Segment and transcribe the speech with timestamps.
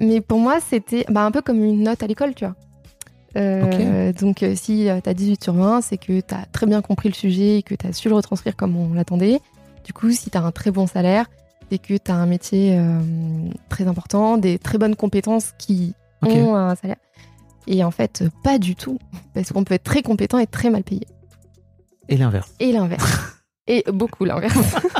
[0.00, 2.56] Mais pour moi, c'était bah, un peu comme une note à l'école, tu vois.
[3.36, 6.82] Euh, Donc, euh, si tu as 18 sur 20, c'est que tu as très bien
[6.82, 9.40] compris le sujet et que tu as su le retranscrire comme on l'attendait.
[9.84, 11.26] Du coup, si tu as un très bon salaire,
[11.70, 13.00] c'est que tu as un métier euh,
[13.68, 16.96] très important, des très bonnes compétences qui ont un salaire.
[17.66, 18.98] Et en fait, pas du tout.
[19.34, 21.06] Parce qu'on peut être très compétent et très mal payé.
[22.08, 22.52] Et l'inverse.
[22.58, 23.42] Et l'inverse.
[23.66, 24.56] et beaucoup l'inverse.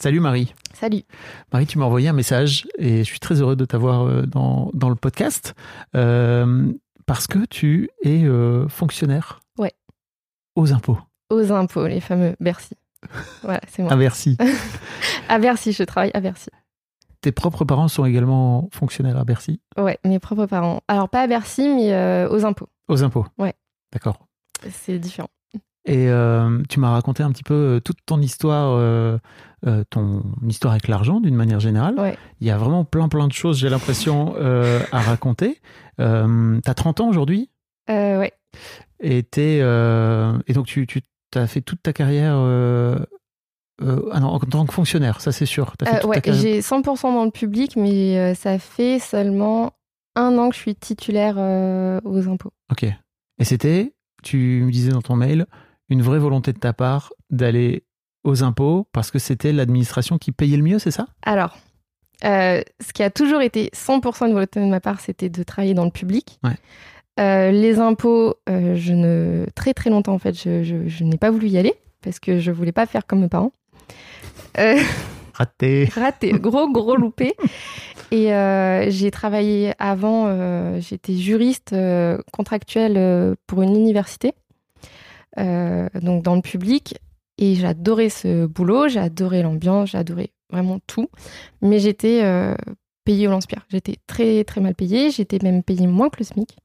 [0.00, 0.52] Salut Marie.
[0.74, 1.02] Salut.
[1.52, 4.70] Marie, tu m'as envoyé un message et je suis très heureux de t'avoir euh, dans,
[4.74, 5.54] dans le podcast
[5.94, 6.72] euh,
[7.06, 9.72] parce que tu es euh, fonctionnaire Ouais.
[10.56, 10.98] aux impôts.
[11.30, 12.74] Aux impôts, les fameux Bercy.
[13.42, 13.92] Voilà, c'est moi.
[13.92, 14.36] À Bercy.
[15.28, 16.50] À Bercy, je travaille à Bercy.
[17.22, 20.82] Tes propres parents sont également fonctionnaires à Bercy, Ouais, mes propres parents.
[20.88, 22.68] Alors, pas à Bercy, mais euh, aux impôts.
[22.88, 23.24] aux impôts.
[23.38, 23.54] Ouais.
[23.92, 24.18] D'accord.
[24.70, 25.30] C'est différent.
[25.86, 29.18] Et euh, tu m'as raconté un petit peu euh, toute ton histoire, euh,
[29.66, 31.94] euh, ton histoire avec l'argent d'une manière générale.
[31.98, 32.16] Ouais.
[32.40, 34.34] Il y a vraiment plein plein de choses, j'ai l'impression,
[34.92, 35.60] à raconter.
[35.98, 37.50] T'as 30 ans aujourd'hui?
[37.88, 38.32] Ouais.
[39.00, 41.02] et, t'es, et donc tu, tu
[41.34, 42.34] as fait toute ta carrière
[43.82, 45.76] ah non, en tant que fonctionnaire, ça c'est sûr.
[45.76, 49.72] T'as fait toute ouais, carrière- j'ai 100% dans le public, mais ça fait seulement
[50.14, 51.36] un an que je suis titulaire
[52.04, 52.52] aux impôts.
[52.70, 52.84] Ok.
[52.84, 55.46] Et c'était, tu me disais dans ton mail,
[55.88, 57.84] une vraie volonté de ta part d'aller
[58.24, 61.06] aux impôts parce que c'était l'administration qui payait le mieux, c'est ça?
[61.24, 61.58] Alors,
[62.24, 65.74] euh, ce qui a toujours été 100% de volonté de ma part, c'était de travailler
[65.74, 66.38] dans le public.
[66.42, 66.56] Ouais.
[67.20, 71.18] Euh, les impôts, euh, je ne très très longtemps en fait, je, je- je n'ai
[71.18, 73.52] pas voulu y aller parce que je voulais pas faire comme mes parents.
[75.34, 75.84] Raté.
[75.94, 77.34] raté, gros gros loupé.
[78.10, 78.28] Et
[78.90, 81.74] j'ai travaillé avant, j'étais juriste
[82.32, 84.32] contractuelle pour une université,
[85.36, 86.96] donc dans le public.
[87.38, 91.08] Et j'adorais ce boulot, j'adorais l'ambiance, j'adorais vraiment tout.
[91.62, 92.54] Mais j'étais euh,
[93.04, 93.66] payée au lance-pierre.
[93.68, 96.56] J'étais très très mal payée, j'étais même payée moins que le SMIC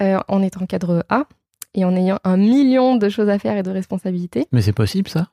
[0.00, 1.26] euh, en étant cadre A
[1.74, 4.46] et en ayant un million de choses à faire et de responsabilités.
[4.52, 5.28] Mais c'est possible ça?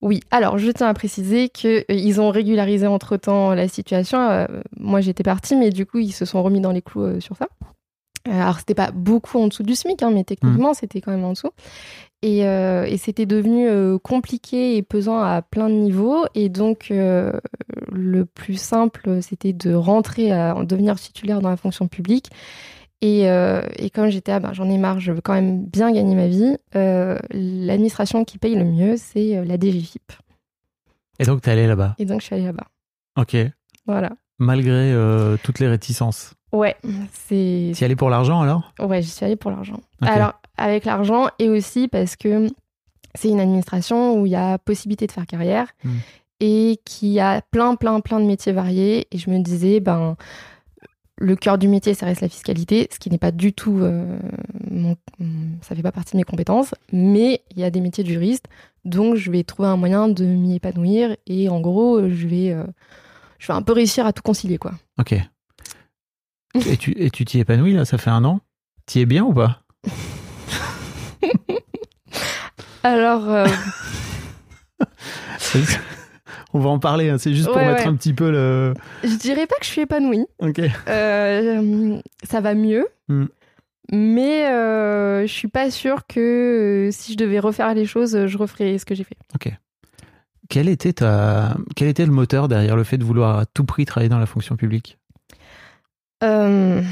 [0.00, 4.20] Oui, alors je tiens à préciser qu'ils ont régularisé entre-temps la situation.
[4.20, 4.46] Euh,
[4.76, 7.36] moi j'étais partie, mais du coup ils se sont remis dans les clous euh, sur
[7.36, 7.48] ça.
[8.26, 11.24] Euh, alors c'était pas beaucoup en dessous du SMIC, hein, mais techniquement c'était quand même
[11.24, 11.50] en dessous.
[12.22, 16.24] Et, euh, et c'était devenu euh, compliqué et pesant à plein de niveaux.
[16.34, 17.32] Et donc euh,
[17.92, 22.30] le plus simple c'était de rentrer à en devenir titulaire dans la fonction publique.
[23.00, 23.26] Et,
[23.76, 26.26] et comme j'étais, ah ben, j'en ai marre, je veux quand même bien gagner ma
[26.26, 30.10] vie, l'administration qui paye le mieux, c'est la DGFIP.
[31.20, 31.94] Et donc t'es allé là-bas?
[31.98, 32.66] Et donc, je suis allée là-bas.
[33.16, 33.36] Ok.
[33.86, 34.10] Voilà.
[34.38, 34.92] Malgré
[35.44, 36.34] toutes les réticences.
[36.52, 36.76] Ouais,
[37.12, 37.72] c'est.
[37.74, 38.72] T'y allais pour l'argent alors?
[38.80, 39.80] Ouais, j'y suis allée pour l'argent.
[40.00, 42.48] Alors, avec l'argent et aussi parce que
[43.14, 45.90] c'est une administration où il y a possibilité de faire carrière Mm.
[46.40, 49.06] et qui a plein, plein, plein de métiers variés.
[49.10, 50.16] Et je me disais, ben,
[51.20, 53.78] le cœur du métier, ça reste la fiscalité, ce qui n'est pas du tout.
[53.80, 54.18] euh,
[54.70, 54.96] mon-
[55.62, 58.46] ça fait pas partie de mes compétences, mais il y a des métiers de juriste,
[58.84, 62.52] donc je vais trouver un moyen de m'y épanouir et en gros, je vais.
[62.52, 62.64] euh,
[63.40, 64.72] je vais un peu réussir à tout concilier, quoi.
[64.98, 65.14] Ok.
[66.54, 68.40] Et tu et tu t'y épanouis là Ça fait un an?
[68.86, 69.62] T'y es bien ou pas?
[72.82, 73.46] Alors, euh,
[76.54, 77.88] On va en parler, hein, c'est juste pour Ouais, mettre ouais.
[77.88, 78.72] un petit peu le.
[79.04, 80.24] je dirais pas que je suis épanouie.
[80.40, 80.60] Ok.
[80.88, 82.86] Euh, ça va mieux.
[83.08, 83.24] Mm.
[83.92, 88.78] Mais euh, je suis pas sûre que si je devais refaire les choses, je referais
[88.78, 89.16] ce que j'ai fait.
[90.50, 91.56] Quel était, ta...
[91.76, 94.24] Quel était le moteur derrière le fait de vouloir à tout prix travailler dans la
[94.26, 94.96] fonction publique?
[96.24, 96.82] Euh,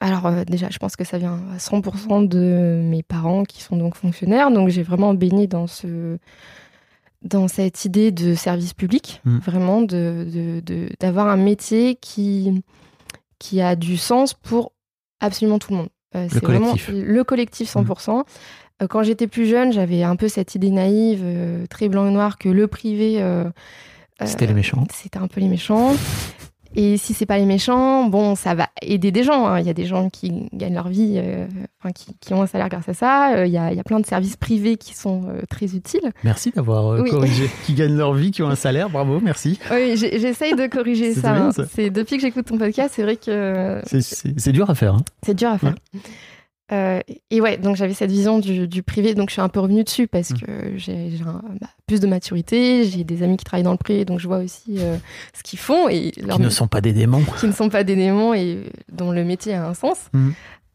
[0.00, 3.76] alors euh, déjà, je pense que ça vient à 100% de mes parents qui sont
[3.76, 4.50] donc fonctionnaires.
[4.50, 6.18] Donc j'ai vraiment baigné dans ce
[7.22, 9.38] dans cette idée de service public, Mm.
[9.38, 10.62] vraiment de
[11.00, 12.62] d'avoir un métier qui
[13.38, 14.72] qui a du sens pour
[15.20, 15.88] absolument tout le monde.
[16.16, 18.24] Euh, c'est vraiment le collectif 100%.
[18.82, 22.10] Euh, Quand j'étais plus jeune, j'avais un peu cette idée naïve, euh, très blanc et
[22.10, 23.22] noir, que le privé
[24.24, 24.86] C'était les méchants.
[24.92, 25.94] c'était un peu les méchants.
[26.76, 29.46] Et si c'est pas les méchants, bon, ça va aider des gens.
[29.46, 29.60] hein.
[29.60, 31.46] Il y a des gens qui gagnent leur vie, euh,
[31.80, 33.34] enfin, qui, qui ont un salaire grâce à ça.
[33.36, 35.66] Euh, Il y, a, il y a plein de services privés qui sont euh, très
[35.76, 36.10] utiles.
[36.24, 37.10] Merci d'avoir euh, Oui.
[37.10, 37.48] corrigé.
[37.64, 39.58] qui gagnent leur vie, qui ont un salaire, bravo, merci.
[39.70, 41.32] Oui, j'essaye de corriger C'est ça.
[41.32, 41.52] bien, hein.
[41.52, 41.64] ça.
[41.72, 44.94] C'est depuis que j'écoute ton podcast, c'est vrai que C'est- dur à faire.
[44.94, 45.02] hein.
[45.24, 45.74] c'est dur à faire.
[46.72, 47.00] Euh,
[47.30, 49.84] et ouais, donc j'avais cette vision du, du privé, donc je suis un peu revenue
[49.84, 50.38] dessus parce Mm.
[50.38, 50.46] que
[50.76, 51.10] j'ai
[51.60, 54.38] bah, plus de maturité, j'ai des amis qui travaillent dans le privé, donc je vois
[54.38, 54.96] aussi euh,
[55.36, 57.22] ce qu'ils font et Qui ne sont pas des démons.
[57.38, 60.08] qui ne sont pas des démons et dont le métier a un sens.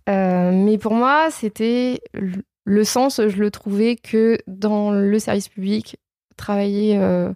[0.10, 5.98] Euh, mais pour moi, c'était le- sens, je le trouvais que dans le service public,
[6.38, 7.34] travailler euh,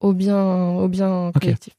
[0.00, 1.74] au bien, au bien collectif.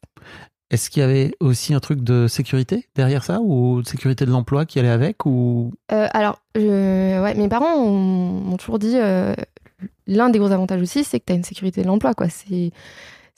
[0.69, 4.31] Est-ce qu'il y avait aussi un truc de sécurité derrière ça ou de sécurité de
[4.31, 5.72] l'emploi qui allait avec ou?
[5.94, 9.34] Euh, alors, ouais, mes parents ont- m'ont toujours dit euh,
[10.08, 12.14] l'un des gros avantages aussi, c'est que tu as une sécurité de l'emploi.
[12.14, 12.28] quoi.
[12.30, 12.72] C'est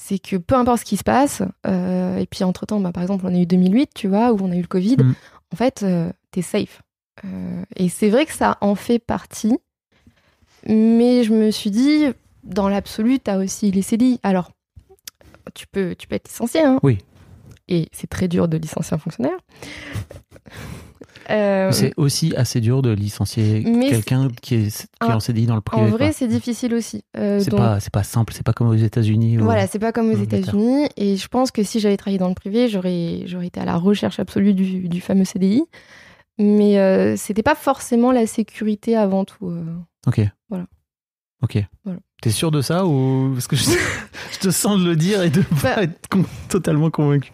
[0.01, 3.25] c'est que peu importe ce qui se passe, euh, et puis entre-temps, bah, par exemple,
[3.27, 5.13] on a eu 2008, tu vois, où on a eu le Covid, Mhm.
[5.53, 6.81] en fait, euh, t'es safe.
[7.75, 9.57] Et c'est vrai que ça en fait partie,
[10.67, 12.05] mais je me suis dit,
[12.43, 14.19] dans l'absolu, t'as aussi les CDI.
[14.23, 14.51] Alors,
[15.53, 16.79] tu peux, tu peux être licencié, hein.
[16.83, 16.99] Oui.
[17.69, 19.37] Et c'est très dur de licencier un fonctionnaire.
[21.29, 25.53] Euh, c'est aussi assez dur de licencier quelqu'un qui est, qui est en CDI dans
[25.53, 27.03] le privé en vrai, c'est difficile aussi.
[27.17, 29.37] Euh, C'est pas, pas simple, c'est pas comme aux États-Unis.
[29.37, 30.17] Voilà, c'est pas comme aux.
[30.17, 30.89] États-Unis.
[30.97, 34.19] Et je pense que si j'avais travaillé dans le privé, j'aurais, été à la recherche
[34.19, 35.65] absolue du, du fameux CDI.
[36.39, 39.49] Mais euh, c'était pas forcément la sécurité avant tout.
[39.49, 39.75] euh.
[40.07, 40.21] Ok.
[40.49, 40.65] Voilà.
[41.41, 41.57] Ok.
[41.85, 41.99] Voilà.
[42.21, 43.63] T'es sûr de ça ou parce que je,
[44.33, 47.31] je te sens de le dire et de pas Bah- être con- totalement convaincu.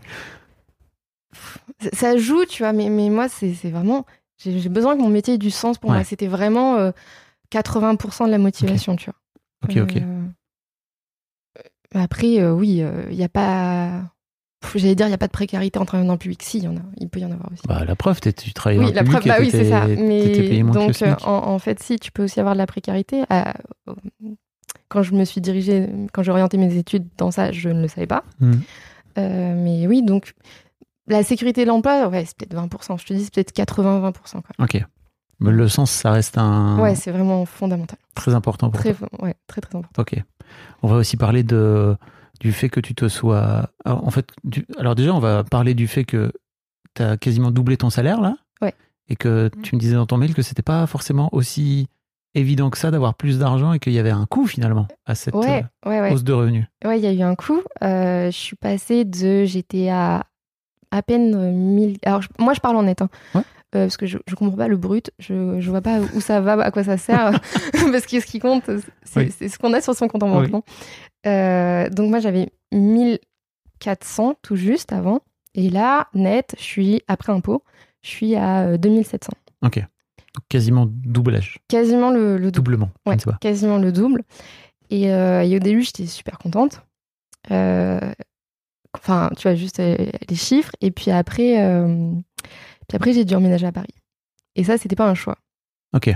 [1.93, 4.05] Ça- joue, tu vois, mais, mais moi, c'est, vraiment.
[4.37, 5.97] J'ai, besoin que mon métier ait du sens pour Ouais.
[5.97, 6.03] moi.
[6.05, 6.91] C'était vraiment euh,
[7.51, 9.19] 80% de la motivation, tu vois.
[9.63, 9.97] Ok, ok.
[10.01, 10.27] Euh,
[11.93, 14.01] Après, euh, oui, il n'y a pas.
[14.75, 16.41] J'allais dire, il n'y a pas de précarité en travaillant dans le public.
[16.43, 16.81] Si, il y en a.
[16.97, 17.61] Il peut y en avoir aussi.
[17.67, 19.69] Bah, la preuve, tu travailles dans oui, le la public preuve, et bah oui, c'est
[19.69, 19.85] ça.
[19.87, 23.23] Mais le donc, euh, en, en fait, si, tu peux aussi avoir de la précarité.
[23.31, 23.43] Euh,
[24.89, 27.87] quand je me suis dirigée, quand j'ai orienté mes études dans ça, je ne le
[27.87, 28.23] savais pas.
[28.39, 28.61] Mhm.
[29.17, 30.33] Euh, mais oui, donc,
[31.07, 32.99] la sécurité de l'emploi, ouais, c'est peut-être 20%.
[32.99, 34.13] Je te dis, c'est peut-être 80-20%.
[34.31, 34.41] quoi.
[34.59, 34.83] Ok.
[35.39, 37.97] Mais le sens, ça reste un Ouais, c'est vraiment fondamental.
[38.15, 39.07] très important pour Très, toi.
[39.19, 40.01] ouais, très, très important.
[40.01, 40.15] Ok.
[40.81, 41.97] On va aussi parler de
[42.39, 43.69] du fait que tu te sois.
[43.85, 44.27] Alors, en fait,
[44.77, 46.31] alors déjà, on va parler du fait que
[46.95, 48.35] tu as quasiment doublé ton salaire là.
[48.61, 48.73] Ouais.
[49.09, 51.87] Et que tu me disais dans ton mail que c'était pas forcément aussi
[52.33, 55.35] évident que ça d'avoir plus d'argent et qu'il y avait un coût finalement à cette
[55.35, 56.13] Ouais, ouais, euh, ouais.
[56.13, 56.65] hausse de revenus.
[56.83, 57.61] Ouais, il y a eu un coup.
[57.83, 59.45] Euh, je suis passée de.
[59.45, 60.25] J'étais à
[60.91, 61.97] à peine euh, 1000.
[62.05, 63.01] Alors, moi, je parle en net.
[63.01, 63.43] hein.
[63.75, 65.11] Euh, parce que je, je comprends pas le brut.
[65.19, 67.31] Je, je vois pas où ça va, à quoi ça sert.
[67.91, 68.63] parce que ce qui compte,
[69.03, 69.49] c'est Oui.
[69.49, 70.49] ce qu'on a sur son compte en banque.
[70.53, 70.61] Oui.
[71.27, 75.19] Euh, donc, moi, j'avais 1400 tout juste avant.
[75.53, 77.63] Et là, net, je suis, après impôt,
[78.03, 79.31] je suis à euh, 2700.
[79.63, 79.77] Ok.
[79.79, 81.59] Donc, quasiment doublage.
[81.69, 82.71] Quasiment le, le double.
[82.75, 82.89] Doublement.
[83.05, 83.37] Je Ouais, ne sais pas.
[83.39, 84.23] quasiment le double.
[84.89, 86.81] Et, euh, et au début, j'étais super contente.
[87.51, 87.99] Euh,
[88.97, 89.97] Enfin, tu vois, juste euh,
[90.29, 90.71] les chiffres.
[90.79, 92.11] Et puis après, euh,
[92.87, 93.93] puis après j'ai dû emménager à Paris.
[94.55, 95.37] Et ça, c'était pas un choix.
[95.93, 96.09] Ok.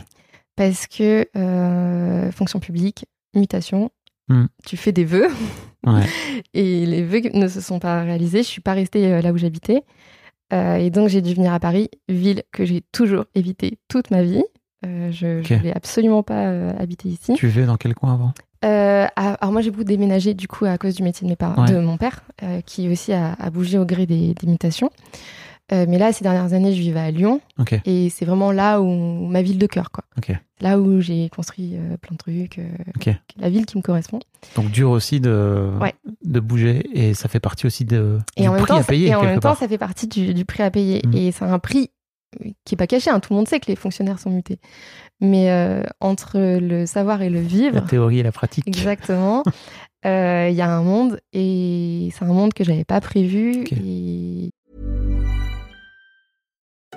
[0.55, 3.91] Parce que euh, fonction publique, mutation,
[4.31, 4.45] Hmm.
[4.63, 5.27] Tu fais des vœux
[5.87, 6.03] Ouais.
[6.53, 8.43] et les vœux ne se sont pas réalisés.
[8.43, 9.81] Je suis pas restée euh, là où j'habitais.
[10.53, 14.21] Euh, et donc, j'ai dû venir à Paris, ville que j'ai toujours évitée toute ma
[14.21, 14.43] vie.
[14.85, 15.51] Euh, je ne Ok.
[15.53, 17.33] voulais absolument pas habiter ici.
[17.33, 18.33] Tu vivais dans quel coin avant?
[18.65, 21.65] Euh, alors moi j'ai beaucoup déménagé du coup à cause du métier de mes parents,
[21.65, 21.71] Ouais.
[21.71, 24.91] de mon père, euh, qui aussi a, a bougé au gré des, des mutations.
[25.71, 27.41] Euh, mais là ces dernières années je vivais à Lyon
[27.85, 28.87] et c'est vraiment là où
[29.27, 30.03] ma ville de cœur quoi.
[30.61, 34.19] Là où j'ai construit euh, plein de trucs, euh, la ville qui me correspond.
[34.55, 35.93] Donc dur aussi de, Ouais.
[36.25, 39.07] de bouger et ça fait partie aussi de, Et du en prix temps, à payer
[39.09, 39.57] et en même temps part.
[39.57, 41.13] ça fait partie du, du prix à payer Mm.
[41.15, 41.91] et c'est un prix
[42.65, 43.09] qui est pas caché.
[43.09, 43.19] hein.
[43.19, 44.59] Tout le monde sait que les fonctionnaires sont mutés,
[45.21, 48.67] mais entre le savoir et le La vivre, théorie et la pratique.
[48.67, 49.43] Exactement.
[50.05, 53.65] Euh, Il y a un monde et c'est un monde que j'avais pas prévu.
[53.83, 54.49] Et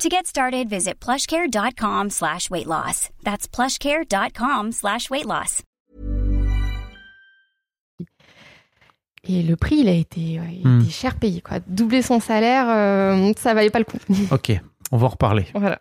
[0.00, 3.10] To get started, visit plushcare.com slash weight loss.
[3.22, 5.62] That's plushcare.com slash weight loss.
[9.28, 10.80] Et le prix, il a été, ouais, il a Hmm.
[10.80, 11.42] été cher payé.
[11.42, 11.58] Quoi.
[11.66, 13.98] Doubler son salaire, euh, ça valait pas le coup.
[14.32, 14.58] Ok,
[14.90, 15.46] on va en reparler.
[15.54, 15.78] voilà.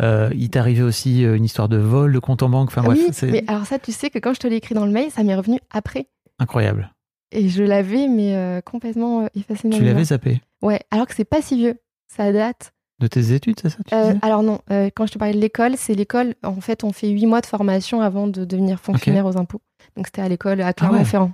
[0.00, 2.68] Euh, il t'est arrivé aussi euh, une histoire de vol, de compte en banque.
[2.68, 4.86] Enfin bref, oui, mais alors ça, tu sais que quand je te l'ai écrit dans
[4.86, 6.06] le mail, ça m'est revenu après.
[6.38, 6.90] incroyable.
[7.32, 9.68] Et je l'avais, mais euh, complètement effacé.
[9.68, 10.04] de ma Tu l'avais mémoire.
[10.06, 11.76] zappé Ouais, alors que c'est pas si vieux.
[12.06, 12.72] Ça date.
[13.00, 15.40] De tes études, c'est ça tu Euh, alors non, euh, quand je te parlais de
[15.40, 16.34] l'école, c'est l'école.
[16.42, 19.62] En fait, on fait huit mois de formation avant de devenir fonctionnaire aux impôts.
[19.96, 21.30] Donc c'était à l'école à Clermont-Ferrand.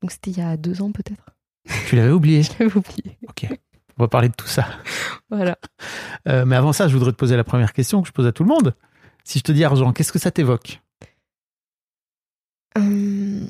[0.00, 1.22] Donc c'était il y a deux ans peut-être.
[1.86, 2.42] Tu l'avais oublié.
[2.42, 3.18] Je l'avais oublié.
[3.28, 3.46] Ok,
[3.98, 4.66] on va parler de tout ça.
[5.30, 5.58] Voilà.
[6.26, 8.32] Euh, mais avant ça, je voudrais te poser la première question que je pose à
[8.32, 8.74] tout le monde.
[9.24, 10.80] Si je te dis argent, qu'est-ce que ça t'évoque?
[12.78, 13.46] Hum,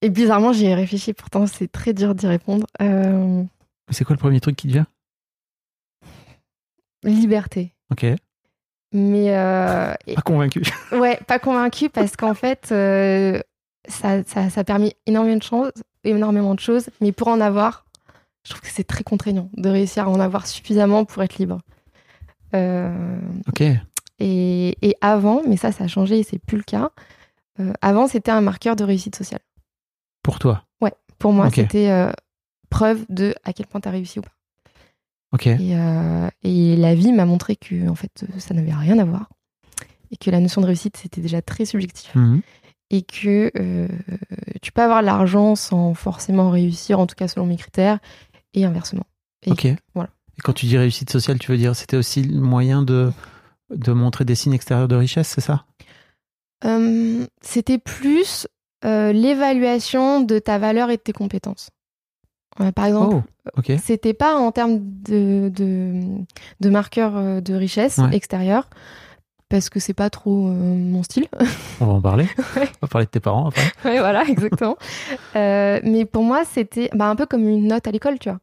[0.00, 2.66] Et bizarrement, j'y ai réfléchi, pourtant c'est très dur d'y répondre.
[3.90, 4.86] C'est quoi le premier truc qui te vient?
[7.04, 7.74] Liberté.
[7.90, 8.06] Ok,
[8.92, 10.62] Mais euh, pas convaincu.
[10.92, 13.40] ouais, pas convaincue parce qu'en fait, euh,
[13.88, 15.72] ça, ça, ça a permis énormément de choses,
[16.04, 17.84] énormément de choses, mais pour en avoir,
[18.44, 21.58] je trouve que c'est très contraignant de réussir à en avoir suffisamment pour être libre.
[22.54, 23.18] Euh,
[23.48, 23.62] Ok,
[24.18, 26.90] et, et avant, mais ça, ça a changé et c'est plus le cas.
[27.80, 29.40] avant, c'était un marqueur de réussite sociale.
[30.22, 30.64] pour toi?
[31.18, 32.12] Pour moi, c'était
[32.68, 34.32] preuve de à quel point tu as réussi ou pas.
[35.40, 39.28] Et, euh, et la vie m'a montré que en fait, ça n'avait rien à voir.
[40.10, 42.14] Et que la notion de réussite, c'était déjà très subjectif.
[42.14, 42.42] Mhm.
[42.90, 43.88] Et que euh,
[44.60, 47.98] tu peux avoir l'argent sans forcément réussir, en tout cas selon mes critères,
[48.52, 49.06] et inversement.
[49.46, 49.68] Et ok.
[49.94, 50.10] voilà.
[50.36, 53.10] Et quand tu dis réussite sociale, tu veux dire c'était aussi le moyen de,
[53.70, 55.64] de montrer des signes extérieurs de richesse, c'est ça?
[56.64, 58.46] Euh, c'était plus
[58.84, 61.70] euh, l'évaluation de ta valeur et de tes compétences.
[62.60, 63.16] Euh, par exemple,
[63.46, 63.72] Oh, ok.
[63.82, 66.00] c'était pas en termes de, de,
[66.60, 68.14] de marqueurs euh, de richesse Ouais.
[68.14, 68.68] extérieure,
[69.48, 71.26] parce que c'est pas trop euh, mon style.
[71.80, 72.24] On va en parler.
[72.56, 72.68] Ouais.
[72.82, 73.72] On va parler de tes parents après.
[73.84, 74.76] ouais, voilà, exactement.
[75.36, 78.38] Euh, mais pour moi, c'était bah, un peu comme une note à l'école, tu vois.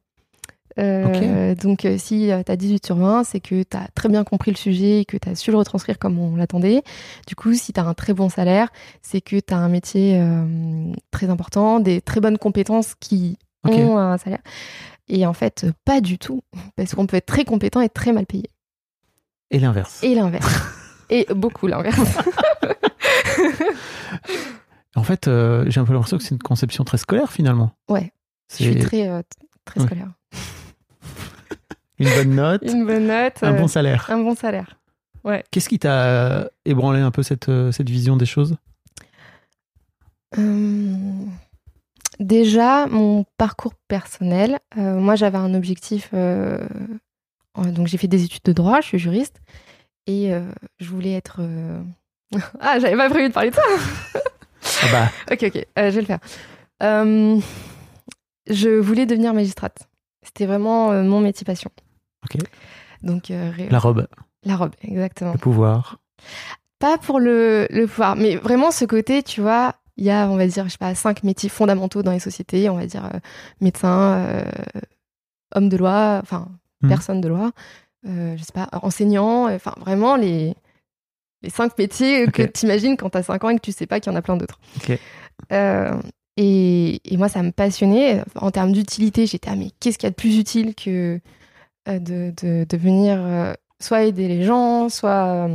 [0.78, 4.50] Euh, Donc, si tu as 18 sur 20, c'est que tu as très bien compris
[4.50, 6.82] le sujet et que tu as su le retranscrire comme on l'attendait.
[7.26, 8.68] Du coup, si tu as un très bon salaire,
[9.02, 10.22] c'est que tu as un métier
[11.10, 14.40] très important, des très bonnes compétences qui Ont un salaire.
[15.08, 16.42] Et en fait, euh, pas du tout.
[16.76, 18.50] Parce qu'on peut être très compétent et très mal payé.
[19.50, 20.02] Et l'inverse.
[20.02, 20.60] Et l'inverse.
[21.10, 21.98] et beaucoup l'inverse.
[24.96, 27.70] En fait, euh, j'ai un peu l'impression que c'est une conception très scolaire finalement.
[27.88, 28.12] Ouais.
[28.50, 29.22] Je suis très, euh,
[29.64, 29.86] très Ouais.
[29.86, 30.08] scolaire.
[32.00, 33.42] une bonne note, Une bonne note.
[33.42, 34.06] un euh, bon salaire.
[34.10, 34.76] Un bon salaire.
[35.50, 38.56] Qu'est-ce qui t'a ébranlé un peu cette, euh, cette vision des choses?
[40.38, 41.24] Euh,
[42.20, 44.58] déjà, mon parcours personnel.
[44.78, 46.10] euh, moi, j'avais un objectif.
[46.14, 46.58] euh,
[47.56, 49.40] donc, j'ai fait des études de droit, je suis juriste.
[50.06, 50.40] Et euh,
[50.78, 51.40] je voulais être.
[52.60, 53.62] ah, j'avais pas prévu de parler de ça.
[54.82, 56.20] Ah bah, ok, ok, je vais le faire.
[58.48, 59.88] Je voulais devenir magistrate.
[60.22, 61.70] C'était vraiment mon métier passion.
[62.24, 62.40] Ok.
[63.02, 63.30] Donc,
[63.70, 64.06] La robe,
[64.44, 65.32] la robe, exactement.
[65.32, 65.98] le pouvoir.
[66.78, 70.36] Pas pour le, le pouvoir, mais vraiment ce côté, tu vois, il y a, on
[70.36, 72.68] va dire, je sais pas, cinq métiers fondamentaux dans les sociétés.
[72.70, 73.18] On va dire euh,
[73.60, 74.42] médecin, euh,
[75.54, 76.48] homme de loi, enfin,
[76.82, 76.88] Mhm.
[76.88, 77.52] personne de loi,
[78.08, 80.54] euh, je sais pas, enseignant, enfin, vraiment les,
[81.42, 83.86] les cinq métiers que tu imagines quand tu as 5 ans et que tu sais
[83.86, 84.58] pas qu'il y en a plein d'autres.
[86.36, 88.22] Et, et moi, ça me passionnait.
[88.36, 91.20] En termes d'utilité, j'étais, ah, mais qu'est-ce qu'il y a de plus utile que
[91.86, 93.18] de, de, de venir
[93.78, 95.48] soit aider les gens, soit,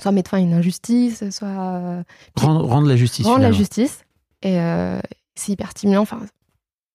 [0.00, 2.02] soit mettre fin à une injustice, soit euh,
[2.36, 3.26] Rendre, rendre la justice.
[3.26, 4.04] rendre la justice.
[4.42, 4.98] Et euh,
[5.34, 6.20] c'est hyper stimulant, enfin,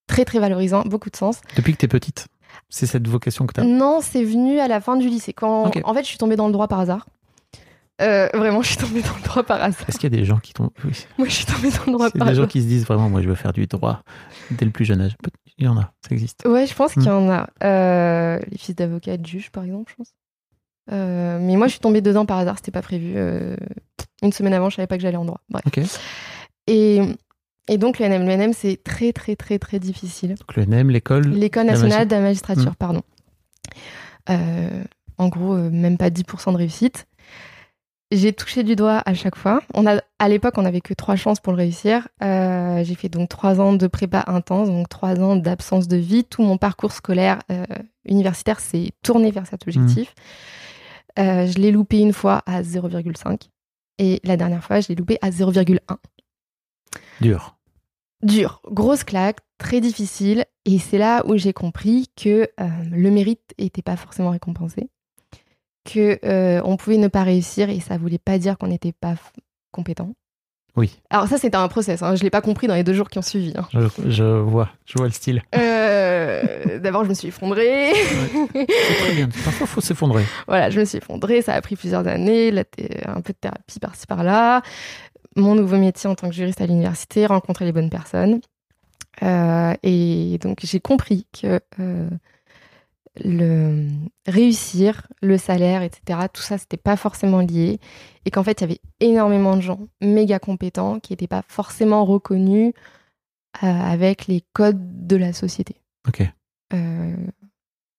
[0.07, 1.41] très très valorisant, beaucoup de sens.
[1.55, 2.27] Depuis que t'es petite,
[2.69, 3.63] c'est cette vocation que t'as.
[3.63, 5.33] Non, c'est venu à la fin du lycée.
[5.33, 5.71] Quand.
[5.83, 7.07] En fait, je suis tombée dans le droit par hasard.
[7.99, 9.85] Euh, vraiment, je suis tombée dans le droit par hasard.
[9.89, 10.69] Est-ce qu'il y a des gens qui t'ont.
[10.85, 10.91] Oui.
[11.17, 12.47] Moi, je suis tombée dans le droit par des gens hasard.
[12.49, 14.01] qui se disent vraiment, moi je veux faire du droit
[14.51, 15.15] dès le plus jeune âge.
[15.57, 16.43] Il y en a, ça existe.
[16.45, 16.99] Ouais, je pense Hmm.
[17.01, 17.47] qu'il y en a.
[18.51, 20.13] Les fils d'avocats et de juges, par exemple, je pense.
[20.91, 23.13] Euh, mais moi, je suis tombée dedans par hasard, c'était pas prévu.
[23.15, 23.55] Euh,
[24.23, 25.41] une semaine avant, je savais pas que j'allais en droit.
[25.49, 25.63] Bref.
[25.67, 25.79] Ok.
[26.67, 27.01] Et,
[27.67, 30.35] et donc, l'ENM, l'ENM, c'est très, très, très, très difficile.
[30.35, 31.27] Donc le NEM, l'école.
[31.29, 32.75] L'école nationale de la magistrature, Hmm.
[32.79, 33.01] pardon.
[34.29, 34.83] Euh,
[35.17, 37.07] en gros, même pas 10% de réussite.
[38.11, 39.61] J'ai touché du doigt à chaque fois.
[39.73, 42.07] On a, à l'époque, on n'avait que trois chances pour le réussir.
[42.21, 46.23] J'ai fait donc trois ans de prépa intense, donc trois ans d'absence de vie.
[46.23, 47.39] Tout mon parcours scolaire
[48.05, 50.13] universitaire s'est tourné vers cet objectif.
[51.17, 53.49] Euh, je l'ai loupé une fois à 0,5
[53.97, 55.79] et la dernière fois, je l'ai loupé à 0,1
[57.21, 57.57] Dur.
[58.21, 60.45] dur, grosse claque, très difficile.
[60.65, 64.89] Et c'est là où j'ai compris que euh, le mérite n'était pas forcément récompensé,
[65.83, 69.15] que euh, on pouvait ne pas réussir et ça voulait pas dire qu'on n'était pas
[69.71, 70.13] compétent.
[70.77, 72.03] Oui, Alors ça, c'était un process.
[72.03, 72.15] Hein.
[72.15, 73.51] Je l'ai pas compris dans les deux jours qui ont suivi.
[73.57, 73.67] hein.
[73.73, 75.41] je, je vois, je vois le style.
[75.55, 77.93] Euh, D'abord, je me suis effondrée.
[78.53, 78.65] C'est
[78.99, 79.27] très bien.
[79.43, 80.23] Parfois, faut s'effondrer.
[80.47, 81.41] voilà, je me suis effondrée.
[81.41, 82.51] Ça a pris plusieurs années.
[82.51, 82.63] Là,
[83.07, 84.61] un peu de thérapie par-ci par-là.
[85.35, 88.39] Mon nouveau métier en tant que juriste à l'université, rencontrer les bonnes personnes.
[89.23, 92.09] Euh, et donc, j'ai compris que euh,
[93.23, 93.87] le
[94.25, 97.79] réussir, le salaire, etc., tout ça, c'était pas forcément lié.
[98.25, 102.05] Et qu'en fait, il y avait énormément de gens méga compétents qui n'étaient pas forcément
[102.05, 102.73] reconnus
[103.63, 105.75] euh, avec les codes de la société.
[106.07, 106.21] Ok,
[106.73, 107.15] Euh,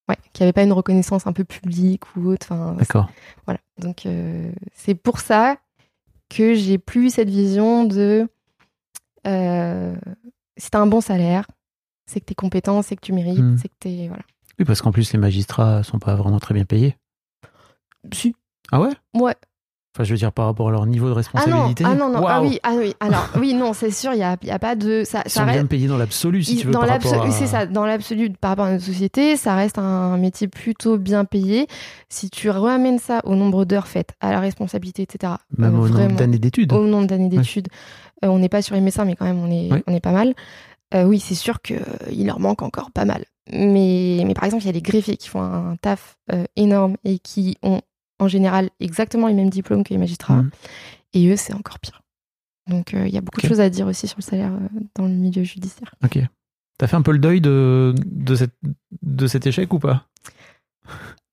[0.09, 2.48] ouais, qu'il n'y avait pas une reconnaissance un peu publique ou autre.
[2.52, 3.11] Enfin, d'accord.
[3.46, 3.61] voilà.
[3.78, 5.57] Donc, euh, c'est pour ça
[6.28, 8.28] que j'ai plus cette vision de
[9.24, 11.46] si t'as un bon salaire,
[12.07, 13.57] c'est que t'es compétent, c'est que tu mérites, Hmm.
[13.59, 14.09] c'est que t'es.
[14.09, 14.22] Voilà.
[14.59, 16.97] Oui, parce qu'en plus, les magistrats sont pas vraiment très bien payés.
[18.12, 18.35] Si.
[18.73, 18.90] Ah ouais?
[19.14, 19.35] Ouais.
[19.97, 21.85] Enfin, je veux dire, par rapport à leur niveau de Ah non, responsabilité.
[21.85, 22.94] ah non, non, ah oui, ah oui.
[23.01, 25.03] Alors, oui, non, c'est sûr, il n'y a, y a pas de.
[25.05, 27.31] Ça, Ils ça sont bien reste- payés dans l'absolu, si tu veux, dans l'absolu, à...
[27.33, 27.66] c'est ça.
[27.66, 31.66] Dans l'absolu, par rapport à notre société, ça reste un métier plutôt bien payé.
[32.09, 35.33] Si tu ramènes ça au nombre d'heures faites, à la responsabilité, etc.
[35.57, 36.73] Même euh, au nombre d'années d'études.
[36.73, 37.68] au nombre d'années d'études.
[38.25, 39.83] Euh, on n'est pas sur les médecins, mais quand même, on est, Oui.
[39.87, 40.35] on est pas mal.
[40.94, 43.25] Euh, oui, c'est sûr qu'il leur manque encore pas mal.
[43.52, 46.96] Mais, mais par exemple, il y a les greffiers qui font un taf euh, énorme
[47.04, 47.80] et qui ont
[48.18, 50.42] en général exactement les mêmes diplômes que les magistrats.
[50.42, 50.50] Mhm.
[51.14, 52.02] Et eux, c'est encore pire.
[52.68, 54.80] Donc, euh, il y a beaucoup de choses à dire aussi sur le salaire euh,
[54.94, 55.94] dans le milieu judiciaire.
[56.04, 56.18] Ok.
[56.78, 58.52] T'as fait un peu le deuil de, de, cette,
[59.02, 60.04] de cet échec ou pas?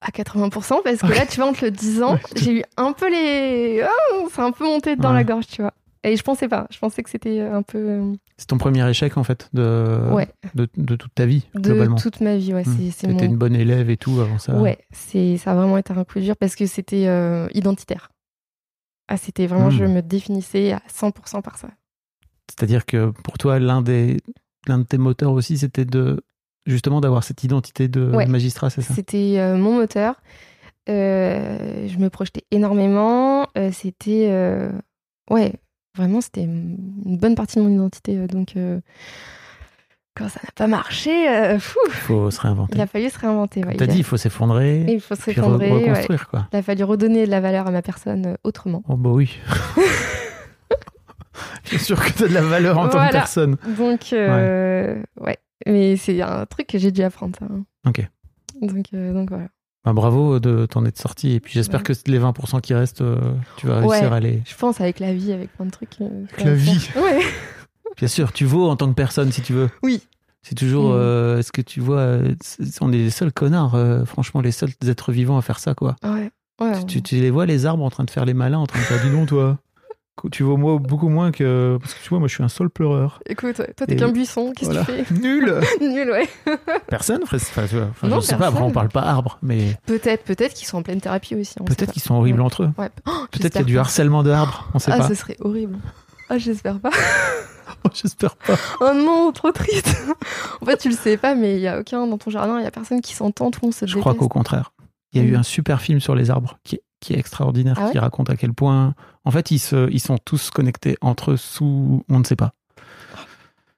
[0.02, 3.10] À 80%, parce que là, tu vois, entre le 10 ans, j'ai eu un peu
[3.10, 3.84] les.
[4.14, 5.16] Oh, c'est un peu monté dans Ouais.
[5.16, 5.74] la gorge, tu vois.
[6.06, 6.68] Et je pensais pas.
[6.72, 7.78] Je pensais que c'était un peu.
[7.78, 10.28] euh, C'est ton premier échec, en fait, de, Ouais.
[10.54, 11.96] de, de toute ta vie, de globalement.
[11.96, 12.64] toute ma vie, ouais.
[12.64, 12.78] Hmm.
[12.92, 13.20] T'étais mon...
[13.20, 14.56] une bonne élève et tout avant ça.
[14.56, 18.10] Ouais, ça a vraiment été un coup dur parce que c'était euh, identitaire.
[19.08, 19.72] Ah, c'était vraiment, Hmm.
[19.72, 21.70] je me définissais à 100% par ça.
[22.50, 24.18] C'est-à-dire que pour toi, l'un des
[24.68, 26.24] l'un de tes moteurs aussi, c'était de
[26.68, 28.26] justement d'avoir cette identité de Ouais.
[28.28, 28.94] magistrat, c'est ça?
[28.94, 30.22] C'était euh, mon moteur.
[30.90, 33.48] Euh, je me projetais énormément.
[33.58, 34.30] Euh, c'était.
[35.30, 35.54] Ouais,
[35.96, 36.78] vraiment, c'était une
[37.18, 38.18] bonne partie de mon identité.
[38.18, 38.80] euh, Donc, euh,
[40.16, 42.76] quand ça n'a pas marché, euh, fou, Il faut se réinventer.
[42.76, 43.66] il a fallu se réinvter.
[43.66, 43.76] ouais.
[43.76, 45.72] T'as dit, il faut s'effondrer, Il faut se re- ouais.
[45.90, 46.48] reconstruire, quoi.
[46.54, 48.84] Il a fallu redonner de la valeur à ma personne euh, autrement.
[48.88, 49.38] Oh bah oui.
[51.70, 53.58] Bien sûr que t'as de la valeur en tant que personne.
[53.78, 55.38] Donc, euh, ouais.
[55.66, 57.66] Mais c'est un truc que j'ai dû apprendre, hein.
[57.88, 58.08] Ok.
[58.62, 59.48] Donc, donc voilà.
[59.86, 61.34] Bah, bravo de t'en être sorti.
[61.34, 61.84] Et puis j'espère Ouais.
[61.84, 63.18] que les 20% qui restent, euh,
[63.58, 64.18] tu vas réussir Ouais.
[64.18, 64.42] à les.
[64.46, 66.02] Je pense avec la vie, avec plein de trucs.
[66.02, 66.90] euh, ça la vie.
[66.96, 67.20] Ouais.
[67.98, 69.70] Bien sûr, tu vaux en tant que personne si tu veux.
[69.84, 70.02] Oui.
[70.42, 70.90] C'est toujours.
[70.90, 70.96] Mm.
[70.98, 72.00] euh, Est-ce que tu vois.
[72.00, 75.60] euh, c'est- On est les seuls connards, euh, franchement, les seuls êtres vivants à faire
[75.60, 75.96] ça, quoi.
[76.04, 76.30] Ouais.
[76.62, 78.80] Ouais, Tu, tu les vois, les arbres en train de faire les malins, en train
[78.80, 79.58] de faire du nom, toi?
[80.32, 81.78] Tu vaux moi beaucoup moins que.
[81.80, 83.20] Parce que tu vois, moi, je suis un sol pleureur.
[83.28, 84.54] Écoute, toi, t'es qu'un buisson.
[84.56, 84.86] Qu'est-ce Voilà.
[84.86, 85.14] que tu fais?
[85.20, 86.28] Nul Nul, ouais.
[86.88, 89.78] Personne enfin, tu vois, enfin, Non, Je sais pas, après, on parle pas arbre, mais
[89.86, 91.54] Peut-être, peut-être qu'ils sont en pleine thérapie aussi.
[91.66, 92.70] peut-être qu'ils sont horribles entre eux.
[92.78, 92.90] Ouais.
[93.08, 95.08] Oh, Peut-être qu'il y a du harcèlement de arbres, on sait Ah, pas.
[95.08, 95.78] ce serait horrible.
[96.30, 96.90] Ah, j'espère pas.
[97.94, 98.56] J'espère pas.
[98.82, 99.96] Oh non, trop triste.
[100.62, 102.64] en fait, tu le sais pas, mais il y a aucun dans ton jardin, il
[102.64, 104.72] y a personne qui s'entend, tout le monde se Je crois qu'au contraire.
[105.14, 105.40] Il y a eu Mm.
[105.40, 108.30] un super film sur les arbres qui est, qui est extraordinaire, Ah ouais qui raconte
[108.30, 108.94] à quel point.
[109.26, 112.04] En fait, ils, se, ils sont tous connectés entre eux sous.
[112.10, 112.54] On ne sait pas.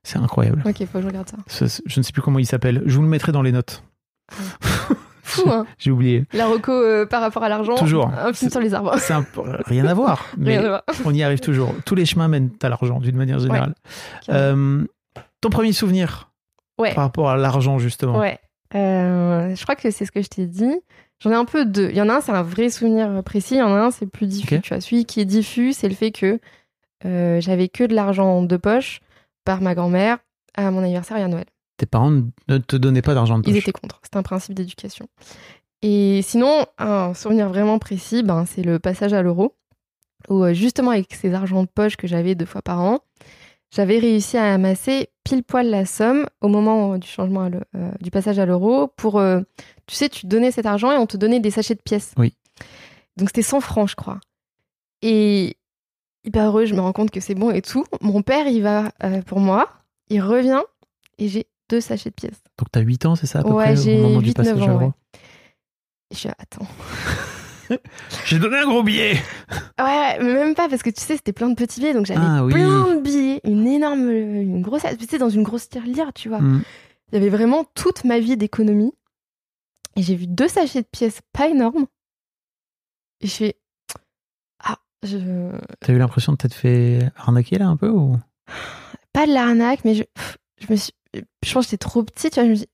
[0.04, 0.64] C'est incroyable.
[0.66, 1.38] Ok, faut que je regarde ça.
[1.48, 2.82] Ce- je ne sais plus comment il s'appelle.
[2.86, 3.84] Je vous le mettrai dans les notes.
[5.24, 5.66] Fou, hein.
[5.78, 6.24] J'ai oublié.
[6.32, 7.76] La reco euh, par rapport à l'argent.
[7.76, 8.08] Toujours.
[8.18, 8.94] Un film sur les arbres.
[9.10, 9.26] Un
[9.66, 10.84] rien à voir, mais Rien à voir.
[11.06, 11.74] on y arrive toujours.
[11.86, 13.76] Tous les chemins mènent à l'argent, d'une manière générale.
[14.30, 14.86] Euh,
[15.42, 16.32] ton premier souvenir
[16.80, 16.94] Ouais.
[16.94, 18.20] par rapport à l'argent, justement.
[18.20, 18.40] Ouais.
[18.76, 20.80] Euh, je crois que c'est ce que je t'ai dit.
[21.20, 21.90] J'en ai un peu deux.
[21.90, 23.56] Il y en a un, c'est un vrai souvenir précis.
[23.56, 24.56] Il y en a un, c'est plus diffus.
[24.56, 24.62] Ok.
[24.62, 26.40] Tu vois, celui qui est diffus, c'est le fait que
[27.06, 29.02] euh, j'avais que de l'argent de poche
[29.46, 30.20] par ma grand-mère
[30.56, 31.46] à mon anniversaire et à Noël.
[31.78, 33.54] Tes parents ne te donnaient pas d'argent de poche.
[33.54, 34.00] Ils étaient contre.
[34.04, 35.08] C'était un principe d'éducation.
[35.84, 39.56] Et sinon, un souvenir vraiment précis, ben, c'est le passage à l'euro,
[40.28, 43.00] où euh, justement avec ces argents de poche que j'avais deux fois par an,
[43.72, 47.92] j'avais réussi à amasser pile poil la somme au moment du changement à l'e- euh,
[48.02, 49.42] du passage à l'euro pour, euh,
[49.88, 52.14] tu sais, tu donnais cet argent et on te donnait des sachets de pièces.
[52.18, 52.34] Oui.
[53.18, 54.20] Donc c'était 100 francs, je crois.
[55.02, 55.58] Et
[56.24, 57.84] hyper heureux, je me rends compte que c'est bon et tout.
[58.02, 59.70] Mon père, il va euh, pour moi,
[60.10, 60.62] il revient
[61.18, 62.42] et j'ai deux sachets de pièces.
[62.58, 64.62] Donc t'as 8 ans, c'est ça à peu Ouais, près au moment du 8-9 passage
[64.62, 64.86] à ans, l'euro?
[64.88, 64.92] ouais.
[66.12, 66.66] Je suis attends.
[68.26, 69.14] J'ai donné un gros billet
[69.80, 72.20] Ouais, mais même pas parce que tu sais, c'était plein de petits billets, donc j'avais
[72.24, 72.54] Ah oui.
[72.54, 76.40] plein de billets, une énorme, une grosse, tu sais, dans une grosse tirelire, tu vois.
[76.40, 76.62] Hmm.
[77.12, 78.94] Il y avait vraiment toute ma vie d'économie.
[79.96, 81.88] Et j'ai vu deux sachets de pièces pas énormes.
[83.22, 83.56] Et je fais,
[84.64, 85.18] ah, je,
[85.80, 88.18] T'as eu l'impression de t'être fait arnaquer là un peu ou?
[89.14, 90.04] Pas de l'arnaque, mais je,
[90.60, 92.68] je me suis, je pense que j'étais trop petite, tu vois, je me dis,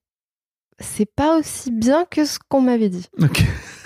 [0.80, 3.08] c'est pas aussi bien que ce qu'on m'avait dit.
[3.22, 3.44] Ok.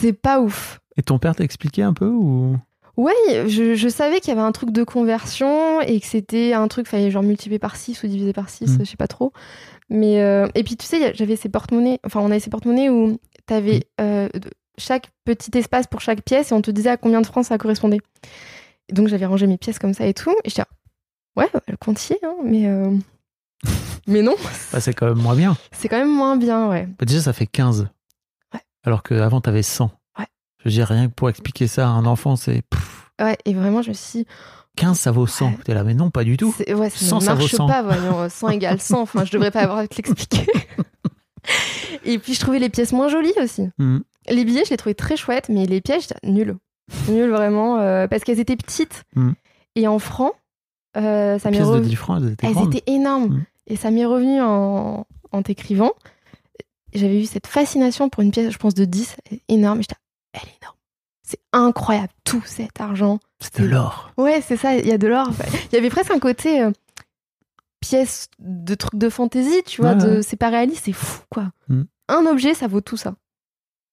[0.00, 0.80] C'est pas ouf.
[0.96, 2.56] Et ton père t'a expliqué un peu ou?
[2.96, 3.12] Ouais,
[3.46, 6.88] je, je savais qu'il y avait un truc de conversion et que c'était un truc,
[6.88, 8.78] fallait genre multiplier par 6 ou diviser par 6, Mm.
[8.80, 9.32] je sais pas trop.
[9.88, 13.18] Mais euh, et puis tu sais, j'avais ces porte-monnaies, enfin on avait ces porte-monnaies où
[13.46, 17.20] t'avais euh, de- chaque petit espace pour chaque pièce et on te disait à combien
[17.20, 18.00] de francs ça correspondait.
[18.88, 20.34] Et donc j'avais rangé mes pièces comme ça et tout.
[20.44, 20.68] Et j'étais là,
[21.36, 22.90] ouais, le compte y est, hein, mais euh,
[24.08, 24.34] mais non,
[24.72, 25.56] Bah, c'est quand même moins bien.
[25.72, 26.86] c'est quand même moins bien, ouais.
[26.98, 27.88] Bah, déjà, ça fait 15.
[28.84, 29.90] Alors qu'avant, t'avais 100.
[30.18, 30.26] Ouais.
[30.60, 32.62] Je veux dire, rien que pour expliquer ça à un enfant, c'est.
[33.20, 34.26] Ouais, et vraiment je me suis dit,
[34.76, 35.46] 15, ça vaut 100.
[35.46, 35.58] Ouais.
[35.64, 36.54] T'es là, mais non, pas du tout.
[36.68, 37.66] Ouais, ça 100, ne ça vaut marche 100.
[37.66, 38.28] pas, voyons.
[38.28, 39.00] 100 égale 100.
[39.00, 40.46] Enfin, je devrais pas avoir à te l'expliquer.
[42.04, 43.68] Et puis, je trouvais les pièces moins jolies aussi.
[43.78, 43.98] Hmm.
[44.28, 46.56] Les billets, je les trouvais très chouettes, mais les pièces, nul.
[47.08, 47.78] Nul, vraiment.
[47.78, 49.04] euh, parce qu'elles étaient petites.
[49.16, 49.32] Hmm.
[49.74, 50.32] Et en francs,
[50.96, 51.88] euh, ça m'est Pièces de revenu.
[51.88, 53.34] 10 francs, elles étaient Elles étaient énormes.
[53.38, 53.44] Hmm.
[53.66, 55.92] Et ça m'est revenu en, en t'écrivant.
[56.94, 59.80] J'avais eu cette fascination pour une pièce, je pense, de 10, elle est énorme.
[59.82, 59.96] J'étais,
[60.32, 60.76] elle est énorme.
[61.22, 63.20] C'est incroyable, tout cet argent.
[63.40, 64.10] C'est de l'or.
[64.16, 65.28] Ouais, c'est ça, il y a de l'or.
[65.70, 66.70] Il y avait presque un côté euh,
[67.80, 70.22] pièce de truc de fantaisie, tu vois, Ouais, de ouais.
[70.22, 71.50] c'est pas réaliste, c'est fou quoi.
[71.68, 71.82] Mm.
[72.08, 73.14] Un objet, ça vaut tout ça.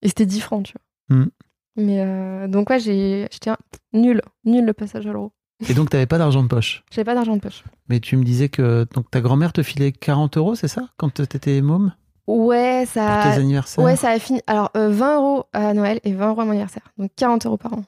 [0.02, 0.74] Et c'était 10 francs, tu
[1.08, 1.18] vois.
[1.18, 1.30] Mm.
[1.76, 3.50] Mais euh, donc ouais, j'ai j'étais
[3.92, 5.32] nul, nul le passage à l'euro.
[5.68, 6.84] Et donc, t'avais pas d'argent de poche.
[6.90, 7.64] J'avais pas d'argent de poche.
[7.88, 11.08] Mais tu me disais que donc, ta grand-mère te filait 40 euros, c'est ça Quand
[11.10, 11.94] t'étais môme?
[12.26, 14.40] Ouais, Pour ça tes anniversaires Ouais, ça a fini.
[14.46, 16.82] Alors, euh, 20 euros à Noël et 20 euros à mon anniversaire.
[16.98, 17.84] Donc 40 euros par an.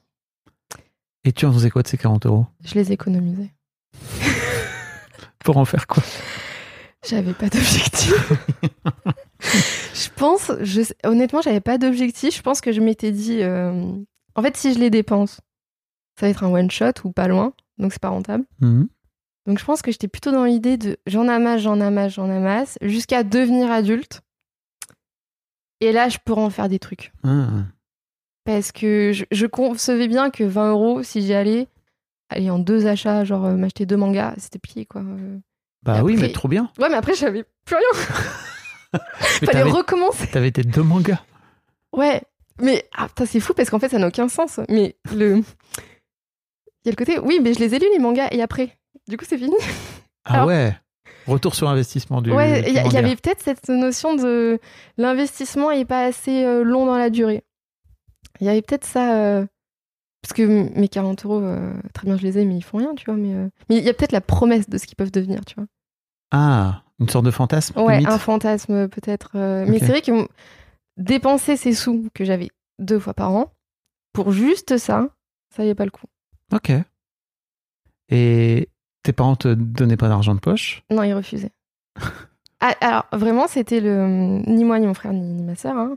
[1.25, 2.47] Et tu en faisais quoi de ces 40 euros?
[2.65, 3.51] Je les économisais.
[5.45, 6.03] Pour en faire quoi?
[7.07, 8.15] J'avais pas d'objectif.
[9.41, 12.37] je pense, je, honnêtement, j'avais pas d'objectif.
[12.37, 13.93] Je pense que je m'étais dit, euh,
[14.35, 15.41] en fait, si je les dépense,
[16.19, 18.45] ça va être un one shot ou pas loin, donc c'est pas rentable.
[18.61, 18.89] Mhm.
[19.47, 22.77] Donc je pense que j'étais plutôt dans l'idée de j'en amasse, j'en amasse, j'en amasse,
[22.83, 24.21] jusqu'à devenir adulte.
[25.81, 27.13] Et là, je pourrais en faire des trucs.
[27.25, 27.49] Ah.
[28.45, 31.69] Parce que je, je concevais bien que 20 euros, si j'y allais,
[32.31, 35.03] aller en deux achats, genre euh, m'acheter deux mangas, c'était plié quoi.
[35.03, 35.39] Euh,
[35.83, 36.71] Bah oui, mais trop bien.
[36.79, 38.03] Ouais, mais après, j'avais plus rien.
[39.45, 40.27] Fallait recommencer.
[40.29, 41.21] t'avais tes deux mangas.
[41.93, 42.23] Ouais,
[42.61, 44.61] mais ah, putain, c'est fou parce qu'en fait, ça n'a aucun sens.
[44.69, 45.37] Mais le.
[46.85, 48.79] Il y a le côté, oui, mais je les ai lus les mangas et après.
[49.09, 49.55] Du coup, c'est fini.
[50.25, 50.75] Ah Alors- ouais
[51.29, 52.33] Retour sur investissement du.
[52.33, 54.59] ouais, il y, avait peut-être cette notion de
[54.97, 57.45] l'investissement est pas assez euh, long dans la durée.
[58.41, 59.15] Il y avait peut-être ça.
[59.17, 59.47] euh,
[60.23, 60.43] Parce que
[60.79, 63.17] mes 40 euros, euh, très bien, je les ai, mais ils font rien, tu vois.
[63.17, 63.35] Mais
[63.69, 65.67] mais il y a peut-être la promesse de ce qu'ils peuvent devenir, tu vois.
[66.31, 68.09] Ah, une sorte de fantasme Ouais, limite.
[68.09, 69.31] un fantasme peut-être.
[69.37, 70.29] Mais c'est vrai que
[70.97, 73.53] dépenser ces sous que j'avais deux fois par an
[74.13, 75.09] pour juste ça,
[75.55, 76.07] ça y est pas le coup.
[76.53, 76.73] Ok.
[78.11, 78.69] Et
[79.09, 81.51] tes parents te donnaient pas d'argent de poche Non, il refusait.
[82.61, 85.77] Ah, alors, vraiment, c'était le ni moi, ni mon frère, ni, ni ma sœur.
[85.77, 85.97] Hein.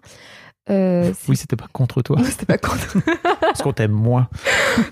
[0.69, 2.19] Euh, Oui, c'était pas contre toi.
[2.23, 2.97] c'était pas contre.
[3.41, 4.29] Parce qu'on t'aime moins.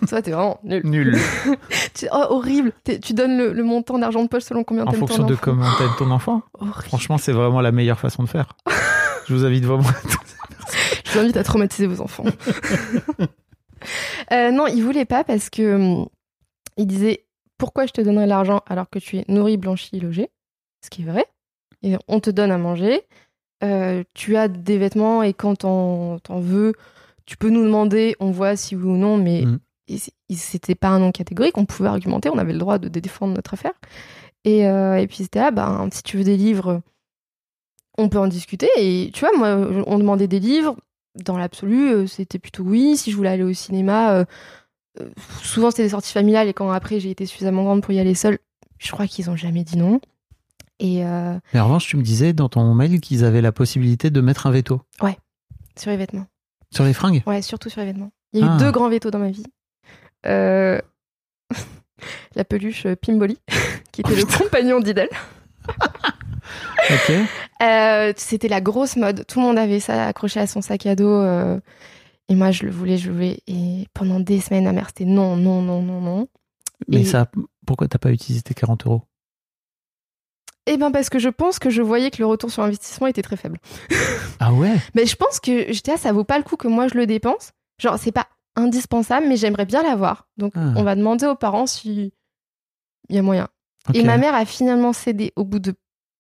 [0.08, 0.82] Toi, t'es vraiment nul.
[0.84, 1.16] Nul.
[1.94, 2.72] Tu- oh, horrible.
[3.04, 5.34] Tu donnes le, le montant d'argent de poche selon combien En t'aimes fonction ton de
[5.36, 5.42] enfant.
[5.44, 6.42] comment t'aimes ton enfant.
[6.60, 6.86] Horrible.
[6.88, 8.54] Franchement, c'est vraiment la meilleure façon de faire.
[9.28, 9.84] Je vous invite vraiment.
[11.06, 12.26] Je vous invite à traumatiser vos enfants.
[14.32, 16.08] Euh, non, il voulait pas parce que hum,
[16.78, 17.26] il disait
[17.60, 20.32] pourquoi je te donnerais l'argent alors que tu es nourri, blanchi, logé,
[20.84, 21.28] ce qui est vrai.
[21.84, 23.04] Et on te donne à manger,
[23.64, 26.74] euh, tu as des vêtements et quand t'en t'en veux,
[27.28, 29.60] tu peux nous demander, on voit si oui ou non, mais Mm.
[29.88, 33.00] et c'était pas un non catégorique, on pouvait argumenter, on avait le droit de, de
[33.00, 33.74] défendre notre affaire.
[34.46, 36.82] Et, euh, et puis c'était là, ben, si tu veux des livres,
[37.98, 38.70] on peut en discuter.
[38.78, 40.76] Et tu vois, moi, on demandait des livres,
[41.16, 42.98] dans l'absolu, euh, c'était plutôt oui.
[42.98, 44.26] Si je voulais aller au cinéma, euh,
[45.44, 48.16] souvent c'était des sorties familiales et quand après j'ai été suffisamment grande pour y aller
[48.16, 48.40] seule,
[48.78, 50.00] je crois qu'ils ont jamais dit non.
[50.80, 54.10] Et euh, Mais en revanche, tu me disais dans ton mail qu'ils avaient la possibilité
[54.12, 54.82] de mettre un veto
[55.78, 56.26] sur les vêtements.
[56.72, 57.22] sur les fringues?
[57.26, 58.12] Ouais, surtout sur les vêtements.
[58.34, 58.58] Il y a eu Ah.
[58.58, 59.46] deux grands vétos dans ma vie.
[60.26, 60.80] Euh,
[62.36, 63.38] la peluche Pimboli,
[63.92, 65.08] qui était le compagnon d'Idel.
[66.90, 67.14] Ok.
[67.62, 69.26] Euh, c'était la grosse mode.
[69.28, 71.22] Tout le monde avait ça accroché à son sac à dos.
[72.30, 73.40] Et moi, je le voulais, je le voulais.
[73.48, 76.28] Et pendant des semaines, ma mère, c'était non, non, non, non, non.
[76.88, 77.30] Mais Et- ça,
[77.66, 79.02] pourquoi t'as pas utilisé tes 40 euros?
[80.66, 83.24] Eh ben parce que je pense que je voyais que le retour sur investissement était
[83.24, 83.58] très faible.
[84.40, 84.76] Ah ouais?
[84.96, 87.08] Mais je pense que j'étais là, ça vaut pas le coup que moi je le
[87.08, 87.54] dépense.
[87.82, 90.28] Genre, c'est pas indispensable, mais j'aimerais bien l'avoir.
[90.38, 90.74] Donc, Ah.
[90.76, 92.12] on va demander aux parents si
[93.10, 93.48] il y a moyen.
[93.94, 95.72] Et ma mère a finalement cédé au bout de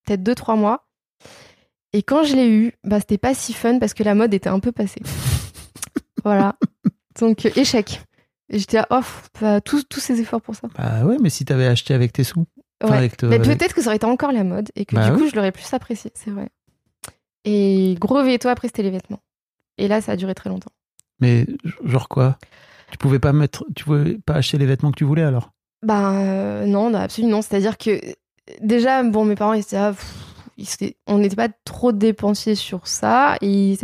[0.05, 0.87] peut-être 2-3 mois.
[1.93, 4.49] Et quand je l'ai eu, bah, c'était pas si fun parce que la mode était
[4.49, 5.01] un peu passée.
[6.23, 6.55] voilà.
[7.19, 8.01] Donc, euh, échec.
[8.49, 10.67] Et j'étais là, oh, pff, bah, tous, tous ces efforts pour ça.
[10.77, 12.45] Bah ouais, mais si t'avais acheté avec tes sous.
[12.81, 12.97] Enfin, Ouais.
[12.99, 15.17] avec te- Mais peut-être que ça aurait été encore la mode et que Bah du
[15.17, 16.49] coup, je l'aurais plus apprécié, c'est vrai.
[17.45, 19.21] Et gros veto, après, c'était les vêtements.
[19.77, 20.71] Et là, ça a duré très longtemps.
[21.19, 21.45] Mais
[21.83, 22.37] genre quoi?
[22.91, 25.51] Tu pouvais pas mettre, tu pouvais pas acheter les vêtements que tu voulais alors?
[25.83, 27.41] Bah euh, non, bah, absolument non.
[27.41, 27.99] C'est-à-dire que
[28.61, 30.28] déjà, bon, mes parents, ils pff, ils étaient-
[31.07, 33.37] on n'était pas trop dépensiers sur ça.
[33.41, 33.77] Et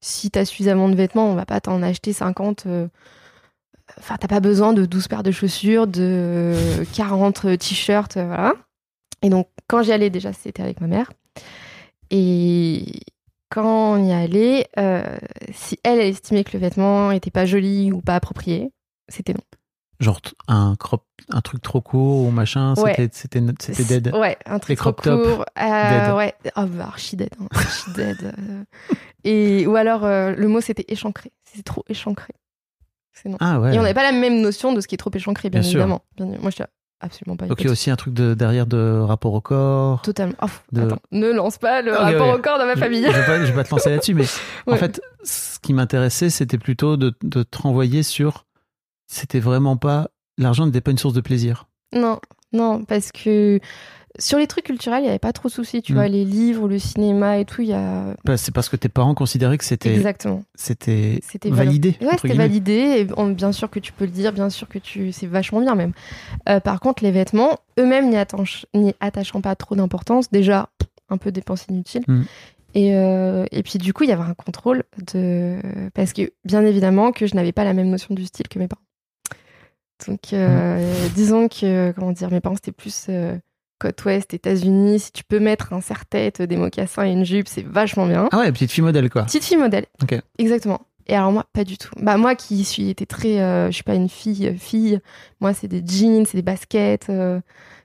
[0.00, 2.66] si t'as suffisamment de vêtements, on va pas t'en acheter 50.
[2.66, 2.88] euh,
[3.98, 8.52] Enfin, t'as pas besoin de 12 paires de chaussures, de 40 t-shirts, euh, voilà.
[9.22, 11.10] Et donc, quand j'y allais, déjà, c'était avec ma mère.
[12.10, 12.84] Et
[13.50, 15.02] quand on y allait, euh,
[15.52, 18.70] si elle, elle estimait que le vêtement était pas joli ou pas approprié,
[19.08, 19.40] c'était non.
[20.00, 22.94] Genre un crop, un truc trop court ou machin, Ouais.
[22.96, 23.08] c'était
[23.40, 24.14] c'était c'était dead.
[24.14, 25.44] Ouais, un truc Les trop court.
[25.60, 26.14] Euh.
[26.16, 27.30] Ouais, oh, bah, archi dead.
[27.40, 28.16] hein, archi dead.
[28.38, 28.64] euh.
[29.24, 31.32] Et, ou alors, euh, le mot, c'était échancré.
[31.52, 32.32] C'est trop échancré.
[33.12, 33.36] C'est non.
[33.40, 33.74] Ah ouais.
[33.74, 35.68] Et on n'avait pas la même notion de ce qui est trop échancré, bien, Bien
[35.68, 35.84] sûr.
[36.16, 36.62] Bien- moi, je
[37.00, 37.46] absolument pas.
[37.46, 40.02] Donc il y a aussi un truc de, derrière de rapport au corps.
[40.02, 40.34] Totalement.
[40.42, 43.02] Oh, de- attends, ne lance pas le Ah, rapport au corps dans ma famille.
[43.04, 44.24] Je, vais pas, je vais pas te lancer là-dessus, mais
[44.68, 48.44] en fait, ce qui m'intéressait, c'était plutôt de, de te renvoyer sur.
[49.08, 50.10] C'était vraiment pas.
[50.36, 51.66] L'argent n'était pas une source de plaisir.
[51.92, 52.20] Non,
[52.52, 53.58] non, parce que
[54.18, 55.80] sur les trucs culturels, il n'y avait pas trop de soucis.
[55.80, 55.94] Tu Mm.
[55.94, 58.14] vois, les livres, le cinéma et tout, il y a.
[58.24, 60.42] Bah, C'est parce que tes parents considéraient que c'était Exactement.
[60.54, 61.96] c'était C'était validé.
[62.00, 62.72] Ouais, c'était validé.
[63.08, 65.74] Et bien sûr que tu peux le dire, bien sûr que tu, c'est vachement bien
[65.74, 65.92] même.
[66.48, 70.68] Euh, par contre, les vêtements, eux-mêmes n'y attachent, n'y attachant pas trop d'importance, déjà
[71.08, 72.02] un peu dépense inutile.
[72.06, 72.22] Mm.
[72.74, 75.56] Et, euh, et puis du coup, il y avait un contrôle de
[75.94, 78.68] parce que bien évidemment que je n'avais pas la même notion du style que mes
[78.68, 78.82] parents.
[80.06, 81.08] Donc, euh, Mm.
[81.14, 83.36] disons que comment dire, mes parents c'était plus euh,
[83.80, 85.00] côte ouest, États-Unis.
[85.00, 88.28] Si tu peux mettre un serre-tête, des mocassins et une jupe, c'est vachement bien.
[88.32, 89.24] Ah ouais, petite fille modèle quoi.
[89.24, 89.86] Petite fille modèle.
[90.02, 90.18] Ok.
[90.38, 90.80] Exactement.
[91.10, 91.90] Et alors moi, pas du tout.
[92.00, 95.00] Bah moi qui suis été très, euh, je suis pas une fille euh, fille.
[95.40, 97.08] Moi c'est des jeans, c'est des baskets.
[97.08, 97.40] euh,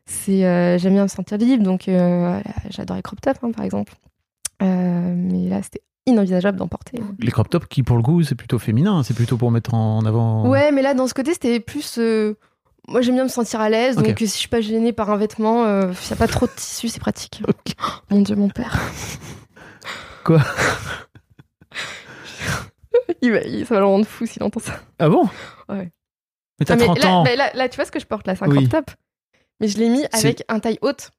[0.05, 3.93] c'est, euh, j'aime bien me sentir libre, donc euh, j'adorais crop top hein, par exemple.
[4.61, 6.99] Euh, mais là c'était inenvisageable d'en porter.
[7.19, 10.05] Les crop tops qui pour le coup c'est plutôt féminin, c'est plutôt pour mettre en
[10.05, 10.47] avant.
[10.49, 11.97] Ouais, mais là dans ce côté c'était plus.
[11.97, 12.35] euh,
[12.87, 15.09] moi j'aime bien me sentir à l'aise, donc euh, si je suis pas gênée par
[15.09, 17.41] un vêtement, euh, s'il y a pas trop de tissu, c'est pratique.
[18.09, 18.77] Mon dieu, mon père.
[20.25, 20.41] Quoi?
[23.21, 24.79] Il va, il- ça va le rendre fou s'il entend ça.
[24.99, 25.23] Ah bon?
[25.69, 25.91] Ouais.
[26.59, 27.23] Mais t'as Ah, mais 30 là, ans.
[27.23, 28.67] là, là, tu vois ce que je porte là, c'est un Oui.
[28.67, 28.95] crop top.
[29.59, 31.11] Mais je l'ai mis avec un taille haute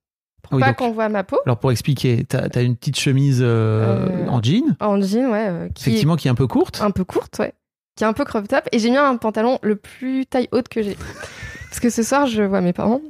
[0.44, 1.38] pour Oui, pas qu'on voit ma peau.
[1.44, 5.48] Alors pour expliquer, t'as as une petite chemise euh, Euh, en jean, En jean, ouais,
[5.48, 6.80] euh, qui effectivement qui est un peu courte.
[6.80, 7.52] un peu courte, ouais.
[7.96, 8.68] Qui est un peu crop top.
[8.72, 10.96] Et j'ai mis un pantalon le plus taille haute que j'ai.
[11.70, 13.00] Parce que ce soir, je vois mes parents.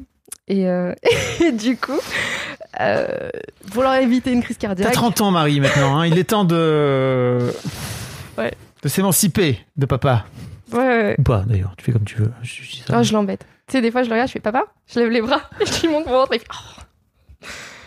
[0.48, 0.64] Et,
[1.42, 1.98] et du coup,
[3.72, 4.92] pour leur éviter une crise T'as cardiaque.
[4.92, 6.06] 30 ans Marie maintenant, hein.
[6.06, 7.38] il est temps de
[8.38, 8.52] Ouais.
[8.82, 10.24] de s'émanciper de papa.
[10.72, 11.16] Ouais, ouais.
[11.18, 12.32] Ou pas d'ailleurs, tu fais comme tu veux.
[12.42, 12.96] Je, je dis ça.
[12.98, 13.46] Oh, je l'embête.
[13.68, 15.82] Tu sais, des fois, je le regarde, je fais papa, je lève les bras, je
[15.82, 16.80] lui montre mon ventre, et oh,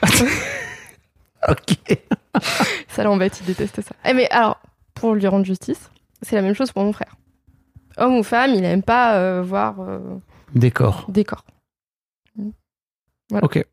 [1.50, 1.78] Ok.
[2.90, 3.96] ça l'embête, il déteste ça.
[4.06, 4.60] Eh, mais alors,
[4.94, 5.90] pour lui rendre justice,
[6.22, 7.16] c'est la même chose pour mon frère.
[7.98, 10.00] Homme ou femme, il aime pas euh, voir euh,
[10.54, 11.06] Décor.
[11.10, 11.46] des corps.
[13.30, 13.46] Voilà.
[13.46, 13.64] Ok.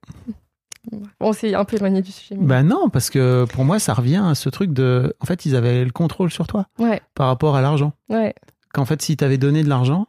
[1.20, 2.36] On s'est un peu éloigné du sujet.
[2.38, 5.16] mais- Bah non, parce que pour moi, ça revient à ce truc de.
[5.20, 7.92] En fait, ils avaient le contrôle sur toi Ouais, par rapport à l'argent.
[8.10, 8.34] ouais.
[8.72, 10.08] Qu'en fait, si t'avais donné de l'argent,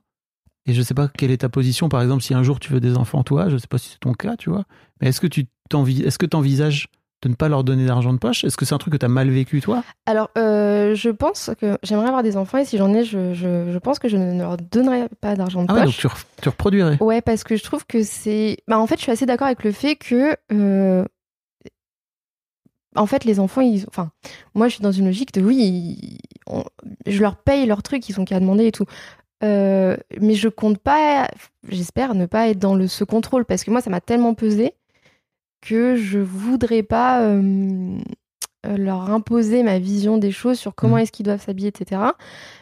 [0.66, 2.80] et je sais pas quelle est ta position, par exemple, si un jour tu veux
[2.80, 4.64] des enfants, toi, je sais pas si c'est ton cas, tu vois,
[5.00, 6.88] mais est-ce que tu est-ce que t'envisages
[7.22, 8.44] de ne pas leur donner d'argent de poche?
[8.44, 9.84] Est-ce que c'est un truc que t'as mal vécu, toi?
[10.06, 13.72] Alors, euh, je pense que j'aimerais avoir des enfants, et si j'en ai, je, je,
[13.72, 15.98] je pense que je ne leur donnerai pas d'argent de Ah ouais, donc poche.
[16.02, 16.98] tu, re- tu reproduirais?
[17.02, 18.58] Ouais, parce que je trouve que c'est.
[18.68, 20.36] Bah, en fait, je suis assez d'accord avec le fait que.
[20.52, 21.04] euh,
[22.96, 23.86] En fait, les enfants, ils.
[23.90, 24.12] Enfin,
[24.54, 26.64] moi, je suis dans une logique de oui, ils- on-
[27.08, 28.86] je leur paye leurs trucs, ils ont qu'à demander et tout.
[29.44, 31.28] Euh, mais je compte pas,
[31.68, 34.74] j'espère, ne pas être dans le, ce contrôle, parce que moi, ça m'a tellement pesé
[35.68, 37.98] que je voudrais pas euh,
[38.66, 41.02] euh, leur imposer ma vision des choses sur comment Mhm.
[41.02, 42.02] est-ce qu'ils doivent s'habiller, etc.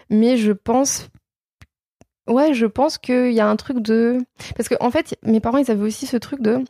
[0.10, 1.10] Mais je pense.
[2.30, 4.18] Ouais, je pense qu'il y a un truc de.
[4.56, 6.64] Parce que, en fait, mes parents, ils avaient aussi ce truc de.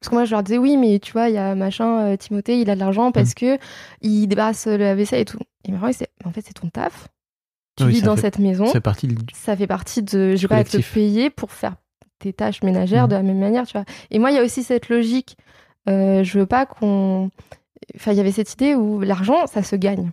[0.00, 2.16] Parce que moi, je leur disais, oui, mais tu vois, il y a machin, euh,
[2.16, 3.58] Timothée, il a de l'argent parce que
[4.00, 5.38] il débarrasse le vaisselle et tout.
[5.66, 7.08] Et mes parents, ils disaient, en fait, c'est ton taf.
[7.76, 8.66] Tu Oui, vis ça dans fait- cette maison.
[8.66, 9.16] C'est partie du.
[9.34, 10.34] Ça fait partie de.
[10.36, 10.94] Je vais pas collectif.
[10.94, 11.76] payé pour faire
[12.22, 13.84] tes tâches ménagères de la même manière, tu vois.
[14.10, 15.36] Et moi, il y a aussi cette logique.
[15.88, 17.30] euh, je veux pas qu'on.
[17.96, 20.12] Enfin, il y avait cette idée où l'argent, ça se gagne.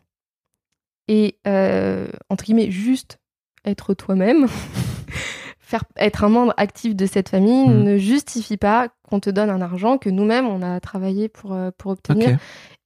[1.08, 3.20] Et, euh, entre guillemets, juste
[3.66, 4.48] être toi-même,
[5.60, 7.84] faire être un membre actif de cette famille Mhm.
[7.84, 11.72] ne justifie pas qu'on te donne un argent que nous-mêmes, on a travaillé pour, euh,
[11.78, 12.38] pour obtenir.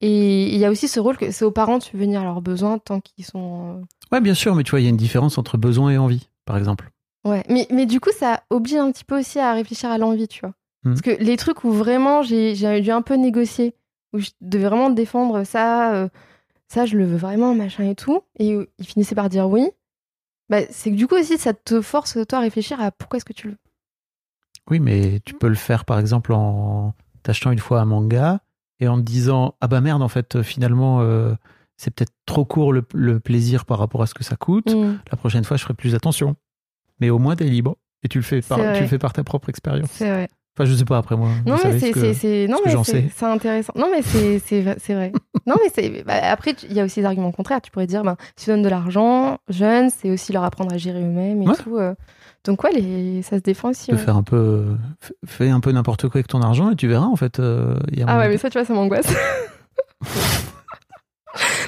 [0.02, 2.42] Et il y a aussi ce rôle que c'est aux parents de subvenir à leurs
[2.42, 3.82] besoins tant qu'ils sont.
[4.12, 6.28] Ouais, bien sûr, mais tu vois, il y a une différence entre besoin et envie,
[6.46, 6.90] par exemple.
[7.26, 10.28] Ouais, mais, mais du coup, ça oblige un petit peu aussi à réfléchir à l'envie,
[10.28, 10.54] tu vois.
[10.84, 10.94] Mhm.
[10.94, 13.76] Parce que les trucs où vraiment j'ai dû un peu négocier,
[14.12, 16.10] où je devais vraiment défendre ça, euh,
[16.68, 19.70] ça je le veux vraiment, machin et tout, et où ils finissaient par dire oui,
[20.50, 23.26] bah, c'est que du coup aussi ça te force toi à réfléchir à pourquoi est-ce
[23.26, 23.60] que tu le veux.
[24.70, 28.40] Oui, mais tu peux le faire, par exemple, en t'achetant une fois un manga
[28.80, 31.34] et en te disant Ah bah merde, en fait, finalement, euh,
[31.78, 34.74] c'est peut-être trop court le, le plaisir par rapport à ce que ça coûte.
[34.74, 35.00] Mhm.
[35.12, 36.36] La prochaine fois, je ferai plus attention.
[37.04, 37.76] Mais au moins, t'es libre.
[38.06, 39.90] Et tu le fais par, tu le fais par ta propre expérience.
[39.92, 40.28] C'est vrai.
[40.56, 41.30] Enfin, je sais pas après moi.
[41.48, 43.74] Non mais c'est ce intéressant.
[43.76, 45.12] Non mais c'est vrai-
[45.48, 47.60] non mais c'est bah, après tu- il y a aussi des arguments contraires.
[47.60, 50.78] Tu pourrais dire ben si tu donnes de l'argent jeunes, c'est aussi leur apprendre à
[50.78, 51.56] gérer eux-mêmes et Ouais.
[51.56, 51.78] tout.
[51.78, 51.96] euh.
[52.46, 53.86] Donc ouais les ça se défend aussi.
[53.86, 54.04] Tu peux ouais.
[54.04, 54.66] faire un peu,
[55.26, 57.40] fais un peu n'importe quoi avec ton argent et tu verras en fait.
[57.40, 59.08] euh, il y a Ah ouais, mais de- ça, tu vois, ça m'angoisse.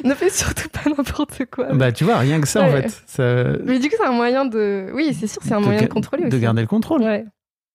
[0.06, 1.74] ne fais surtout pas n'importe quoi.
[1.74, 2.90] Bah tu vois, rien que ça en fait.
[3.08, 4.90] Ça- Mais du coup, c'est un moyen de.
[4.94, 6.32] Oui, c'est sûr, c'est un moyen de contrôler aussi.
[6.32, 7.02] de garder le contrôle.
[7.02, 7.26] Ouais.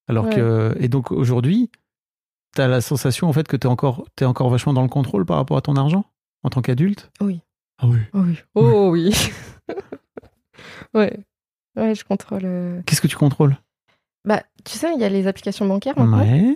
[0.08, 0.34] Alors Ouais.
[0.34, 1.70] que et donc aujourd'hui,
[2.54, 5.36] t'as la sensation en fait que t'es encore t'es encore vachement dans le contrôle par
[5.36, 6.04] rapport à ton argent
[6.42, 7.10] en tant qu'adulte?
[7.20, 7.40] Oui.
[7.78, 7.98] Ah oui.
[8.12, 8.36] Oh oui.
[8.54, 9.14] Oh oui.
[10.94, 11.18] ouais.
[11.76, 12.42] Ouais, je contrôle.
[12.44, 12.82] euh.
[12.86, 13.56] Qu'est-ce que tu contrôles?
[14.26, 16.20] Bah, tu sais, il y a les applications bancaires maintenant.
[16.20, 16.54] Ouais.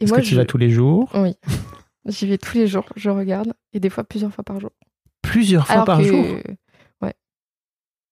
[0.00, 0.36] Et Est-ce moi, que tu je...
[0.36, 1.08] vas tous les jours?
[1.14, 1.36] Oui.
[2.06, 4.70] J'y vais tous les jours, je regarde, et des fois plusieurs fois par jour.
[5.20, 6.24] Plusieurs fois Alors par que, jour?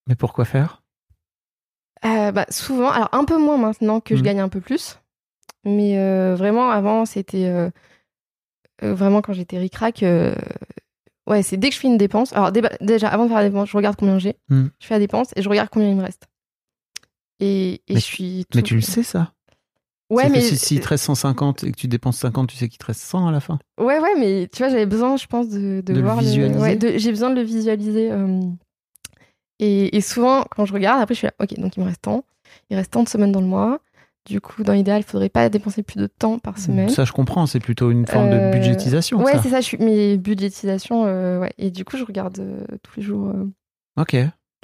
[0.09, 0.83] Mais pourquoi faire?
[2.05, 4.27] Euh, bah, souvent, alors un peu moins maintenant que je Mhm.
[4.27, 4.99] gagne un peu plus,
[5.65, 7.71] mais euh, vraiment avant, c'était euh,
[8.83, 10.05] vraiment quand j'étais ric-rac.
[11.29, 12.33] ouais, c'est dès que je fais une dépense.
[12.33, 14.71] Alors déjà, avant de faire la dépense, je regarde combien j'ai, Mhm.
[14.81, 16.27] je fais la dépense et je regarde combien il me reste.
[17.39, 18.47] Et, et Mais- je suis.
[18.57, 19.33] Mais tu le sais ça?
[20.13, 22.57] Ouais, C'est que mais si, si te reste 150 et que tu dépenses 50, tu
[22.57, 23.59] sais qu'il te reste 100 à la fin.
[23.81, 26.61] Ouais, ouais, mais tu vois, j'avais besoin, je pense, de, de, De le voir visualiser
[26.61, 28.11] ouais, de- J'ai besoin de le visualiser.
[28.13, 28.41] euh,
[29.59, 32.03] et, et souvent, quand je regarde, après, je suis là, ok, donc il me reste
[32.03, 32.25] tant.
[32.71, 33.81] Il reste tant de semaines dans le mois.
[34.27, 36.89] Du coup, dans l'idéal, il faudrait pas dépenser plus de temps par semaine.
[36.89, 37.47] Ça, je comprends.
[37.47, 39.19] C'est plutôt une forme Euh, de budgétisation.
[39.23, 39.79] Ouais, c'est ça, je suis.
[39.79, 41.53] Mais budgétisation, euh, ouais.
[41.59, 43.29] Et du coup, je regarde euh, tous les jours.
[43.29, 43.51] euh.
[44.01, 44.15] Ok.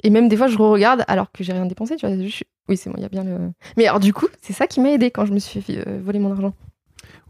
[0.03, 1.97] Et même des fois, je re-regarde alors que j'ai rien dépensé.
[1.97, 3.51] Tu vois, je suis- Oui, c'est bon, il y a bien le.
[3.77, 5.99] Mais alors, du coup, c'est ça qui m'a aidé quand je me suis fait euh,
[6.03, 6.53] voler mon argent.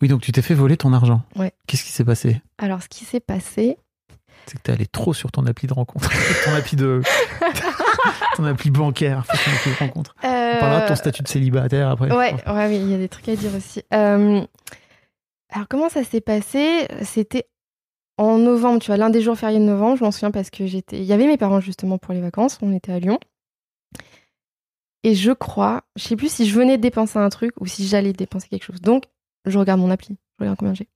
[0.02, 1.22] Oui, donc tu t'es fait voler ton argent.
[1.38, 1.54] Ouais.
[1.66, 2.42] Qu'est-ce qui s'est passé?
[2.58, 3.78] Alors, ce qui s'est passé.
[4.46, 6.10] C'est que t'es allé trop sur ton appli de rencontre.
[6.46, 7.02] ton appli de.
[8.36, 9.26] ton appli bancaire.
[9.26, 10.16] ton appli de rencontre.
[10.24, 12.12] On parlera de ton euh, statut de célibataire après.
[12.12, 13.82] Ouais, ouais, mais il y a des trucs à dire aussi.
[13.94, 14.42] Euh,
[15.52, 16.86] alors, comment ça s'est passé?
[17.04, 17.48] C'était
[18.18, 20.68] en novembre, tu vois, l'un des jours fériés de novembre, je m'en souviens parce que
[20.68, 20.98] j'étais.
[20.98, 23.20] Il y avait mes parents justement pour les vacances, on était à Lyon.
[25.04, 28.14] Et je crois, je sais plus si je venais dépenser un truc ou si j'allais
[28.14, 28.82] dépenser quelque chose.
[28.82, 29.06] Donc,
[29.46, 30.88] je regarde mon appli, je regarde combien j'ai.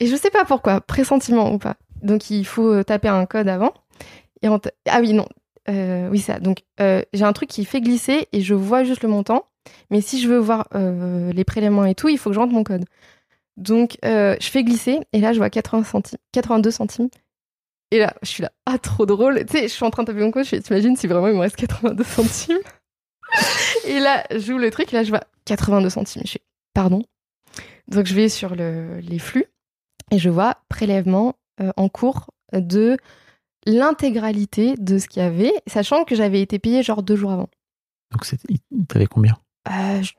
[0.00, 1.76] Et je sais pas pourquoi, pressentiment ou pas.
[2.02, 3.72] Donc, il faut euh, taper un code avant.
[4.88, 5.26] Ah oui, non.
[5.68, 6.38] euh, oui, ça.
[6.40, 9.46] Donc, euh, j'ai un truc qui fait glisser et je vois juste le montant.
[9.90, 12.52] Mais si je veux voir euh, les prélèvements et tout, il faut que je rentre
[12.52, 12.84] mon code.
[13.56, 17.08] Donc, je fais glisser et là, je vois 80 centimes, 82 centimes.
[17.90, 19.46] Et là, je suis là, ah, trop drôle.
[19.46, 21.28] Tu sais, je suis en train de taper mon code, je fais, t'imagines si vraiment
[21.28, 22.58] il me reste 82 centimes?
[23.86, 26.22] Et là, j'ouvre le truc, et là, je vois 82 centimes.
[26.24, 27.02] Je fais, pardon.
[27.88, 29.44] Donc, je vais sur le- les flux
[30.10, 32.96] et je vois prélèvement euh, en cours de
[33.66, 37.48] l'intégralité de ce qu'il y avait, sachant que j'avais été payée genre deux jours avant.
[38.10, 39.36] Donc, t'avais combien?
[39.68, 40.12] Euh, je,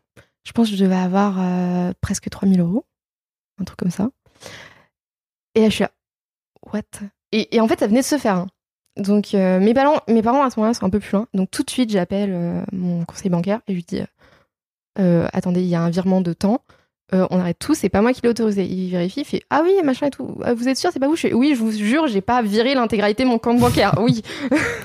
[0.44, 2.86] je pense que je devais avoir euh, presque 3000 euros,
[3.60, 4.10] un truc comme ça.
[5.56, 5.92] Et là, je suis là,
[6.74, 6.82] what?
[7.32, 8.36] Et, et en fait, ça venait de se faire.
[8.38, 8.48] hein.
[8.98, 11.28] Donc, euh, mes, parents, mes parents, à ce moment-là, sont un peu plus loin.
[11.34, 14.02] Donc, tout de suite, j'appelle euh, mon conseiller bancaire et je lui dis
[15.00, 16.62] euh, Attendez, il y a un virement de temps.
[17.14, 18.66] On arrête tout, c'est pas moi qui l'ai autorisé.
[18.66, 20.38] Il vérifie, il fait Ah oui, machin et tout.
[20.44, 21.16] Ah, Vous êtes sûr, c'est pas vous?
[21.16, 23.94] Je fais, Oui, je vous jure, j'ai pas viré l'intégralité de mon compte bancaire.
[24.00, 24.22] Oui,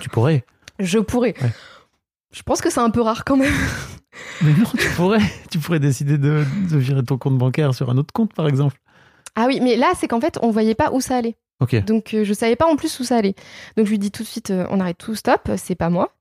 [0.01, 0.45] Tu pourrais.
[0.79, 1.35] je pourrais.
[1.43, 1.51] Ouais.
[2.31, 3.53] Je pense que c'est un peu rare quand même.
[4.43, 5.23] Mais non, tu pourrais.
[5.51, 8.77] Tu pourrais décider de, de virer ton compte bancaire sur un autre compte, par exemple.
[9.35, 11.37] Ah oui, mais là, c'est qu'en fait, on voyait pas où ça allait.
[11.81, 13.35] Donc, euh, je savais pas en plus où ça allait.
[13.77, 16.13] Donc, je lui dis tout de suite, euh, on arrête tout, stop, c'est pas moi.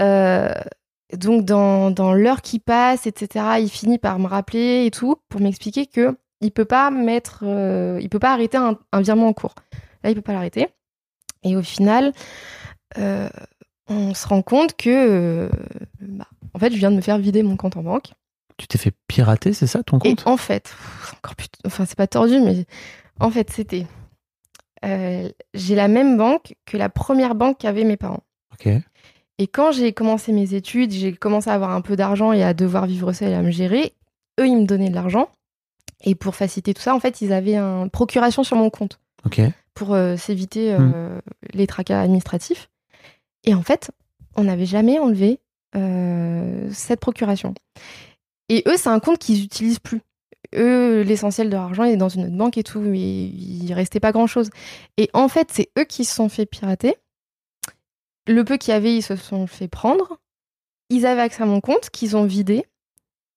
[0.00, 0.52] Euh,
[1.16, 5.40] donc, dans, dans l'heure qui passe, etc., il finit par me rappeler et tout, pour
[5.40, 7.44] m'expliquer que il peut pas mettre,
[8.00, 9.54] il peut pas arrêter un, un virement en cours.
[10.02, 10.68] Là, il peut pas l'arrêter.
[11.44, 12.12] Et au final,
[12.98, 13.28] euh,
[13.88, 15.48] on se rend compte que, euh,
[16.00, 18.12] bah, en fait, je viens de me faire vider mon compte en banque.
[18.56, 20.26] Tu t'es fait pirater, c'est ça, ton Et compte?
[20.26, 22.66] en fait, pff, encore plus, enfin c'est pas tordu, mais
[23.18, 23.86] en fait c'était,
[24.84, 28.22] euh, j'ai la même banque que la première banque qu'avaient mes parents.
[28.52, 28.68] Ok.
[29.38, 32.54] Et quand j'ai commencé mes études, j'ai commencé à avoir un peu d'argent et à
[32.54, 33.94] devoir vivre seul et à me gérer.
[34.40, 35.28] Eux, ils me donnaient de l'argent.
[36.04, 39.40] Et pour faciliter tout ça, en fait, ils avaient une procuration sur mon compte Ok.
[39.74, 41.20] pour euh, s'éviter euh,
[41.54, 42.68] les tracas administratifs.
[43.44, 43.90] Et en fait,
[44.36, 45.40] on n'avait jamais enlevé
[45.76, 47.54] euh, cette procuration.
[48.48, 50.02] Et eux, c'est un compte qu'ils utilisent plus.
[50.54, 54.00] Eux, l'essentiel de leur argent est dans une autre banque et tout, mais il restait
[54.00, 54.50] pas grand-chose.
[54.96, 56.96] Et en fait, c'est eux qui se sont fait pirater.
[58.26, 60.18] Le peu qu'il y avait, ils se sont fait prendre.
[60.90, 62.64] Ils avaient accès à mon compte, qu'ils ont vidé.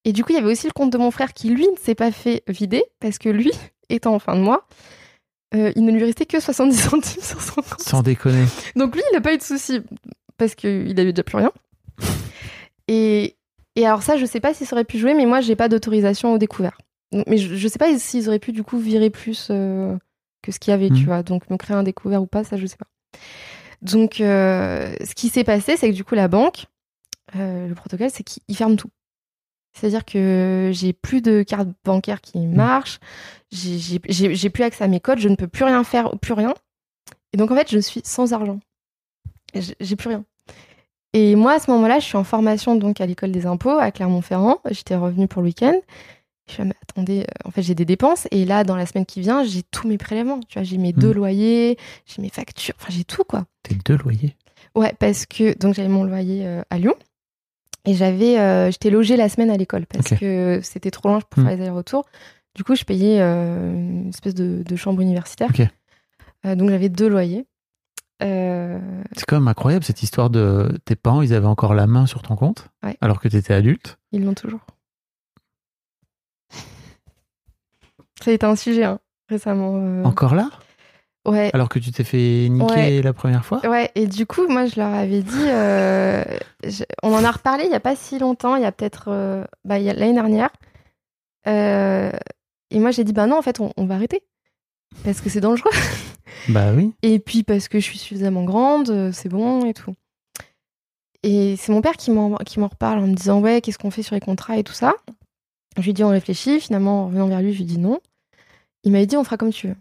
[0.04, 1.78] Et du coup, il y avait aussi le compte de mon frère qui, lui, ne
[1.78, 3.52] s'est pas fait vider, parce que lui,
[3.90, 4.68] étant en fin de mois,
[5.56, 7.82] euh, il ne lui restait que 70 centimes sur son compte.
[7.82, 8.46] Sans déconner.
[8.76, 9.82] Donc lui, il n'a pas eu de souci
[10.38, 11.52] parce qu'il avait déjà plus rien.
[12.88, 13.36] Et,
[13.76, 16.34] et alors ça, je sais pas s'ils auraient pu jouer, mais moi, j'ai pas d'autorisation
[16.34, 16.78] au découvert.
[17.14, 19.96] Mais je, je sais pas s'ils auraient pu du coup virer plus euh,
[20.42, 21.06] que ce qu'il y avait, tu Mhm.
[21.06, 21.24] vois.
[21.24, 22.88] Donc me créer un découvert ou pas, ça, je sais pas.
[23.82, 26.66] Donc euh, ce qui s'est passé, c'est que du coup, la banque,
[27.36, 28.90] euh, le protocole, c'est qu'ils ferment tout.
[29.74, 33.00] C'est-à-dire que j'ai plus de carte bancaire qui marche,
[33.52, 34.00] j'ai-
[34.50, 36.54] plus accès à mes codes, je ne peux plus rien faire, plus rien.
[37.34, 38.60] Et donc en fait, je suis sans argent.
[39.54, 40.24] J'ai j'ai plus rien.
[41.14, 43.92] Et moi, à ce moment-là, je suis en formation donc à l'école des impôts à
[43.92, 44.60] Clermont-Ferrand.
[44.72, 45.76] J'étais revenue pour le week-end.
[46.48, 48.28] Je suis là, mais attendez, euh, en fait, j'ai des dépenses.
[48.32, 50.40] Et là, dans la semaine qui vient, j'ai tous mes prélèvements.
[50.48, 51.18] Tu vois, j'ai mes deux Mm.
[51.18, 53.46] loyers, j'ai mes factures, enfin, j'ai tout, quoi.
[53.64, 54.36] Tes deux loyers?
[54.76, 56.96] Ouais, parce que donc j'avais mon loyer euh, à Lyon.
[57.86, 61.42] Et j'avais, euh, j'étais logée la semaine à l'école parce que c'était trop loin pour
[61.42, 61.46] Mm.
[61.48, 62.06] faire les allers-retours.
[62.56, 65.50] Du coup, je payais euh, une espèce de, de chambre universitaire.
[66.44, 67.46] Donc j'avais deux loyers.
[68.22, 72.22] C'est quand même incroyable cette histoire de tes parents, ils avaient encore la main sur
[72.22, 72.98] ton compte Ouais.
[73.02, 73.98] alors que tu étais adulte.
[74.12, 74.62] Ils l'ont toujours.
[78.24, 79.00] Ça a été un sujet hein,
[79.30, 79.74] récemment.
[79.78, 80.04] euh.
[80.04, 80.50] Encore là?
[81.28, 81.50] Ouais.
[81.54, 83.02] Alors que tu t'es fait niquer Ouais.
[83.02, 83.60] la première fois?
[83.68, 85.50] Ouais, et du coup, moi, je leur avais dit.
[85.50, 86.24] euh,
[86.64, 89.06] je- on en a reparlé il n'y a pas si longtemps, il y a peut-être.
[89.08, 90.50] euh, bah, il y a- l'année dernière.
[91.48, 92.12] Euh,
[92.72, 94.22] et moi, j'ai dit, bah non, en fait, on, on va arrêter.
[95.04, 95.72] Parce que c'est dangereux.
[96.50, 96.94] Bah oui.
[97.02, 99.96] Et puis parce que je suis suffisamment grande, c'est bon et tout.
[101.24, 103.90] Et c'est mon père qui m'en qui m'en reparle en me disant ouais qu'est-ce qu'on
[103.90, 104.94] fait sur les contrats et tout ça.
[105.78, 106.60] Je lui dis on réfléchit.
[106.60, 108.00] Finalement en revenant vers lui je lui dis non.
[108.84, 109.76] Il m'a dit on fera comme tu veux.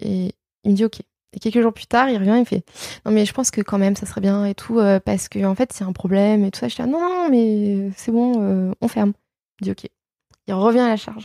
[0.00, 0.32] Et
[0.64, 1.00] il me dit ok.
[1.32, 2.64] Et quelques jours plus tard il revient il me fait
[3.04, 5.44] non mais je pense que quand même ça serait bien et tout euh, parce que
[5.44, 6.68] en fait c'est un problème et tout ça.
[6.68, 9.12] Je dis ah, non non mais c'est bon euh, on ferme.
[9.60, 9.90] Il me dit ok.
[10.48, 11.24] Il revient à la charge.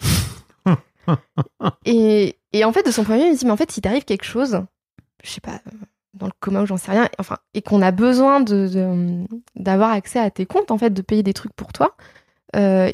[1.86, 3.72] et, et en fait de son point de vue il me dit mais en fait
[3.72, 4.62] si t'arrive quelque chose
[5.24, 5.72] je sais pas, euh,
[6.16, 9.92] dans le coma ou j'en sais rien, enfin, et qu'on a besoin de, de- d'avoir
[9.92, 11.96] accès à tes comptes, en fait, de payer des trucs pour toi,
[12.56, 12.92] euh,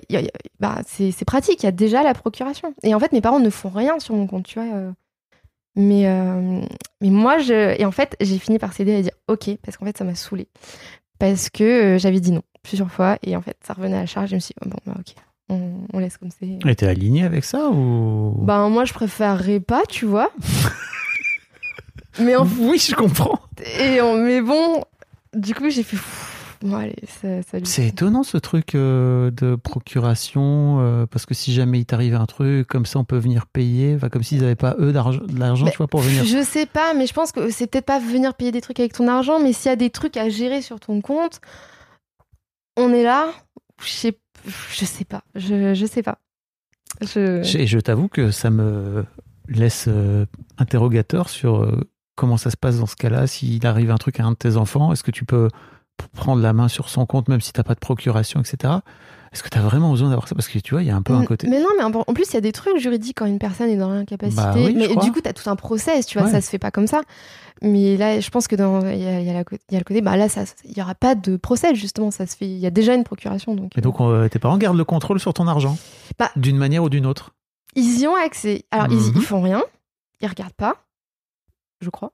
[0.60, 2.74] bah, c'est, pratique, il y a déjà la procuration.
[2.84, 4.68] Et en fait, mes parents ne font rien sur mon compte, tu vois.
[4.76, 4.91] euh.
[5.76, 6.62] mais, euh,
[7.01, 9.86] mais moi, je, et en fait, j'ai fini par céder et dire ok, parce qu'en
[9.86, 10.47] fait, ça m'a saoulée.
[11.20, 14.26] Parce que j'avais dit non plusieurs fois, et en fait, ça revenait à la charge,
[14.26, 15.16] et je me suis dit, oh, bon, bah, ok,
[15.49, 16.60] on, on laisse comme c'est.
[16.70, 18.36] Et t'es aligné avec ça ou?
[18.41, 20.32] Ben, moi, je préférerais pas, tu vois.
[22.20, 23.39] mais en Oui, je comprends.
[23.80, 24.84] Et on- mais bon,
[25.34, 25.97] du coup, j'ai fait.
[26.62, 26.89] Bon.
[27.64, 32.26] C'est étonnant ce truc euh, de procuration, euh, parce que si jamais il t'arrive un
[32.26, 34.93] truc, comme ça on peut venir payer, enfin, comme s'ils n'avaient pas eux de
[35.39, 36.24] l'argent, Mais tu vois, pour venir.
[36.24, 38.93] Je sais pas, mais je pense que c'est peut-être pas venir payer des trucs avec
[38.93, 41.41] ton argent, mais s'il y a des trucs à gérer sur ton compte,
[42.76, 43.32] on est là.
[43.84, 44.18] Je sais,
[44.72, 45.24] je sais pas.
[45.36, 46.18] Je, je sais pas.
[47.01, 47.58] Je...
[47.58, 49.05] Et je t'avoue que ça me
[49.47, 50.26] laisse euh,
[50.58, 51.70] interrogateur sur
[52.16, 53.28] comment ça se passe dans ce cas-là.
[53.28, 55.49] S'il arrive un truc à un de tes enfants, est-ce que tu peux
[56.14, 58.74] prendre la main sur son compte, même si t'as pas de procuration, etc.
[59.34, 60.36] Est-ce que tu as vraiment besoin d'avoir ça?
[60.36, 61.48] Parce que tu vois, il y a un peu un côté.
[61.48, 63.76] Mais non, mais en plus, il y a des trucs juridiques quand une personne est
[63.76, 64.41] dans l'incapacité.
[64.41, 66.34] Bah oui, mais du coup, tu as tout un process, tu vois, Ouais.
[66.34, 67.02] ça se fait pas comme ça.
[67.62, 69.34] Mais là, je pense que dans il y a, y y
[69.78, 70.28] le côté, bah là,
[70.64, 72.45] il y aura pas de procès, justement, ça se fait.
[72.45, 73.54] Il y a déjà une procuration.
[73.54, 75.78] Donc, Et donc, euh, tes parents gardent le contrôle sur ton argent
[76.18, 77.32] Bah- D'une manière ou d'une autre?
[77.76, 78.64] Ils y ont accès.
[78.72, 79.14] Alors, ils, Mhm.
[79.18, 79.62] ils font rien.
[80.22, 80.76] Ils regardent pas.
[81.82, 82.14] Je crois.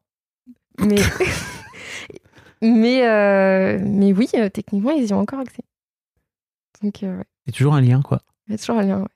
[0.79, 0.95] Mais.
[2.63, 5.61] mais, euh, mais oui, euh, techniquement, ils y ont encore accès.
[6.81, 7.25] Donc, euh, ouais.
[7.45, 8.21] Il y a toujours un lien, quoi.
[8.47, 9.07] il y a toujours un lien, ouais.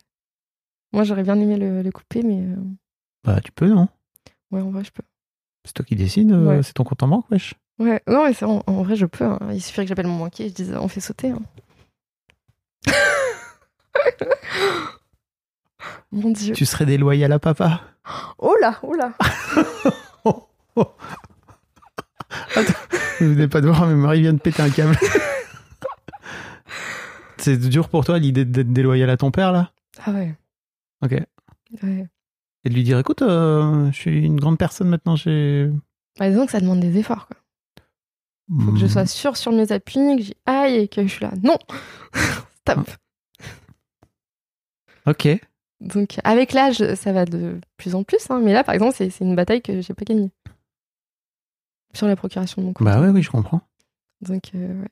[0.94, 2.46] Moi, j'aurais bien aimé le, le couper, mais.
[3.24, 3.88] Bah, tu peux, non?
[4.52, 5.04] Ouais, en vrai, je peux.
[5.66, 6.62] C'est toi qui décides, Ouais.
[6.64, 7.56] c'est ton compte en banque, wesh.
[7.80, 9.26] Ouais, non, mais c'est en, en vrai, je peux.
[9.26, 9.40] hein.
[9.52, 11.30] Il suffirait que j'appelle mon banquier et je dise, on fait sauter.
[11.32, 11.40] hein.
[16.12, 16.54] mon Dieu.
[16.56, 17.82] Tu serais déloyal à papa
[18.38, 19.14] Oh là, oh là.
[23.20, 24.96] Vous venez pas de voir, mais Marie vient de péter un câble.
[27.38, 29.72] c'est dur pour toi l'idée d'être déloyal à ton père, là?
[30.06, 30.36] Ah ouais.
[31.04, 31.12] Ok.
[31.84, 32.08] ouais.
[32.64, 35.70] Et de lui dire, écoute, euh, je suis une grande personne maintenant, j'ai...
[36.20, 37.28] Bah, disons que ça demande des efforts.
[37.28, 37.38] Quoi.
[38.66, 38.90] Faut que je Hmm.
[38.90, 41.32] sois sûre sur mes appuis, que j'y aille et que je suis là.
[41.44, 41.58] Non
[42.62, 42.90] Stop
[45.06, 45.28] Ok.
[45.80, 48.30] Donc, avec l'âge, ça va de plus en plus.
[48.30, 48.42] hein.
[48.44, 50.32] Mais là, par exemple, c'est c'est une bataille que j'ai pas gagnée.
[51.98, 52.86] Sur la procuration de mon compte.
[52.86, 53.62] Bah ouais, oui, je comprends.
[54.22, 54.88] Donc, euh, ouais.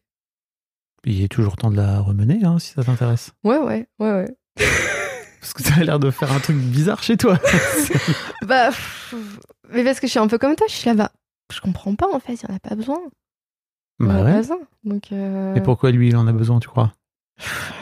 [1.04, 3.32] Il est toujours temps de la remener, hein, si ça t'intéresse.
[3.44, 4.36] Ouais, ouais, ouais, ouais.
[5.40, 7.38] Parce que ça a l'air de faire un truc bizarre chez toi.
[8.48, 9.14] Bah, pff,
[9.72, 11.12] mais parce que je suis un peu comme toi, je suis là, bah,
[11.54, 12.98] je comprends pas en fait, il en a pas besoin.
[14.00, 14.38] Il en bah a ouais.
[14.38, 14.58] besoin.
[14.84, 16.94] Donc, euh, Et pourquoi lui, il en a besoin, tu crois?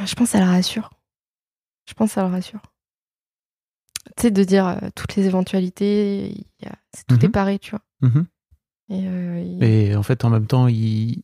[0.06, 0.90] Je pense que ça le rassure.
[1.88, 2.62] Je pense que ça le rassure.
[4.18, 6.30] Tu sais, de dire euh, toutes les éventualités,
[6.62, 6.76] y a-
[7.08, 7.24] tout Mhm.
[7.24, 7.82] est pareil, tu vois.
[8.02, 8.26] Mhm.
[8.90, 11.24] Et, euh, il- Et en fait, en même temps, il...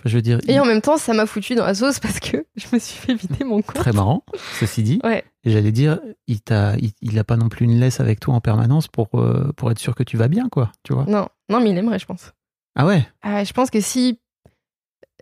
[0.00, 1.98] Enfin, je veux dire, Et il- en même temps, ça m'a foutu dans la sauce
[1.98, 3.74] parce que je me suis fait vider mon compte.
[3.76, 4.24] très marrant,
[4.60, 5.00] ceci dit.
[5.04, 5.24] Ouais.
[5.44, 8.34] Et j'allais dire, il t'a, il, il a pas non plus une laisse avec toi
[8.34, 11.04] en permanence pour, euh, pour être sûr que tu vas bien, quoi, tu vois.
[11.06, 12.32] Non, non, mais il aimerait, je pense.
[12.76, 13.08] Ah ouais?
[13.24, 14.20] Ouais, je pense que si,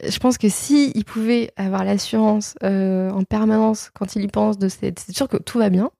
[0.06, 4.58] je pense que si il pouvait avoir l'assurance euh, en permanence quand il y pense
[4.58, 5.90] de c'est sûr que tout va bien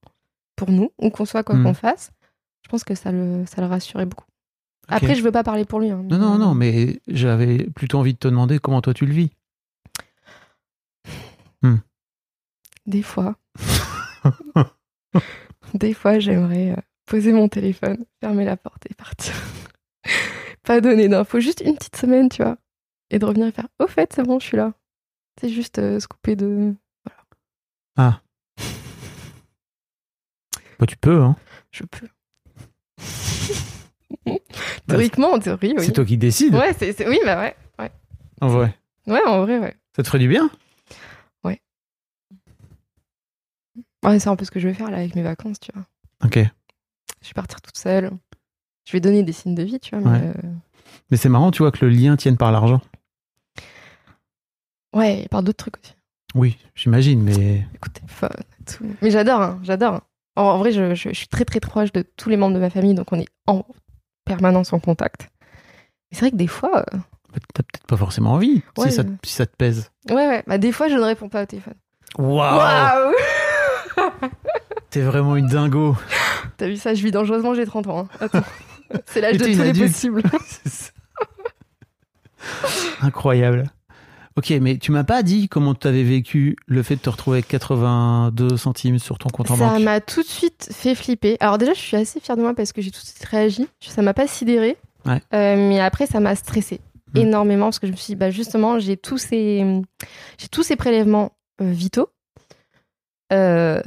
[0.56, 1.62] pour nous, où qu'on soit, quoi Mm.
[1.64, 2.10] qu'on fasse.
[2.64, 4.26] Je pense que ça le, ça le rassurait beaucoup.
[4.88, 5.90] Après, je veux pas parler pour lui.
[5.90, 9.12] hein, Non, non, non, mais j'avais plutôt envie de te demander comment toi tu le
[9.12, 9.30] vis.
[12.86, 13.34] Des fois,
[15.74, 19.34] des fois, j'aimerais euh, poser mon téléphone, fermer la porte et partir.
[20.62, 22.58] pas donner d'infos, juste une petite semaine, tu vois,
[23.10, 23.66] et de revenir et faire.
[23.80, 24.72] Au fait, c'est bon, je suis là.
[25.40, 26.76] C'est juste euh, se couper de.
[27.96, 28.20] Ah.
[30.78, 31.34] Bah, tu peux, hein.
[31.72, 32.06] Je peux.
[34.86, 35.84] Théoriquement, en théorie, oui.
[35.84, 36.54] C'est toi qui décides.
[36.54, 37.56] Ouais, c'est, c'est- oui, bah ouais.
[37.78, 37.90] Ouais,
[38.40, 38.74] En vrai.
[39.06, 39.74] ouais en vrai, ouais.
[39.94, 40.50] Ça te ferait du bien?
[44.04, 45.84] Ouais, c'est un peu ce que je vais faire là avec mes vacances, tu vois.
[46.24, 46.34] Ok.
[46.36, 48.10] Je vais partir toute seule.
[48.86, 50.08] Je vais donner des signes de vie, tu vois.
[50.12, 50.32] Mais euh,
[51.10, 52.80] Mais c'est marrant, tu vois, que le lien tienne par l'argent.
[54.94, 55.94] ouais, et par d'autres trucs aussi.
[56.34, 57.66] Oui, j'imagine, mais.
[57.74, 58.84] Écoute, téléphone et tout.
[59.02, 60.02] Mais j'adore, hein, j'adore.
[60.36, 62.60] En, en vrai, je, je- je suis très très proche de tous les membres de
[62.60, 63.64] ma famille, donc on est en
[64.26, 65.30] permanence en contact.
[66.10, 66.98] Mais c'est vrai que des fois, euh,
[67.54, 68.88] T'as peut-être pas forcément envie, Ouais.
[68.90, 69.90] si, ça, te- si ça te pèse.
[70.10, 71.74] ouais, ouais, bah des fois je ne réponds pas au téléphone.
[72.18, 73.12] Waouh Waouh
[74.90, 75.96] T'es vraiment une dingo.
[76.56, 77.98] T'as vu ça Je vis dangereusement, j'ai 30 ans.
[78.00, 78.08] hein.
[78.20, 78.42] Attends.
[79.06, 80.22] C'est l'âge de tous les possibles.
[80.46, 80.90] C'est ça.
[83.02, 83.70] Incroyable.
[84.36, 87.38] Ok, mais tu m'as pas dit comment tu avais vécu le fait de te retrouver
[87.38, 89.82] avec 82 centimes sur ton compte en Ça banque.
[89.82, 91.36] m'a tout de suite fait flipper.
[91.40, 93.66] Alors déjà, je suis assez fière de moi parce que j'ai tout de suite réagi.
[93.80, 94.76] Ça m'a pas sidéré.
[95.06, 95.20] Ouais.
[95.32, 96.80] mais après, ça m'a stressé
[97.14, 97.18] Hmm.
[97.20, 99.64] énormément parce que je me suis dit, bah justement, j'ai tous ces,
[100.38, 101.30] j'ai tous ces prélèvements
[101.62, 102.08] euh, vitaux
[103.32, 103.80] euh,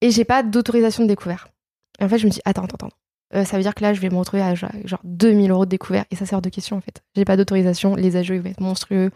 [0.00, 1.48] et j'ai pas d'autorisation de découvert.
[2.00, 2.96] Et en fait, je me dis, attends, attends, attends.
[3.34, 5.66] Euh, ça veut dire que là, je vais me retrouver à genre, genre 2000 euros
[5.66, 7.02] de découvert et ça sert de question en fait.
[7.14, 9.10] J'ai pas d'autorisation, les ajouts ils vont être monstrueux.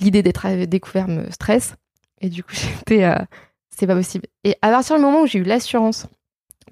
[0.00, 1.74] L'idée d'être découvert me stresse
[2.20, 3.18] et du coup, j'étais, euh,
[3.70, 4.26] c'est pas possible.
[4.44, 6.06] Et à partir du moment où j'ai eu l'assurance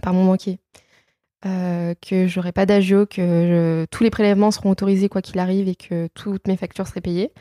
[0.03, 0.59] par mon banquier
[1.47, 5.77] euh, que j'aurais pas d'agio, que tous les prélèvements seront autorisés quoi qu'il arrive et
[5.77, 7.33] que toutes mes factures seraient payées.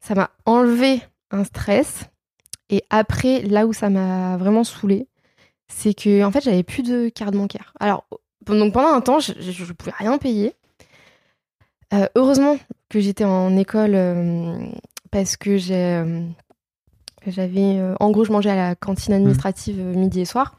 [0.00, 1.00] Ça m'a enlevé
[1.30, 2.04] un stress.
[2.70, 5.06] Et après, là où ça m'a vraiment saoulée,
[5.68, 7.72] c'est que en fait, j'avais plus de carte bancaire.
[7.80, 8.06] Alors,
[8.46, 10.54] donc pendant un temps, je, je pouvais rien payer.
[11.94, 12.58] Euh, heureusement
[12.90, 13.94] que j'étais en école
[15.10, 16.22] parce que euh,
[17.26, 20.56] j'avais, euh, en gros, je mangeais à la cantine administrative euh, midi et soir.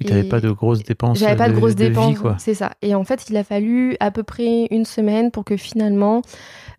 [0.00, 1.18] Et t'avais Et- pas de grosses dépenses.
[1.18, 2.36] J'avais pas de, grosses vie, dépenses, quoi.
[2.38, 2.72] c'est ça.
[2.82, 6.20] Et en fait, il a fallu à peu près une semaine pour que finalement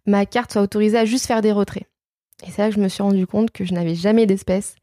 [0.05, 1.85] ma carte soit autorisée à juste faire des retraits.
[2.45, 4.75] Et c'est là que je me suis rendu compte que je n'avais jamais d'espèces.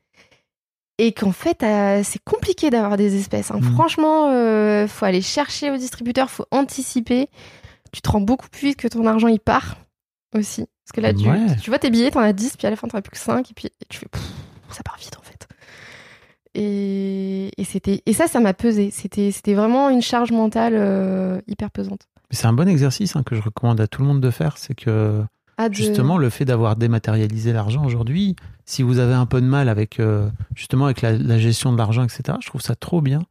[0.98, 3.50] Et qu'en fait, euh, c'est compliqué d'avoir des espèces.
[3.52, 3.58] hein.
[3.60, 3.72] Mhm.
[3.74, 7.28] Franchement, euh, faut aller chercher au distributeur, faut anticiper.
[7.92, 9.76] Tu te rends beaucoup plus vite que ton argent il part
[10.36, 10.66] aussi.
[10.84, 11.56] Parce que là, tu, Ouais.
[11.62, 13.18] tu vois tes billets, t'en as 10, puis à la fin, t'en as plus que
[13.18, 14.22] 5, et puis tu fais, pff,
[14.70, 15.46] ça part vite en fait.
[16.54, 18.90] Et, et c'était et ça, ça m'a pesé.
[18.92, 22.06] C'était c'était vraiment une charge mentale euh, hyper pesante.
[22.30, 24.56] C'est un bon exercice hein, que je recommande à tout le monde de faire.
[24.56, 25.24] C'est que
[25.56, 29.46] Ah, de- justement le fait d'avoir dématérialisé l'argent aujourd'hui, si vous avez un peu de
[29.46, 33.00] mal avec euh, justement avec la, la gestion de l'argent, etc., je trouve ça trop
[33.00, 33.22] bien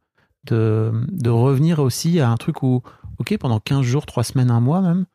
[0.44, 2.82] de, de revenir aussi à un truc où,
[3.18, 5.06] ok, pendant 15 jours, 3 semaines, un mois même,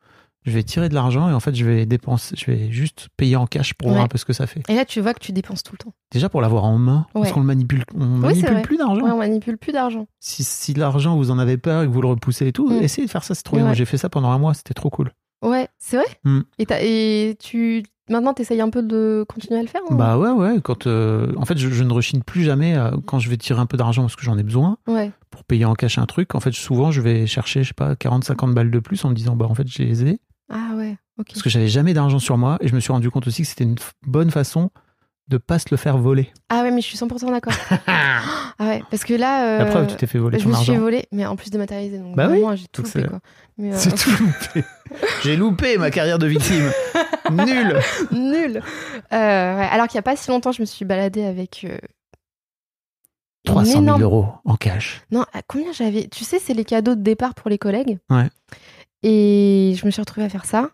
[0.46, 3.36] je vais tirer de l'argent et en fait je vais dépenser, je vais juste payer
[3.36, 4.62] en cash pour voir un peu ce que ça fait.
[4.68, 5.92] Et là, tu vois que tu dépenses tout le temps.
[6.12, 9.02] Déjà pour l'avoir en main, parce qu'on le manipule, on manipule plus d'argent.
[9.04, 10.06] Ouais, on manipule plus d'argent.
[10.18, 12.82] Si, si l'argent vous en avez peur et que vous le repoussez et tout, Mm.
[12.82, 13.72] essayez de faire ça, c'est trop bien.
[13.74, 15.10] J'ai fait ça pendant un mois, c'était trop cool.
[15.42, 16.06] Ouais, c'est vrai.
[16.24, 16.40] Hmm.
[16.58, 16.66] Et,
[17.30, 19.80] et tu maintenant, t'essayes un peu de continuer à le faire.
[19.90, 20.60] hein Bah ouais, ouais.
[20.62, 23.58] Quand, euh, en fait, je, je ne rechigne plus jamais euh, quand je vais tirer
[23.60, 25.10] un peu d'argent parce que j'en ai besoin ouais.
[25.30, 26.34] pour payer en cash un truc.
[26.34, 29.14] En fait, souvent, je vais chercher, je sais pas, 40-50 balles de plus en me
[29.14, 30.20] disant, bah en fait, je les ai.
[30.50, 30.96] Ah ouais.
[31.18, 31.28] Ok.
[31.30, 33.48] Parce que j'avais jamais d'argent sur moi et je me suis rendu compte aussi que
[33.48, 33.76] c'était une
[34.06, 34.70] bonne façon
[35.28, 36.32] de pas se le faire voler.
[36.48, 37.52] Ah ouais, mais je suis 100% d'accord.
[37.86, 38.20] ah
[38.58, 40.72] ouais, parce que là, La euh, preuve, tu t'es fait voler je ton me suis
[40.72, 40.82] argent.
[40.82, 41.98] volé, mais en plus dématérialisé.
[41.98, 42.42] Donc Bah oui.
[42.56, 43.20] j'ai tout quoi.
[43.56, 44.64] Mais, euh, C'est tout loupé.
[45.22, 46.72] J'ai loupé ma carrière de victime.
[47.30, 47.78] Nul.
[48.10, 48.56] Nul.
[49.12, 51.64] Euh, ouais, alors qu'il n'y a pas si longtemps, je me suis baladée avec.
[51.64, 51.78] euh,
[53.46, 55.02] une 300 000 énorme- euros en cash.
[55.12, 57.98] Non, à combien j'avais Tu sais, c'est les cadeaux de départ pour les collègues?
[58.10, 58.28] Ouais.
[59.02, 60.70] Et je me suis retrouvée à faire ça.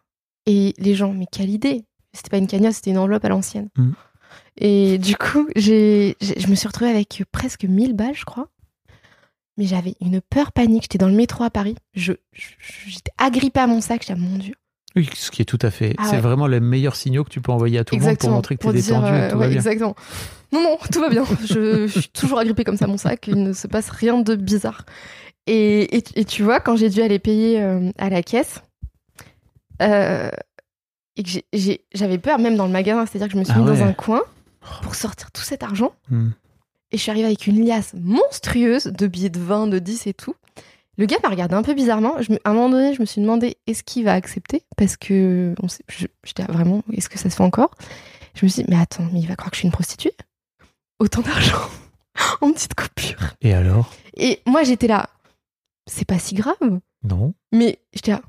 [0.47, 3.69] Et les gens, mais quelle idée C'était pas une cagnotte, c'était une enveloppe à l'ancienne.
[3.77, 3.95] Mhm.
[4.59, 8.49] Et du coup, j'ai, je me suis retrouvée avec presque 1000 balles, je crois.
[9.59, 10.85] Mais j'avais une peur panique.
[10.85, 11.77] J'étais dans le métro à Paris.
[11.95, 14.03] Je, j'étais agrippée à mon sac.
[14.03, 14.55] J'étais, mon Dieu.
[14.97, 15.95] Oui, ce qui est tout à fait.
[15.99, 16.21] Ah c'est ouais.
[16.21, 18.63] vraiment le meilleur signaux que tu peux envoyer à tout le monde pour montrer que
[18.63, 19.57] tu es détendu euh, tout ouais, va bien.
[19.57, 19.95] Exactement.
[20.53, 21.25] Non, non, tout va bien.
[21.45, 23.27] Je, je suis toujours agrippée comme ça à mon sac.
[23.29, 24.85] Il ne se passe rien de bizarre.
[25.47, 28.61] Et, et, et tu vois, quand j'ai dû aller payer euh, à la caisse,
[29.83, 30.31] euh,
[31.17, 31.31] et que
[31.95, 33.79] j'avais peur, même dans le magasin, c'est-à-dire que je me suis Ah mis ouais.
[33.79, 34.23] dans un coin
[34.83, 35.93] pour sortir tout cet argent.
[36.11, 36.31] Hmm.
[36.93, 40.15] Et je suis arrivée avec une liasse monstrueuse de billets de 20, de 10 et
[40.15, 40.35] tout.
[40.99, 42.15] Le gars m'a regardé un peu bizarrement.
[42.21, 44.63] Je à un moment donné, je me suis demandé est-ce qu'il va accepter?
[44.77, 47.75] Parce que on sait- je- j'étais vraiment, est-ce que ça se fait encore?
[48.35, 50.15] Je me suis dit mais attends, mais il va croire que je suis une prostituée?
[50.99, 51.59] Autant d'argent
[52.41, 53.35] en petite coupure.
[53.43, 53.93] Et alors?
[54.17, 55.11] Et moi j'étais là,
[55.87, 56.57] c'est pas si grave.
[57.03, 57.35] Non.
[57.53, 58.21] Mais j'étais là,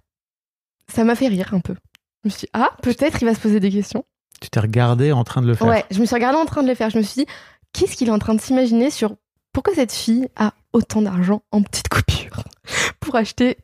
[0.87, 1.75] ça m'a fait rire un peu.
[2.23, 4.03] Je me suis dit ah peut-être il va se poser des questions.
[4.41, 5.67] Tu t'es regardé en train de le faire.
[5.67, 6.89] Ouais, je me suis regardée en train de le faire.
[6.91, 7.31] Je me suis dit,
[7.73, 9.15] qu'est-ce qu'il est en train de s'imaginer sur
[9.51, 12.43] pourquoi cette fille a autant d'argent en petites coupures
[12.99, 13.57] pour acheter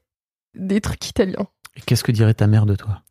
[0.55, 1.45] des trucs italiens?
[1.75, 3.03] Et Qu'est-ce que dirait ta mère de toi?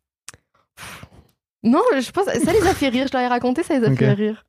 [1.63, 3.07] Non, je pense ça les a fait rire.
[3.07, 4.45] Je leur ai raconté, ça les a fait rire.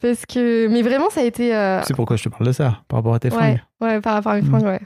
[0.00, 1.54] Parce que, mais vraiment, ça a été.
[1.54, 3.60] euh, C'est pourquoi je te parle de ça, par rapport à tes ouais, fringues.
[3.82, 4.80] ouais, par rapport à mes fringues, ouais.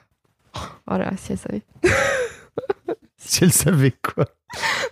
[0.90, 1.62] Oh là, si elle savait.
[3.16, 4.26] Si elle savait quoi.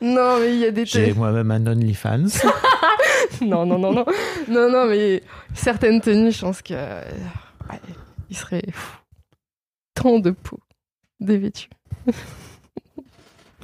[0.01, 0.87] Non, mais il y a des.
[0.87, 2.27] J'ai moi-même un OnlyFans.
[3.41, 4.05] Non, non, non, non.
[4.49, 5.23] Non, non, mais
[5.55, 6.75] certaines tenues, je pense que.
[6.75, 7.81] ouais,
[8.31, 8.63] il serait.
[9.95, 10.61] Tant de peau
[11.21, 11.69] dévêtue.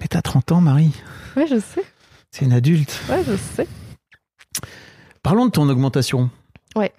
[0.01, 0.95] Mais t'as 30 ans, Marie.
[1.37, 1.85] Ouais, je sais.
[2.31, 3.01] C'est une adulte.
[3.09, 3.67] Ouais, je sais.
[5.23, 6.31] Parlons de ton augmentation.
[6.77, 6.93] Ouais.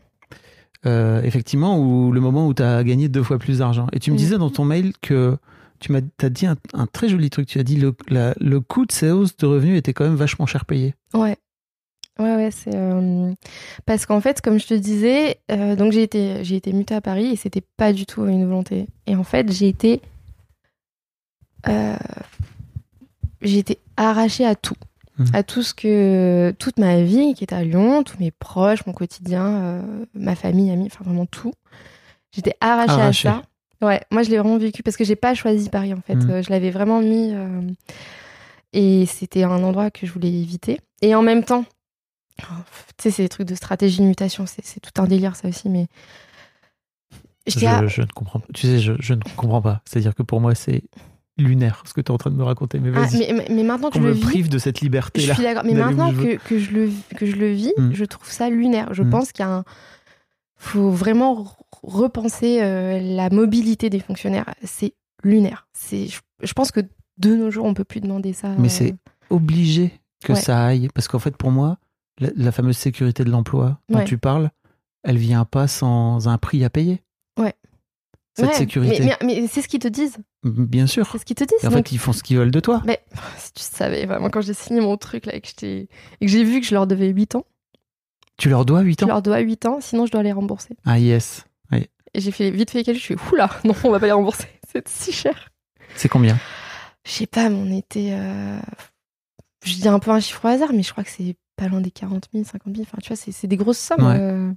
[0.86, 3.88] Euh, effectivement, où, le moment où tu as gagné deux fois plus d'argent.
[3.92, 5.38] Et tu me disais dans ton mail que
[5.80, 7.48] tu m'as as dit un, un très joli truc.
[7.48, 10.16] Tu as dit le, la- le coût de ces hausses de revenus était quand même
[10.16, 10.96] vachement cher payé.
[11.14, 11.38] Ouais.
[12.18, 12.76] Ouais, ouais, c'est.
[12.76, 13.34] euh,
[13.86, 17.02] Parce qu'en fait, comme je te disais, euh, donc j'ai été, j'ai été mutée à
[17.02, 18.88] Paris et c'était pas du tout une volonté.
[19.08, 20.02] Et en fait, j'ai été.
[23.42, 24.76] J'ai été arrachée à tout.
[25.20, 25.28] Mhm.
[25.34, 26.55] À tout ce que.
[26.59, 30.72] Toute ma vie qui était à Lyon, tous mes proches, mon quotidien, euh, ma famille,
[30.72, 31.53] amis, enfin vraiment tout.
[32.32, 33.28] J'étais arrachée, Arrachée.
[33.28, 33.86] à ça.
[33.86, 36.15] Ouais, moi je l'ai vraiment vécu parce que j'ai pas choisi Paris en fait.
[36.15, 36.30] Mhm.
[36.32, 37.32] Euh, Je l'avais vraiment mis.
[37.34, 37.61] euh,
[38.74, 40.80] Et c'était un endroit que je voulais éviter.
[41.01, 41.65] Et en même temps,
[42.38, 42.45] tu
[43.01, 45.88] sais, c'est des trucs de stratégie de mutation, c'est tout un délire ça aussi, mais
[47.47, 48.47] Je, je ne comprends pas.
[48.53, 49.82] Tu sais, je, je ne comprends pas.
[49.86, 50.84] C'est-à-dire que pour moi, c'est
[51.40, 52.80] lunaire ce que tu es en train de me raconter.
[52.80, 53.06] Mais Ah,
[53.50, 55.64] mais, maintenant que Qu'on je le me vis, prive de cette je suis d'accord.
[55.66, 57.92] Mais maintenant je que, que je le, que je le vis, Mm.
[57.94, 58.94] je trouve ça lunaire.
[58.94, 59.10] Je Mm.
[59.10, 59.64] pense qu'il y a un.
[60.62, 64.54] faut vraiment re- repenser euh, la mobilité des fonctionnaires.
[64.64, 65.68] C'est lunaire.
[65.74, 66.82] C'est, je, je pense que
[67.18, 68.50] de nos jours, on peut plus demander ça.
[68.58, 68.96] Mais euh, c'est
[69.30, 70.40] obligé que Ouais.
[70.40, 70.90] ça aille.
[70.94, 71.78] Parce qu'en fait, pour moi,
[72.20, 74.06] la, la fameuse sécurité de l'emploi dont Ouais.
[74.06, 74.50] tu parles,
[75.04, 77.02] elle vient pas sans un prix à payer.
[78.40, 79.00] Cette ouais, sécurité.
[79.04, 80.18] Mais, mais- mais c'est ce qu'ils te disent.
[80.44, 81.08] Bien sûr.
[81.12, 81.64] C'est ce qu'ils te disent.
[81.64, 82.82] Et en donc- fait, ils font ce qu'ils veulent de toi.
[82.86, 83.00] Mais
[83.38, 85.88] si tu savais, vraiment, quand j'ai signé mon truc là, et que, j'étais-
[86.22, 87.46] et que j'ai vu que je leur devais 8 ans,
[88.38, 90.76] Tu leur dois 8 je ans leur dois 8 ans, sinon je dois les rembourser.
[90.86, 91.46] Ah yes.
[92.16, 94.12] Et j'ai fait vite fait les calculs, je suis oula, non, on va pas les
[94.12, 95.50] rembourser, c'est si cher.
[95.96, 96.40] C'est combien
[97.06, 98.10] Je sais pas, mais on était.
[98.14, 98.60] euh,
[99.64, 101.82] Je dis un peu un chiffre au hasard, mais je crois que c'est pas loin
[101.82, 102.88] des 40 000, 50 000.
[102.88, 104.04] Enfin, tu vois, c'est c'est des grosses sommes.
[104.08, 104.18] Ouais.
[104.20, 104.52] euh,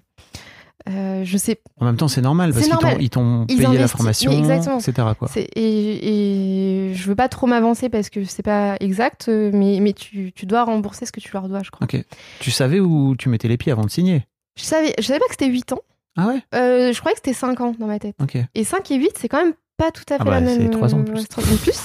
[0.89, 1.61] euh, je sais.
[1.81, 4.79] En même temps, c'est normal parce qu'ils t'ont- payé la formation, exactement.
[4.79, 5.09] etc.
[5.19, 5.29] Quoi.
[5.37, 10.33] Et, et je veux pas trop m'avancer parce que c'est pas exact, mais, mais tu,
[10.33, 11.85] tu dois rembourser ce que tu leur dois, je crois.
[11.85, 12.03] Ok.
[12.41, 14.27] Tu savais où tu mettais les pieds avant de signer?
[14.57, 15.81] Je savais, je savais pas que c'était 8 ans.
[16.17, 16.43] Ah ouais?
[16.55, 18.17] Euh, je croyais que c'était 5 ans dans ma tête.
[18.23, 18.37] Ok.
[18.55, 20.61] Et 5 et 8, c'est quand même pas tout à fait Ah bah, la même.
[20.61, 21.15] c'est trois ans de plus.
[21.15, 21.81] ouais, c'est trois ans de plus.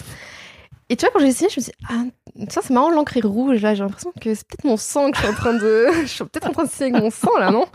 [0.90, 2.04] Et tu vois, quand j'ai signé, je me suis dit, ah,
[2.50, 5.18] ça c'est marrant, l'encre est rouge là, j'ai l'impression que c'est peut-être mon sang que
[5.18, 5.88] je suis en train de.
[6.02, 7.66] je suis peut-être en train de signer avec mon sang là, non?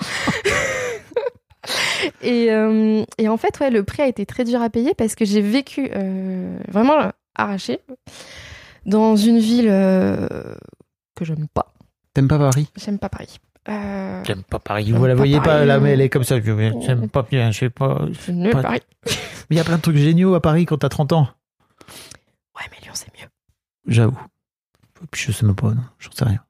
[2.22, 5.14] et, euh, et en fait, ouais, le prix a été très dur à payer parce
[5.14, 7.80] que j'ai vécu euh, vraiment arraché
[8.86, 10.26] dans une ville euh,
[11.14, 11.72] que j'aime pas.
[12.14, 12.68] T'aimes pas Paris?
[12.76, 13.38] J'aime pas Paris.
[13.68, 14.90] Euh, J'aime pas Paris.
[14.90, 15.66] Vous la voyez pas Paris.
[15.66, 16.40] là, mais elle est comme ça.
[16.40, 17.52] J'aime pas bien.
[17.52, 18.06] Je sais pas.
[18.52, 18.80] pas- Paris.
[19.06, 19.12] Mais
[19.50, 21.28] il y a plein de trucs géniaux à Paris quand t'as 30 ans.
[22.56, 23.28] Ouais, mais Lyon, c'est mieux.
[23.86, 24.18] J'avoue.
[25.12, 25.82] Puis je sais même pas, non.
[26.00, 26.40] J'en sais rien.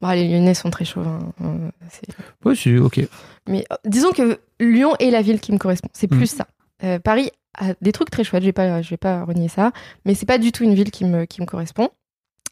[0.00, 1.32] Bon, les Lyonnais sont très chauvins.
[1.90, 2.02] c'est-
[2.44, 3.00] Ouais, c'est ok.
[3.48, 5.88] Mais euh, disons que Lyon est la ville qui me correspond.
[5.92, 6.16] C'est Mm.
[6.16, 6.46] plus ça.
[6.84, 9.72] Euh, Paris a des trucs très chouettes, je vais pas, je vais pas renier ça,
[10.04, 11.90] mais c'est pas du tout une ville qui me, qui me correspond.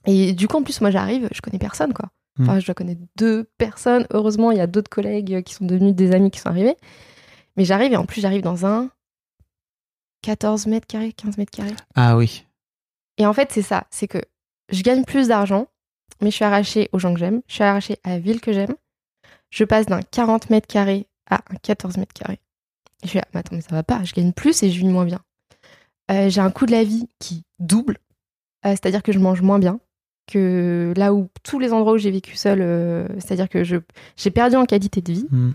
[0.06, 2.08] Et du coup, en plus, moi, j'arrive, je connais personne, quoi.
[2.38, 2.42] Mm.
[2.42, 4.06] Enfin, je dois connaître deux personnes.
[4.12, 6.76] Heureusement, il y a d'autres collègues euh, qui sont devenus des amis qui sont arrivés.
[7.56, 8.90] Mais j'arrive, et en plus, j'arrive dans un
[10.22, 11.74] 14 mètres carrés, 15 mètres carrés.
[11.94, 12.44] Ah oui.
[13.18, 13.84] Et en fait, c'est ça.
[13.90, 14.18] C'est que
[14.70, 15.66] je gagne plus d'argent,
[16.20, 17.42] mais je suis arrachée aux gens que j'aime.
[17.46, 18.74] Je suis arrachée à la ville que j'aime.
[19.50, 22.40] Je passe d'un 40 mètres carrés à un 14 mètres carrés.
[23.02, 24.04] Et je suis là, mais attends, mais ça va pas.
[24.04, 25.20] Je gagne plus et je vis moins bien.
[26.10, 27.98] Euh, j'ai un coût de la vie qui double.
[28.66, 29.80] Euh, c'est-à-dire que je mange moins bien
[30.26, 32.60] que là où tous les endroits où j'ai vécu seule.
[32.60, 33.76] euh, c'est-à-dire que je,
[34.16, 35.26] j'ai perdu en qualité de vie.
[35.30, 35.52] Hmm.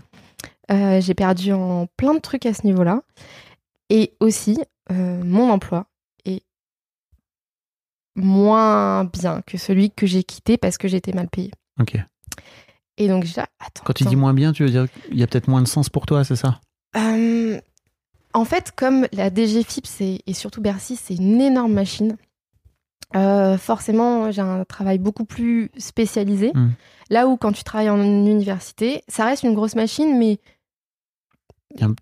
[1.00, 3.02] J'ai perdu en plein de trucs à ce niveau-là.
[3.88, 4.58] Et aussi,
[4.90, 5.86] mon emploi
[8.16, 11.52] moins bien que celui que j'ai quitté parce que j'étais mal payée.
[11.80, 11.96] Ok.
[12.98, 13.82] Et donc, j'ai dit, attends.
[13.84, 15.88] Quand tu dis moins bien, tu veux dire qu'il y a peut-être moins de sens
[15.90, 16.60] pour toi, c'est ça?
[16.96, 17.60] Euh,
[18.32, 19.86] en fait, comme la DGFIP
[20.26, 22.16] et surtout Bercy, c'est une énorme machine,
[23.14, 26.52] euh, forcément, j'ai un travail beaucoup plus spécialisé.
[26.54, 26.70] Mm.
[27.10, 30.38] Là où, quand tu travailles en université, ça reste une grosse machine, mais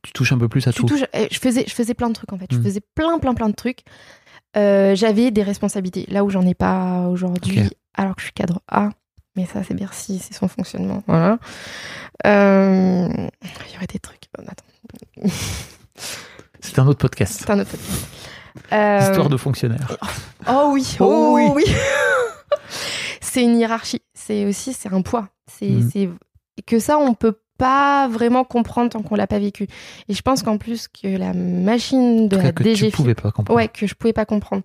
[0.03, 0.87] Tu touches un peu plus à tu tout.
[0.87, 1.05] touches.
[1.31, 2.47] Je faisais, je faisais plein de trucs en fait.
[2.53, 2.63] Je Mm.
[2.63, 3.81] faisais plein, plein, plein de trucs.
[4.57, 6.07] Euh, J'avais des responsabilités.
[6.11, 8.91] Là où j'en ai pas aujourd'hui, alors que je suis cadre A.
[9.37, 11.03] Mais ça, c'est Bercy, c'est son fonctionnement.
[11.09, 11.39] Voilà.
[12.27, 14.23] Euh, Il y aurait des trucs.
[14.39, 15.31] Bon, attends.
[16.61, 17.41] C'est un autre podcast.
[17.45, 18.07] C'est un autre podcast.
[18.73, 19.97] Euh, Histoire de fonctionnaire.
[20.49, 21.51] Oh oui, Oh oh, oui.
[21.57, 21.65] oui.
[23.21, 24.03] c'est une hiérarchie.
[24.15, 25.29] C'est aussi, c'est un poids.
[25.51, 26.11] C'est c'est-
[26.67, 29.67] que ça, on peut pas vraiment comprendre tant qu'on l'a pas vécu.
[30.09, 33.31] Et je pense qu'en plus que la machine de la que tu DGFIP, pouvais pas
[33.31, 33.57] comprendre.
[33.57, 34.63] ouais, que je pouvais pas comprendre.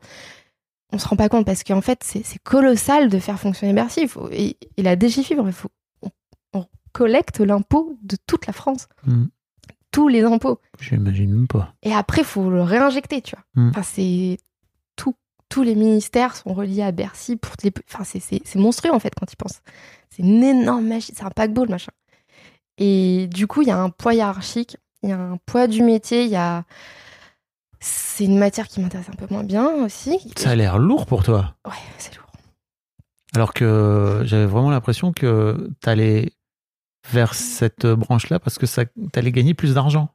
[0.92, 4.02] On se rend pas compte parce qu'en fait, c'est colossal de faire fonctionner Bercy.
[4.04, 5.70] Il faut, et, et la DGFIP, il faut,
[6.02, 6.10] on,
[6.54, 8.88] on collecte l'impôt de toute la France.
[9.06, 9.26] Hmm.
[9.92, 10.60] Tous les impôts.
[10.80, 11.74] J'imagine même pas.
[11.82, 13.44] Et après, il faut le réinjecter, tu vois.
[13.56, 13.70] Mm.
[13.70, 14.38] Enfin, c'est
[14.96, 15.16] tout.
[15.50, 17.72] Tous les ministères sont reliés à Bercy pour les.
[17.92, 19.62] Enfin, c'est- monstrueux en fait quand tu penses.
[20.12, 21.92] C'est une énorme machine, c'est un paquebot le machin.
[22.80, 25.84] Et du coup, il y a un poids hiérarchique, il y a un poids du
[25.84, 26.64] métier, il y a.
[27.80, 30.20] C'est une matière qui m'intéresse un peu moins bien aussi.
[30.36, 31.56] Ça a l'air lourd pour toi.
[31.66, 32.32] Ouais, c'est lourd.
[33.36, 36.34] Alors que j'avais vraiment l'impression que t'allais
[37.12, 40.10] vers cette branche-là parce que ça t'allais gagner plus d'argent.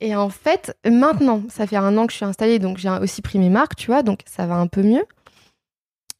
[0.00, 3.22] Et en fait, maintenant, ça fait un an que je suis installée, donc j'ai aussi
[3.22, 5.04] pris mes marques, tu vois, donc ça va un peu mieux.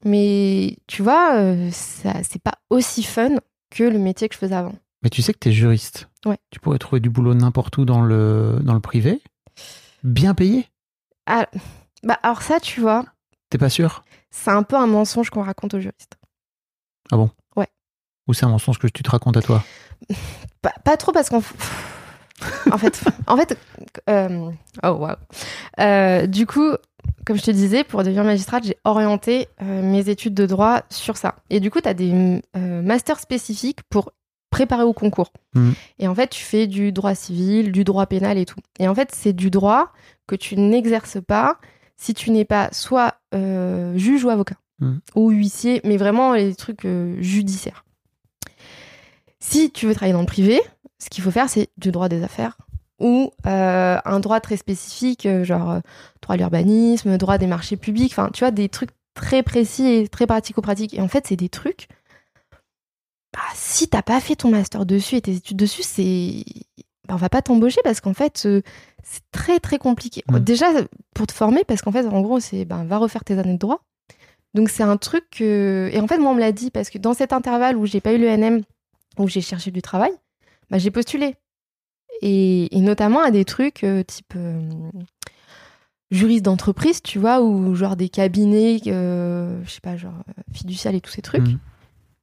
[0.05, 3.37] Mais tu vois, euh, ça, c'est pas aussi fun
[3.71, 4.75] que le métier que je faisais avant.
[5.05, 6.09] Mais tu sais que t'es juriste.
[6.25, 6.39] Ouais.
[6.51, 9.21] Tu pourrais trouver du boulot n'importe où dans le, dans le privé.
[10.03, 10.67] Bien payé.
[11.27, 11.47] Ah,
[12.03, 13.05] bah alors ça, tu vois,
[13.51, 14.05] T'es pas sûr?
[14.31, 16.19] C'est un peu un mensonge qu'on raconte aux juristes.
[18.27, 19.63] Ou c'est un mensonge que tu te racontes à toi?
[20.63, 21.43] Pas, pas trop parce qu'on...
[22.71, 23.59] en fait, en fait,
[24.09, 24.51] euh,
[24.83, 25.17] oh waouh.
[25.79, 26.73] Euh, du coup,
[27.27, 31.19] comme je te disais, pour devenir magistrate, j'ai orienté euh, mes études de droit sur
[31.19, 31.37] ça.
[31.51, 34.13] Et du coup, tu as des euh, masters spécifiques pour
[34.55, 35.33] préparer au concours.
[35.55, 35.75] Mhm.
[35.99, 38.61] Et en fait, tu fais du droit civil, du droit pénal et tout.
[38.79, 39.91] Et en fait, c'est du droit
[40.29, 41.59] que tu n'exerces pas
[41.97, 45.01] si tu n'es pas soit euh, juge ou avocat Mhm.
[45.15, 47.85] ou huissier, mais vraiment les trucs euh, judiciaires.
[49.41, 50.61] Si tu veux travailler dans le privé,
[50.99, 52.57] ce qu'il faut faire, c'est du droit des affaires
[53.01, 55.81] ou euh, un droit très spécifique, genre
[56.23, 60.09] droit à l'urbanisme, droit des marchés publics, enfin, tu vois, des trucs très précis et
[60.09, 60.95] très pratico-pratiques.
[60.95, 61.89] Et en fait, c'est des trucs.
[63.35, 66.45] Bah, si t'as pas fait ton master dessus et tes études dessus, c'est.
[67.09, 68.63] Bah, on va pas t'embaucher parce qu'en fait, euh,
[69.03, 70.23] c'est très très compliqué.
[70.29, 70.39] Mm.
[70.39, 70.67] Déjà,
[71.15, 73.59] pour te former, parce qu'en fait, en gros, c'est ben, va refaire tes années de
[73.59, 73.81] droit.
[74.55, 75.91] Donc, c'est un truc que.
[75.93, 78.01] Et en fait, moi, on me l'a dit parce que dans cet intervalle où j'ai
[78.01, 78.63] pas eu le NM,
[79.19, 80.13] où j'ai cherché du travail,
[80.71, 81.35] bah, j'ai postulé.
[82.23, 84.63] Et, et notamment à des trucs euh, type euh,
[86.13, 90.23] juriste d'entreprise, tu vois, ou genre des cabinets, je sais pas, genre
[90.53, 91.49] fiducial et tous ces trucs.
[91.49, 91.59] Mhm.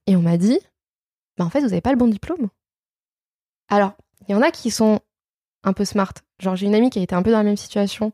[0.06, 0.58] Et on m'a dit,
[1.42, 2.48] bah en fait, vous avez pas le bon diplôme.
[3.68, 3.92] Alors,
[4.28, 5.00] il y en a qui sont
[5.64, 6.12] un peu smart.
[6.40, 8.12] Genre, j'ai une amie qui a été un peu dans la même situation.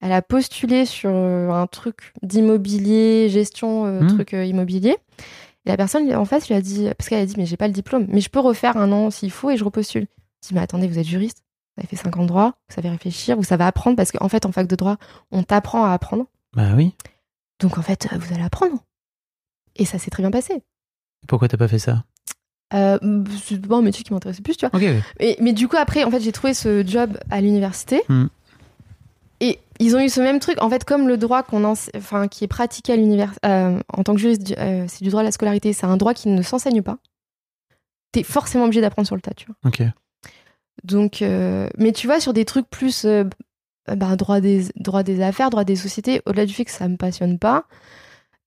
[0.00, 4.08] Elle a postulé sur euh, un truc d'immobilier, gestion, euh, Mhm.
[4.08, 4.96] truc euh, immobilier.
[5.66, 7.66] Et la personne en face lui a dit, parce qu'elle a dit, mais j'ai pas
[7.66, 10.06] le diplôme, mais je peux refaire un an s'il faut et je repostule.
[10.42, 11.44] Je dis, mais attendez, vous êtes juriste,
[11.76, 14.28] vous avez fait 5 ans de droit, vous savez réfléchir, vous savez apprendre, parce qu'en
[14.30, 14.96] fait, en fac de droit,
[15.30, 16.24] on t'apprend à apprendre.
[16.54, 16.94] Bah oui.
[17.58, 18.82] Donc en fait, vous allez apprendre.
[19.76, 20.62] Et ça s'est très bien passé.
[21.28, 22.04] Pourquoi t'as pas fait ça?
[22.72, 22.98] Euh,
[23.42, 24.76] c'est pas un métier qui m'intéressait plus, tu vois.
[24.78, 24.82] Ok.
[24.82, 25.00] ouais.
[25.18, 28.02] Mais, mais du coup, après, en fait, j'ai trouvé ce job à l'université.
[28.08, 28.26] Hmm.
[29.40, 30.62] Et ils ont eu ce même truc.
[30.62, 34.14] En fait, comme le droit qu'on ense- enfin, qui est pratiqué à l'université, en tant
[34.14, 35.72] que juriste, euh, c'est du droit de la scolarité.
[35.72, 36.98] C'est un droit qui ne s'enseigne pas.
[38.12, 39.56] T'es forcément obligé d'apprendre sur le tas, tu vois.
[39.64, 39.82] Ok.
[40.84, 43.24] Donc, euh, mais tu vois, sur des trucs plus euh,
[43.96, 46.96] bah, droit, des, droit des affaires, droit des sociétés, au-delà du fait que ça me
[46.96, 47.64] passionne pas,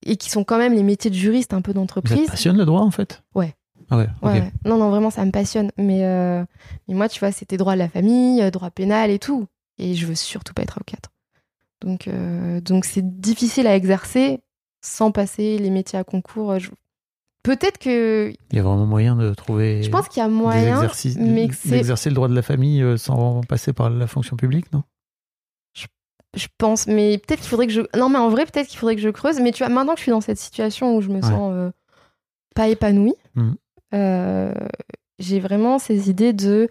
[0.06, 2.28] et qui sont quand même les métiers de juriste un peu Ça d'entreprise.
[2.28, 3.24] passionne le droit en fait?
[3.36, 3.56] Ouais.
[3.90, 4.32] Ah ouais, ok.
[4.32, 4.52] Ouais, ouais.
[4.66, 5.72] Non, non, vraiment, ça me passionne.
[5.78, 6.44] Mais, euh,
[6.88, 9.48] mais moi, tu vois, c'était droit de la famille, euh, droit pénal et tout.
[9.78, 11.10] Et je veux surtout pas être avocate.
[11.82, 14.40] Donc, euh, donc c'est difficile à exercer
[14.82, 16.60] sans passer les métiers à concours.
[16.60, 16.70] Je-
[17.44, 18.34] Peut-être que.
[18.52, 21.50] Il y a vraiment moyen de trouver Je pense qu'il y a moyen, exercices, mais
[21.66, 24.84] d'exercer le droit de la famille sans passer par la fonction publique, non?
[26.36, 27.82] Je pense, mais peut-être qu'il faudrait que je.
[27.96, 29.40] Non, mais en vrai, peut-être qu'il faudrait que je creuse.
[29.40, 31.70] Mais tu vois, maintenant que je suis dans cette situation où je me sens euh,
[32.56, 33.56] pas épanouie, Mhm.
[33.94, 34.54] Euh,
[35.20, 36.70] j'ai vraiment ces idées de.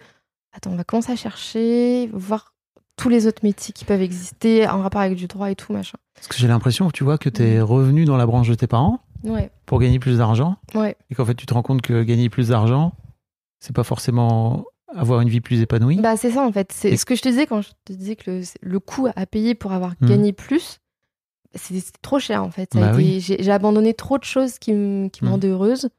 [0.53, 2.53] Attends, on va commencer à chercher, voir
[2.95, 5.97] tous les autres métiers qui peuvent exister en rapport avec du droit et tout, machin.
[6.13, 7.63] Parce que j'ai l'impression, tu vois, que tu es Mm.
[7.63, 10.95] revenu dans la branche de tes parents Ouais, pour gagner plus d'argent ouais.
[11.09, 12.91] et qu'en fait tu te rends compte que gagner plus d'argent,
[13.61, 15.95] c'est pas forcément avoir une vie plus épanouie.
[16.01, 16.71] Bah, c'est ça en fait.
[16.73, 19.07] C'est Et- ce que je te disais quand je te disais que le, le coût
[19.15, 20.09] à payer pour avoir Mhm.
[20.09, 20.79] gagné plus,
[21.55, 22.71] c'est trop cher en fait.
[22.75, 23.19] Bah oui.
[23.21, 25.89] J'ai abandonné trop de choses qui, me- qui me rendaient heureuse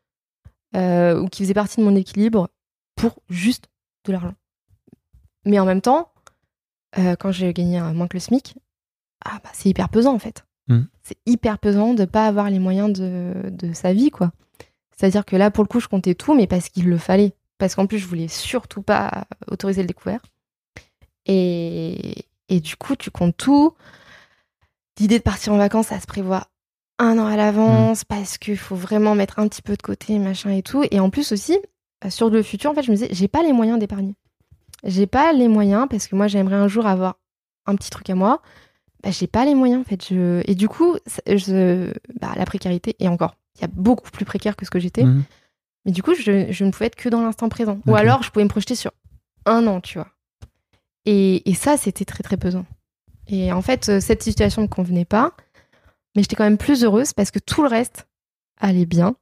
[0.75, 2.49] euh, ou qui faisaient partie de mon équilibre
[2.97, 3.69] pour juste
[4.05, 4.35] de l'argent.
[5.45, 6.13] Mais en même temps,
[6.99, 8.57] euh, quand j'ai gagné moins que le SMIC,
[9.25, 10.45] ah bah, c'est hyper pesant en fait.
[10.69, 10.87] Mhm.
[11.03, 14.33] C'est hyper pesant de pas avoir les moyens de, de sa vie quoi.
[14.97, 17.35] C'est-à-dire que là, pour le coup, je comptais tout, mais parce qu'il le fallait.
[17.59, 20.21] Parce qu'en plus, je voulais surtout pas autoriser le découvert.
[21.27, 23.75] Et, et du coup, tu comptes tout.
[24.99, 26.49] L'idée de partir en vacances, ça se prévoit
[26.99, 30.51] un an à l'avance parce qu'il faut vraiment mettre un petit peu de côté, machin
[30.51, 30.85] et tout.
[30.91, 31.59] Et en plus aussi,
[32.05, 34.15] euh, sur le futur, en fait, je me disais, j'ai pas les moyens d'épargner.
[34.85, 37.17] J'ai pas les moyens parce que moi, j'aimerais un jour avoir
[37.67, 38.43] un petit truc à moi.
[39.03, 40.09] Bah, j'ai pas les moyens, en fait.
[40.09, 40.43] Je...
[40.47, 41.93] Et du coup, je...
[42.21, 45.05] bah, la précarité, et encore, il y a beaucoup plus précaire que ce que j'étais.
[45.05, 45.25] Mhm.
[45.87, 47.79] Mais du coup, je, je ne pouvais être que dans l'instant présent.
[47.87, 48.93] Ou alors, je pouvais me projeter sur
[49.45, 50.09] un an, tu vois.
[51.05, 52.65] Et, et ça, c'était très, très pesant.
[53.27, 55.33] Et en fait, euh, cette situation ne me convenait pas.
[56.15, 58.07] Mais j'étais quand même plus heureuse parce que tout le reste
[58.61, 59.17] allait bien.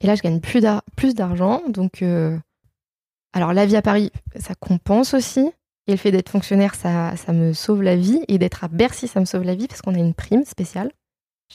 [0.00, 1.62] Et là, je gagne plus d'ar- plus d'argent.
[1.68, 2.38] Donc, euh,
[3.32, 5.50] alors, la vie à Paris, ça compense aussi.
[5.88, 8.20] Et le fait d'être fonctionnaire, ça, ça me sauve la vie.
[8.28, 10.90] Et d'être à Bercy, ça me sauve la vie parce qu'on a une prime spéciale.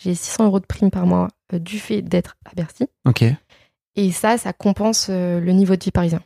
[0.02, 2.88] J'ai 600 euros de prime par mois euh, du fait d'être à Bercy.
[3.06, 3.24] Ok.
[3.96, 6.22] Et ça, ça compense euh, le niveau de vie parisien.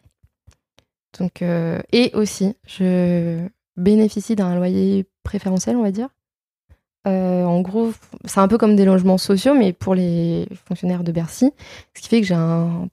[1.20, 3.46] Donc, et aussi, je
[3.78, 6.08] bénéficie d'un loyer préférentiel, on va dire.
[7.08, 7.92] Euh, en gros,
[8.26, 11.52] c'est un peu comme des logements sociaux, mais pour les fonctionnaires de Bercy.
[11.96, 12.88] Ce qui fait que j'ai un,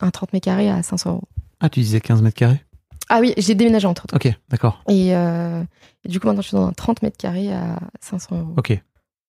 [0.00, 1.22] un 30 mètres carrés à 500 euros.
[1.60, 2.60] Ah, tu disais 15 mètres carrés?
[3.08, 4.16] Ah oui, j'ai déménagé entre temps.
[4.16, 4.82] Ok, d'accord.
[4.88, 5.62] Et, euh,
[6.04, 8.54] et du coup, maintenant, je suis dans un 30 mètres carrés à 500 euros.
[8.56, 8.80] Ok.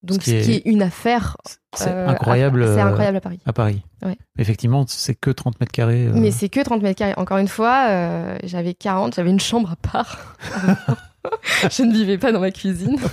[0.02, 1.36] Donc, Ce ce qui qui, est- une affaire.
[1.76, 2.62] C'est euh, incroyable.
[2.64, 3.40] à- C'est incroyable à Paris.
[3.46, 3.82] À Paris.
[4.04, 4.18] Ouais.
[4.38, 6.08] Effectivement, c'est que 30 mètres carrés.
[6.12, 7.14] Mais c'est que 30 mètres carrés.
[7.16, 10.36] Encore une fois, j'avais 40, j'avais une chambre à part.
[11.70, 12.98] je ne vivais pas dans ma cuisine.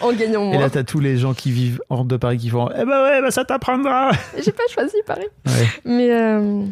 [0.00, 0.68] en gagnant Et là, moins.
[0.70, 3.30] t'as tous les gens qui vivent hors de Paris qui font Eh ben ouais, bah
[3.30, 4.12] ça t'apprendra.
[4.42, 5.26] J'ai pas choisi Paris.
[5.46, 6.64] Ouais, Mais, euh,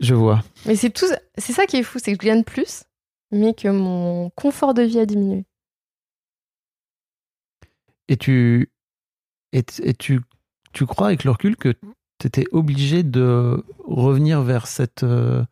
[0.00, 0.42] je vois.
[0.66, 1.06] mais c'est tout.
[1.36, 2.84] C'est ça qui est fou, c'est que je gagne plus,
[3.32, 5.44] mais que mon confort de vie a diminué.
[8.08, 8.70] Et tu,
[9.52, 10.20] et, tu,
[10.72, 11.74] tu crois avec le recul que
[12.18, 15.44] tu étais obligé de revenir vers cette, euh,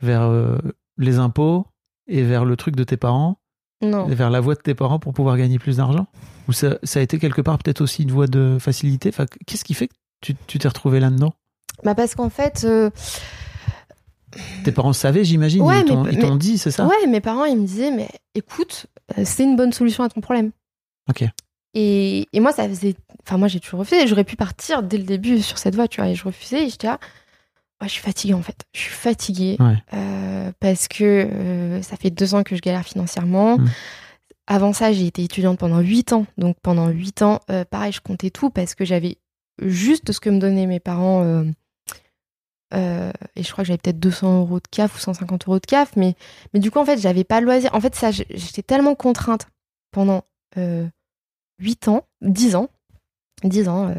[0.00, 0.58] vers euh,
[0.98, 1.66] les impôts
[2.06, 3.38] et vers le truc de tes parents,
[3.82, 4.06] Non.
[4.06, 6.06] vers la voie de tes parents pour pouvoir gagner plus d'argent
[6.48, 9.64] Ou ça, ça a été quelque part peut-être aussi une voie de facilité enfin, Qu'est-ce
[9.64, 11.34] qui fait que tu tu t'es retrouvé là-dedans
[11.84, 12.88] Bah parce qu'en fait, euh,
[14.64, 17.66] Tes parents savaient, j'imagine Ouais, Ils t'ont dit, c'est ça ouais, mes parents ils me
[17.66, 18.86] disaient mais écoute,
[19.18, 20.50] euh, c'est une bonne solution à ton problème.
[21.08, 21.24] Ok.
[21.74, 24.06] Et, et moi ça faisait, enfin moi j'ai toujours refusé.
[24.06, 26.64] J'aurais pu partir dès le début sur cette voie, tu vois, et je refusais.
[26.64, 26.98] Et j'étais là,
[27.80, 28.64] Ouais, je suis fatiguée en fait.
[28.74, 29.76] Je suis fatiguée Ouais.
[29.92, 33.58] euh, parce que euh, ça fait deux ans que je galère financièrement.
[33.58, 33.68] Mm.
[34.46, 36.26] Avant ça, j'ai été étudiante pendant huit ans.
[36.38, 39.18] Donc pendant huit ans, euh, pareil, je comptais tout parce que j'avais
[39.60, 41.22] juste ce que me donnaient mes parents.
[42.72, 45.96] et je crois que j'avais peut-être 200 euros de CAF ou 150 euros de CAF.
[45.96, 46.14] Mais,
[46.54, 47.74] mais du coup, en fait, j'avais pas le loisir.
[47.74, 49.48] En fait, ça, j'étais tellement contrainte
[49.90, 50.24] pendant
[51.58, 52.70] 8 ans, 10 ans,
[53.44, 53.94] 10 ans,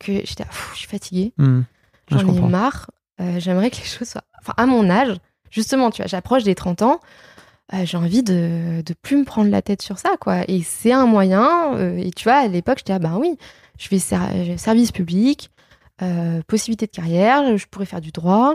[0.00, 1.32] que j'étais, ah, je suis fatiguée.
[1.36, 1.62] Hmm.
[2.10, 2.90] Je J'en ai marre.
[3.20, 4.24] Euh, J'aimerais que les choses soient.
[4.40, 5.16] Enfin, à mon âge,
[5.50, 7.00] justement, tu vois, j'approche des 30 ans.
[7.74, 10.42] euh, j'ai envie de, de plus me prendre la tête sur ça, quoi.
[10.48, 11.74] Et c'est un moyen.
[11.74, 13.36] euh, et tu vois, à l'époque, j'étais, ah ben oui,
[13.78, 15.50] je vais ser- service public,
[16.46, 18.54] possibilité de carrière, je pourrais faire du droit,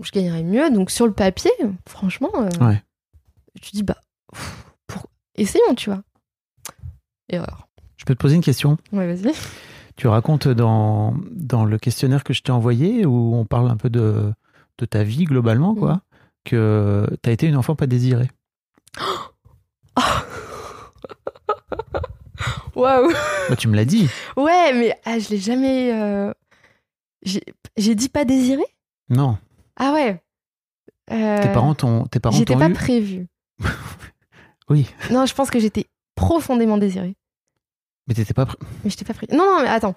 [0.00, 0.70] je gagnerais mieux.
[0.70, 1.50] Donc, sur le papier,
[1.88, 2.82] franchement, Ouais.
[3.60, 3.96] tu dis, bah,
[4.32, 5.06] pff, pour...
[5.34, 6.02] essayons, tu vois.
[7.28, 7.68] Erreur.
[7.96, 8.76] Je peux te poser une question?
[8.92, 9.34] Ouais, vas-y.
[9.96, 13.90] Tu racontes dans, dans le questionnaire que je t'ai envoyé, où on parle un peu
[13.90, 14.32] de,
[14.78, 16.00] de ta vie globalement, quoi, Mhm.
[16.44, 18.30] que tu as été une enfant pas désirée.
[22.74, 23.12] Waouh!
[23.48, 24.08] Bah, tu me l'as dit.
[24.36, 25.92] Ouais, mais ah, je l'ai jamais.
[25.92, 26.32] euh,
[27.22, 28.64] J'ai dit pas désiré
[29.08, 29.38] Non.
[29.76, 30.20] Ah ouais.
[31.12, 32.72] Euh, Tes parents t'ont tes parents J'étais pas eu?
[32.72, 33.26] prévue.
[34.70, 35.84] Oui, Non, je pense que j'étais
[36.14, 37.16] profondément désirée.
[38.06, 38.46] Mais t'étais pas.
[38.46, 39.36] pré- Mais j'étais pas prévue.
[39.36, 39.94] Non, non, mais attends.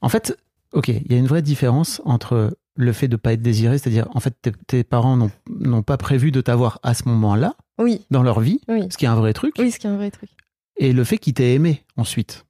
[0.00, 0.36] En fait,
[0.72, 4.08] ok, il y a une vraie différence entre le fait de pas être désiré, c'est-à-dire
[4.14, 8.06] en fait tes, tes parents n'ont n'ont pas prévu de t'avoir à ce moment-là Oui,
[8.10, 8.86] dans leur vie, oui.
[8.90, 10.30] ce qui est un vrai truc, Oui, ce qui est un vrai truc.
[10.78, 12.46] et le fait qu'ils t'aient aimé ensuite.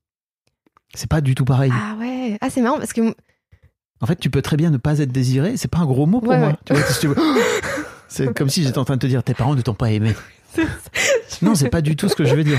[0.95, 1.73] C'est pas du tout pareil.
[1.75, 2.37] Ah ouais.
[2.41, 3.15] Ah, c'est marrant parce que.
[4.03, 5.57] En fait, tu peux très bien ne pas être désiré.
[5.57, 6.49] C'est pas un gros mot pour Ouais, moi.
[6.49, 6.57] ouais.
[6.65, 7.17] Tu vois, si tu veux.
[8.09, 10.15] C'est comme si j'étais en train de te dire tes parents ne t'ont pas aimé.
[11.43, 12.59] Non, c'est pas du tout ce que je veux dire.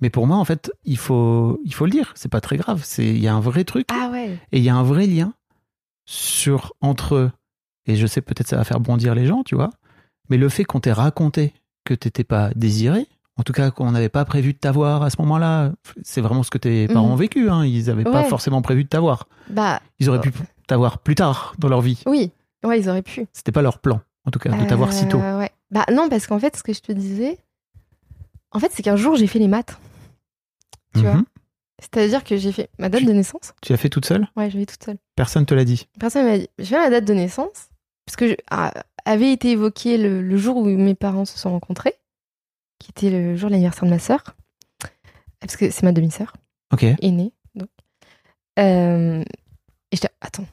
[0.00, 2.12] Mais pour moi, en fait, il faut, il faut le dire.
[2.16, 2.82] C'est pas très grave.
[2.84, 4.38] C'est, il y a un vrai truc Ah ouais.
[4.52, 5.32] et il y a un vrai lien
[6.04, 7.30] sur entre.
[7.86, 9.70] Et je sais peut-être ça va faire bondir les gens, tu vois.
[10.28, 14.08] Mais le fait qu'on t'ait raconté que t'étais pas désiré, en tout cas qu'on n'avait
[14.08, 15.72] pas prévu de t'avoir à ce moment-là,
[16.02, 17.12] c'est vraiment ce que tes parents Mhm.
[17.12, 17.48] ont vécu.
[17.48, 17.64] Hein.
[17.64, 19.28] Ils n'avaient pas forcément prévu de t'avoir.
[19.50, 20.32] Bah Ils auraient pu
[20.66, 22.02] t'avoir plus tard dans leur vie.
[22.06, 22.32] oui.
[22.64, 23.26] Ouais, ils auraient pu.
[23.32, 25.20] C'était pas leur plan, en tout cas, de t'avoir si tôt.
[25.20, 25.50] Euh, ouais.
[25.70, 27.38] Bah non, parce qu'en fait, ce que je te disais,
[28.52, 29.78] en fait, c'est qu'un jour, j'ai fait les maths.
[30.94, 31.24] Tu vois Mhm.
[31.78, 33.52] C'est-à-dire que j'ai fait ma date Tu- de naissance.
[33.60, 34.28] Tu l'as fait toute seule?
[34.34, 34.96] Ouais, je l'ai toute seule.
[35.14, 35.88] Personne te l'a dit?
[36.00, 36.48] Personne m'a dit.
[36.58, 37.68] J'ai fait ma date de naissance,
[38.06, 38.72] parce que je- ah,
[39.04, 41.94] avait été évoqué le, le jour où mes parents se sont rencontrés,
[42.78, 44.22] qui était le jour de l'anniversaire de ma sœur,
[45.40, 46.32] parce que c'est ma demi-sœur,
[46.72, 46.84] Ok.
[47.02, 47.32] aînée.
[47.54, 47.68] Donc.
[48.58, 50.46] Euh, et j'étais, attends,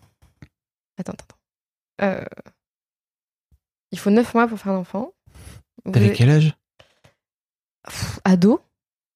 [0.97, 1.37] attends, attends.
[2.01, 2.25] Euh,
[3.91, 5.13] il faut neuf mois pour faire un enfant.
[5.85, 6.55] T'avais avez- quel âge?
[7.85, 8.61] Pff, ado.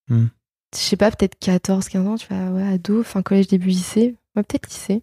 [0.08, 0.26] Hmm.
[0.74, 4.14] Je sais pas, peut-être 14, 15 ans, tu vois, ouais, ado, fin collège, début lycée.
[4.36, 5.02] Ouais, peut-être lycée.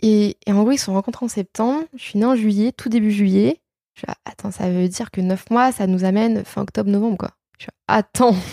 [0.00, 1.84] Et, et en gros, ils se sont rencontrés en septembre.
[1.96, 3.60] Je suis née en juillet, tout début juillet.
[3.94, 6.90] Je suis, ah, attends, ça veut dire que 9 mois, ça nous amène fin octobre,
[6.90, 7.30] novembre, quoi.
[7.58, 8.36] Je suis, attends.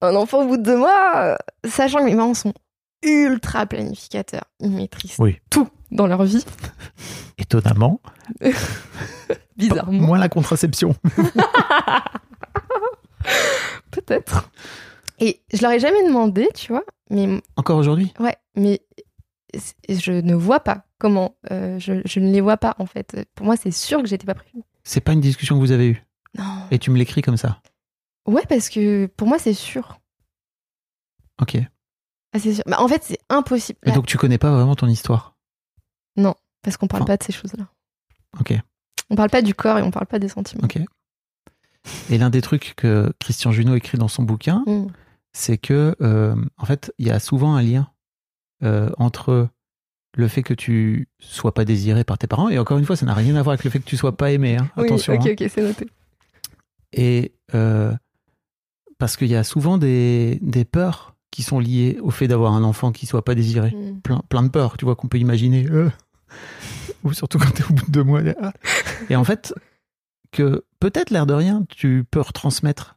[0.00, 2.54] Un enfant au bout de deux mois, sachant que mes parents sont
[3.02, 4.44] ultra planificateurs.
[4.60, 5.38] Ils maîtrisent Oui.
[5.50, 6.44] tout dans leur vie,
[7.38, 8.00] Étonnamment.
[9.58, 10.06] bizarrement.
[10.06, 10.94] Moins la contraception.
[13.90, 14.50] Peut-être.
[15.18, 18.12] Et je leur ai jamais demandé, tu vois, mais Encore aujourd'hui?
[18.20, 18.80] Ouais, mais
[19.88, 21.36] je ne vois pas comment.
[21.50, 23.28] euh, je, je ne les vois pas, en fait.
[23.34, 24.62] Pour moi, c'est sûr que j'étais pas prévue.
[24.84, 26.04] C'est pas une discussion que vous avez eue?
[26.36, 26.44] Non.
[26.70, 27.60] Et tu me l'écris comme ça?
[28.26, 29.98] Ouais, parce que pour moi, c'est sûr.
[31.40, 31.56] Ok.
[32.32, 32.64] Ah, c'est sûr.
[32.66, 33.78] Bah, en fait, c'est impossible.
[33.84, 35.34] Mais Là, donc tu connais pas vraiment ton histoire?
[36.60, 37.12] parce qu'on parle Enfin.
[37.12, 37.66] pas de ces choses-là.
[38.40, 38.52] Ok.
[39.10, 40.64] On parle pas du corps et on parle pas des sentiments.
[40.64, 40.78] Ok.
[42.10, 44.86] Et l'un des trucs que Christian Junot écrit dans son bouquin, Mm.
[45.32, 47.88] c'est que, euh, en fait, il y a souvent un lien
[48.62, 49.48] euh, entre
[50.16, 53.06] le fait que tu sois pas désiré par tes parents, et encore une fois, ça
[53.06, 54.56] n'a rien à voir avec le fait que tu sois pas aimé.
[54.56, 54.68] hein.
[54.76, 55.14] Attention.
[55.14, 55.32] Ok, hein.
[55.38, 55.86] ok, c'est noté.
[56.92, 57.94] Et euh,
[58.98, 62.64] parce qu'il y a souvent des, des peurs qui sont liées au fait d'avoir un
[62.64, 63.70] enfant qui soit pas désiré.
[63.70, 64.00] Mm.
[64.00, 65.66] Plein, plein de peurs, tu vois, qu'on peut imaginer.
[67.04, 68.20] Ou surtout quand tu es au bout de deux mois.
[68.42, 68.52] Ah.
[69.10, 69.54] Et en fait,
[70.32, 72.96] que peut-être l'air de rien, tu peux retransmettre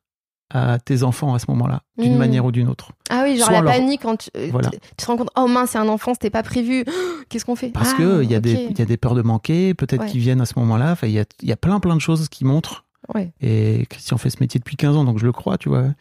[0.53, 2.17] à tes enfants à ce moment-là, d'une Mm.
[2.17, 2.91] manière ou d'une autre.
[3.09, 4.69] Ah oui, genre Soit la panique quand tu, euh, Voilà.
[4.69, 6.83] tu, te rends compte, oh mince, c'est un enfant, c'était pas prévu.
[7.29, 7.69] Qu'est-ce qu'on fait?
[7.69, 8.61] Parce Ah, que il y, a des- ok.
[8.71, 10.09] il y a des peurs de manquer, peut-être Ouais.
[10.09, 10.97] qui viennent à ce moment-là.
[11.03, 12.83] Il y y a plein, plein de choses qui montrent.
[13.15, 13.31] Ouais.
[13.39, 15.93] Et Christian fait ce métier depuis 15 ans, donc je le crois, tu vois, où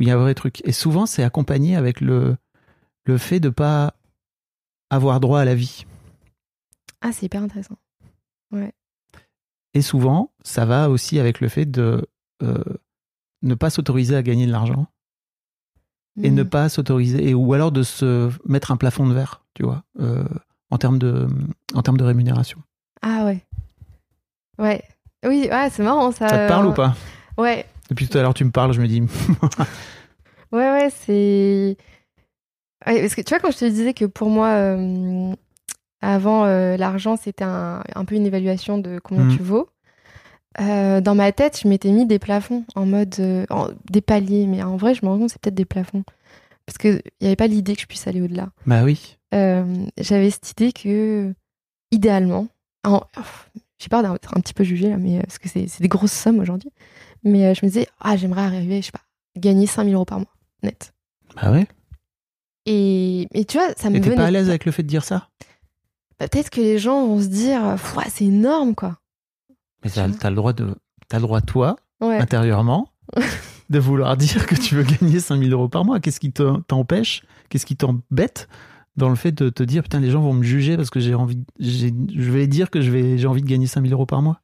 [0.00, 0.62] il y a un vrai truc.
[0.64, 2.36] Et souvent, c'est accompagné avec le,
[3.04, 3.92] le fait de pas
[4.90, 5.84] avoir droit à la vie.
[7.08, 7.76] Ah, c'est hyper intéressant.
[9.74, 12.06] Et souvent, ça va aussi avec le fait de
[12.42, 12.62] euh,
[13.42, 14.86] ne pas s'autoriser à gagner de l'argent
[16.22, 16.34] et Mm.
[16.34, 20.24] ne pas s'autoriser, ou alors de se mettre un plafond de verre, tu vois, euh,
[20.70, 21.28] en termes de,
[21.74, 22.60] en termes de rémunération.
[23.02, 23.44] Ah ouais.
[24.58, 24.82] Ouais.
[25.24, 26.28] Oui, ouais, c'est marrant ça.
[26.28, 26.94] Ça te parle Euh, ou pas?
[27.38, 27.64] Ouais.
[27.88, 29.00] Depuis tout à l'heure, tu me parles, je me dis,
[30.52, 31.76] Ouais, ouais, c'est.
[32.86, 35.34] Ouais, parce que tu vois, quand je te disais que pour moi, euh,
[36.00, 39.36] avant, euh, l'argent, c'était un, un peu une évaluation de combien Mhm.
[39.36, 39.68] tu vaux.
[40.60, 43.14] euh, dans ma tête, je m'étais mis des plafonds en mode.
[43.20, 45.64] euh, en- des paliers, mais en vrai, je me rends compte que c'est peut-être des
[45.64, 46.02] plafonds.
[46.66, 48.50] Parce qu'il n'y avait pas l'idée que je puisse aller au-delà.
[48.66, 49.18] bah oui,
[49.98, 51.32] J'avais cette idée que,
[51.92, 52.48] idéalement,
[52.84, 53.02] en-
[53.78, 56.40] j'ai peur d'être un petit peu jugée, là, mais, parce que c'est des grosses sommes
[56.40, 56.70] aujourd'hui,
[57.24, 59.02] mais je me disais, ah, j'aimerais arriver, je sais pas,
[59.36, 60.92] gagner 5000 euros par mois, net.
[61.36, 61.66] bah ouais.
[62.66, 64.88] Et, et tu vois, ça me Et t'es pas à l'aise avec le fait de
[64.88, 65.27] dire ça?
[66.20, 67.76] Bah, Peut-être que les gens vont se dire,
[68.08, 68.98] c'est énorme, quoi.
[69.84, 70.74] Mais t'as le droit de,
[71.08, 72.18] t'as le droit toi, Ouais.
[72.18, 72.88] intérieurement,
[73.70, 76.00] de vouloir dire que tu veux gagner 5000 euros par mois.
[76.00, 78.48] Qu'est-ce qui te- t'empêche Qu'est-ce qui t'embête
[78.96, 81.14] dans le fait de te dire putain les gens vont me juger parce que j'ai
[81.14, 84.40] envie, je vais dire que je vais, j'ai envie de gagner 5000 euros par mois.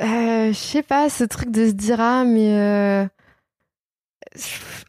[0.00, 2.52] Euh, je sais pas, ce truc de se dire, ah, mais.
[2.54, 3.06] euh,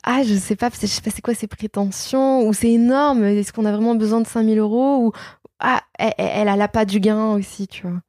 [0.04, 3.52] Ah, je sais pas, je sais pas c'est quoi ces prétentions, ou c'est énorme, est-ce
[3.54, 5.12] qu'on a vraiment besoin de 5000 euros, ou.
[5.60, 8.02] Ah, elle, elle- a l'appât du gain aussi, tu vois.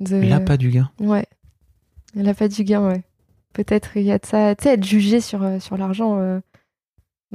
[0.00, 0.90] De- pas du gain.
[0.98, 1.26] Ouais.
[2.16, 3.02] Elle a pas du gain, ouais.
[3.52, 4.54] Peut-être il y a de ça.
[4.56, 6.18] Tu sais, être jugé sur, euh, sur l'argent.
[6.18, 6.40] euh.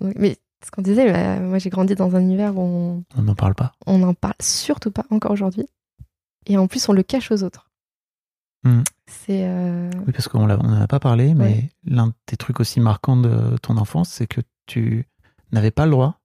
[0.02, 3.36] Mais ce qu'on disait, bah, moi j'ai grandi dans un univers où on On n'en
[3.36, 3.72] parle pas.
[3.86, 5.66] on n'en parle surtout pas encore aujourd'hui.
[6.48, 7.70] Et en plus, on le cache aux autres.
[8.64, 8.82] Hmm.
[9.06, 9.44] C'est.
[9.48, 11.70] euh, Oui parce qu'on l'a- on en a pas parlé, mais Ouais.
[11.86, 15.06] l'un des trucs aussi marquants de ton enfance, c'est que tu
[15.52, 16.20] n'avais pas le droit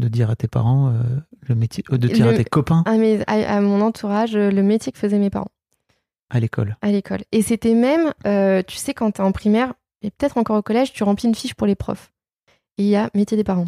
[0.00, 1.02] de dire à tes parents euh,
[1.42, 4.34] le métier, euh, de dire Le- à tes copains à, mes- à- à mon entourage,
[4.34, 5.50] euh, le métier que faisaient mes parents
[6.30, 6.76] à l'école.
[6.82, 7.20] à l'école.
[7.32, 8.12] Et c'était même,
[8.66, 11.54] tu sais, quand t'es en primaire, et peut-être encore au collège, tu remplis une fiche
[11.54, 12.12] pour les profs.
[12.78, 13.66] Et il y a métier des parents.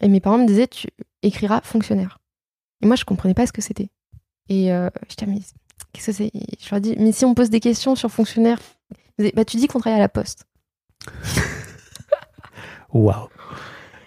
[0.00, 0.88] Et mes parents me disaient, tu
[1.22, 2.18] écriras fonctionnaire.
[2.82, 3.88] Et moi, je comprenais pas ce que c'était.
[4.48, 5.40] Et euh, je disais, mais
[5.92, 6.30] qu'est-ce que c'est?
[6.34, 8.58] Je leur dis, mais si on pose des questions sur fonctionnaire,
[9.34, 10.46] bah, tu dis qu'on travaille à la poste.
[12.92, 13.28] Waouh.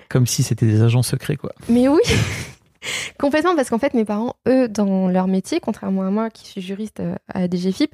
[0.09, 1.51] Comme si c'était des agents secrets quoi.
[1.69, 2.01] Mais oui,
[3.19, 6.61] complètement, parce qu'en fait, mes parents, eux, dans leur métier, contrairement à moi qui suis
[6.61, 7.93] juriste euh, à DGFIP,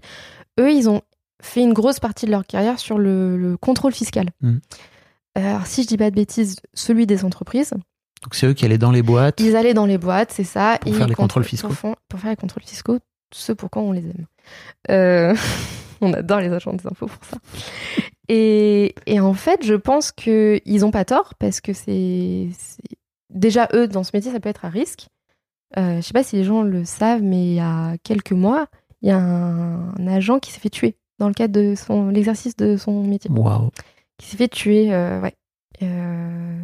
[0.59, 1.01] eux, ils ont
[1.41, 4.29] fait une grosse partie de leur carrière sur le, le contrôle fiscal.
[4.41, 4.61] Mhm.
[5.37, 8.65] Euh, alors, si je dis pas de bêtises, celui des entreprises, Donc c'est eux qui
[8.65, 9.39] allaient dans les boîtes.
[9.39, 10.77] ils allaient dans les boîtes, c'est ça.
[10.81, 11.69] Pour et faire les contrôles fiscaux.
[11.69, 12.99] Pour, faire- pour faire les contrôles fiscaux,
[13.33, 14.25] ce pourquoi on les aime.
[14.91, 15.35] Euh,
[16.03, 17.37] on adore les agents des infos pour ça.
[18.29, 22.47] Et, et en fait, je pense qu'ils ont pas tort parce que c'est
[23.29, 25.07] déjà eux dans ce métier, ça peut être à risque.
[25.77, 28.67] Euh, je sais pas si les gens le savent, mais il y a quelques mois,
[29.01, 32.09] il y a un, un agent qui s'est fait tuer dans le cadre de son
[32.09, 33.69] l'exercice de son métier, Waouh.
[34.17, 35.35] qui s'est fait tuer, euh, ouais,
[35.81, 36.59] euh,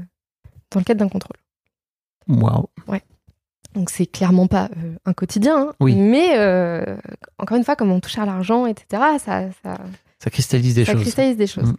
[0.71, 1.37] dans le cadre d'un contrôle.
[2.27, 2.67] Waouh.
[3.75, 5.73] Donc c'est clairement pas euh, un quotidien, hein.
[5.79, 5.95] Oui.
[5.95, 6.83] mais euh,
[7.37, 9.77] encore une fois, comme on touche à l'argent, etc., ça, ça,
[10.17, 11.01] Ça cristallise des ça choses.
[11.01, 11.71] cristallise des choses.
[11.73, 11.75] Mm.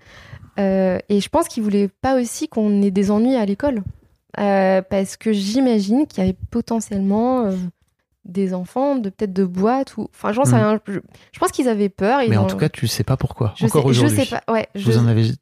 [0.60, 3.82] Euh, et je pense qu'ils voulaient pas aussi qu'on ait des ennuis à l'école,
[4.36, 7.50] parce que j'imagine qu'il y avait potentiellement
[8.24, 10.54] des enfants de peut-être de boîtes ou, enfin, j'en sais Mm.
[10.58, 10.80] rien.
[10.86, 11.00] Je,
[11.32, 12.20] je pense qu'ils avaient peur.
[12.28, 13.54] Mais en tout cas, tu sais pas pourquoi.
[13.56, 14.24] je Encore sais, je aujourd'hui.
[14.26, 14.52] sais pas.
[14.52, 15.32] Ouais, je, Vous en avez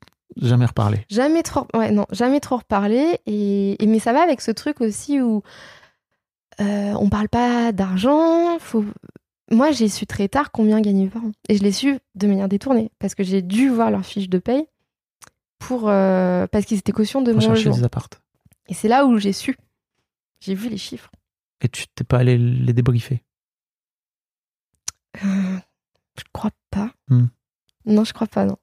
[0.41, 1.05] jamais reparlé.
[1.11, 3.19] Jamais trop, ouais, non, jamais trop reparlé.
[3.27, 5.43] Et, et- mais ça va avec ce truc aussi où
[6.61, 8.59] euh, on parle pas d'argent.
[8.59, 8.85] Faut...
[9.51, 11.33] Moi, j'ai su très tard combien gagnaient mes parents.
[11.49, 14.39] Et je l'ai su de manière détournée parce que j'ai dû voir leur fiche de
[14.39, 14.67] paye
[15.59, 17.77] pour euh, parce qu'ils étaient caution de Pour mon chercher logement.
[17.79, 18.21] des appartes.
[18.69, 19.57] Et c'est là où j'ai su.
[20.41, 21.11] J'ai vu les chiffres.
[21.61, 23.23] Et tu t'es pas allé les débriefer?
[25.25, 25.59] Euh,
[26.19, 26.91] je crois pas.
[27.09, 27.27] Hmm.
[27.87, 28.57] Non, je crois pas, non.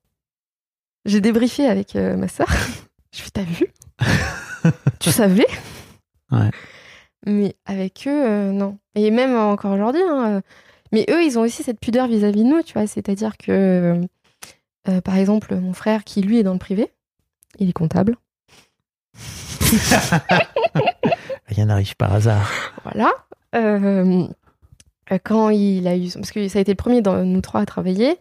[1.05, 2.47] J'ai débriefé avec ma sœur.
[3.11, 3.67] Je lui ai dit, t'as vu?
[4.99, 5.45] Tu savais?
[6.31, 6.49] Ouais.
[7.25, 8.77] Mais avec eux, euh, non.
[8.93, 10.01] Et même encore aujourd'hui.
[10.07, 10.41] hein, euh,
[10.91, 12.87] mais eux, ils ont aussi cette pudeur vis-à-vis de nous, tu vois.
[12.87, 13.99] C'est-à-dire que,
[14.87, 16.91] euh, par exemple, mon frère, qui lui est dans le privé,
[17.59, 18.15] il est comptable.
[21.47, 22.49] Rien n'arrive par hasard.
[22.83, 23.11] Voilà.
[23.55, 24.27] Euh,
[25.23, 26.11] quand il a eu.
[26.13, 28.17] Parce que ça a été le premier dans nous trois à travailler.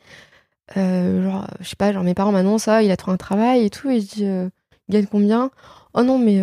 [0.74, 3.70] Genre, je sais pas, genre mes parents m'annoncent ça, il a trouvé un travail et
[3.70, 3.90] tout.
[3.90, 4.50] Et je dis, il
[4.88, 5.50] gagne combien?
[5.92, 6.40] Oh non, mais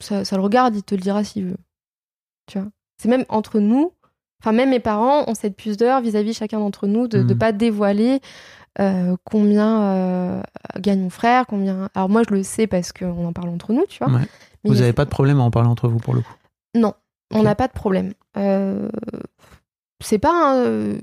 [0.00, 1.56] ça, ça le regarde, il te le dira s'il veut.
[2.46, 2.68] Tu vois
[3.00, 3.92] C'est même entre nous.
[4.42, 7.38] Enfin, même mes parents ont cette puce d'heure vis-à-vis chacun d'entre nous de ne Mhm.
[7.38, 8.20] pas dévoiler
[8.78, 10.42] euh, combien euh,
[10.78, 11.88] gagne mon frère, combien.
[11.94, 14.12] Alors, moi, je le sais parce qu'on en parle entre nous, tu vois.
[14.12, 14.20] Ouais.
[14.64, 16.34] Mais Vous n'avez pas de problème à en parler entre vous pour le coup?
[16.74, 16.92] non,
[17.32, 18.12] on n'a pas de problème.
[18.36, 18.90] Euh,
[20.04, 20.98] c'est pas un.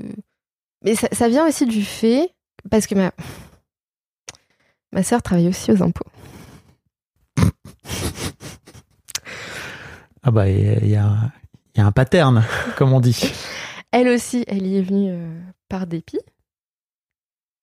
[0.86, 2.30] Mais ça, ça vient aussi du fait.
[2.70, 3.12] Parce que ma.
[4.92, 6.06] Ma sœur travaille aussi aux impôts.
[10.24, 11.32] Ah bah, il y, a-
[11.76, 12.44] y a un pattern,
[12.78, 13.32] comme on dit.
[13.92, 15.40] Elle aussi, elle y est venue euh,
[15.70, 16.20] par dépit.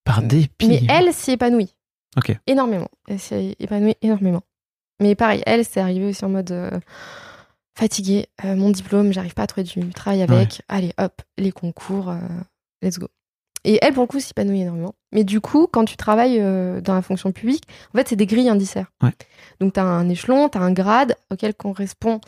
[0.03, 0.67] Par dépit.
[0.67, 1.75] Mais elle s'y épanouit.
[2.17, 2.35] Ok.
[2.47, 2.87] Énormément.
[3.07, 4.41] Elle s'y épanouit énormément.
[5.01, 6.79] Mais pareil, elle, c'est arrivé aussi en mode euh,
[7.77, 8.27] fatiguée.
[8.45, 10.61] Euh, mon diplôme, j'arrive pas à trouver du travail avec.
[10.67, 12.19] Allez, hop, les concours, euh,
[12.81, 13.07] let's go.
[13.63, 14.95] Et elle, pour le coup, s'épanouit énormément.
[15.11, 17.63] Mais du coup, quand tu travailles euh, dans la fonction publique,
[17.93, 18.91] en fait, c'est des grilles indiciaires.
[19.03, 19.13] Ouais.
[19.59, 22.19] Donc, tu as un échelon, tu as un grade auquel correspond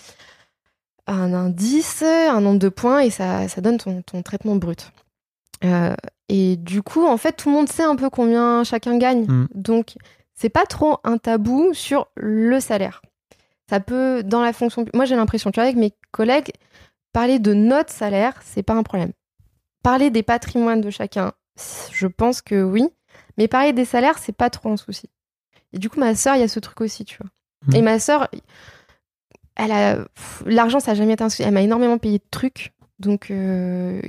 [1.08, 4.92] un indice, un nombre de points, et ça, ça donne ton, ton traitement brut.
[5.66, 5.96] Euh,
[6.30, 9.26] et du coup, en fait, tout le monde sait un peu combien chacun gagne.
[9.26, 9.48] Mm.
[9.54, 9.96] Donc,
[10.34, 13.02] c'est pas trop un tabou sur le salaire.
[13.70, 14.86] Ça peut, dans la fonction.
[14.94, 16.52] Moi, j'ai l'impression, tu vois, avec mes collègues,
[17.12, 19.12] parler de notre salaire, c'est pas un problème.
[19.84, 21.34] Parler des patrimoines de chacun,
[21.92, 22.88] je pense que oui.
[23.38, 25.10] Mais parler des salaires, c'est pas trop un souci.
[25.74, 27.30] Et du coup, ma sœur, il y a ce truc aussi, tu vois.
[27.68, 27.76] Mhm.
[27.76, 28.30] Et ma sœur,
[29.56, 30.06] elle a.
[30.46, 31.44] L'argent, ça a jamais été un souci.
[31.44, 32.74] Elle m'a énormément payé de trucs.
[33.00, 34.02] Donc, euh,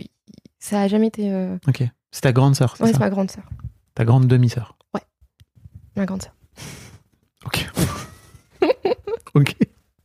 [0.58, 1.32] ça a jamais été.
[1.32, 1.82] euh, Ok.
[2.10, 3.44] C'est ta grande sœur, Ouais, c'est ma grande sœur.
[3.94, 4.76] Ta grande demi-sœur.
[5.96, 6.34] Ma grande sœur.
[7.46, 7.66] Ok.
[9.34, 9.54] ok.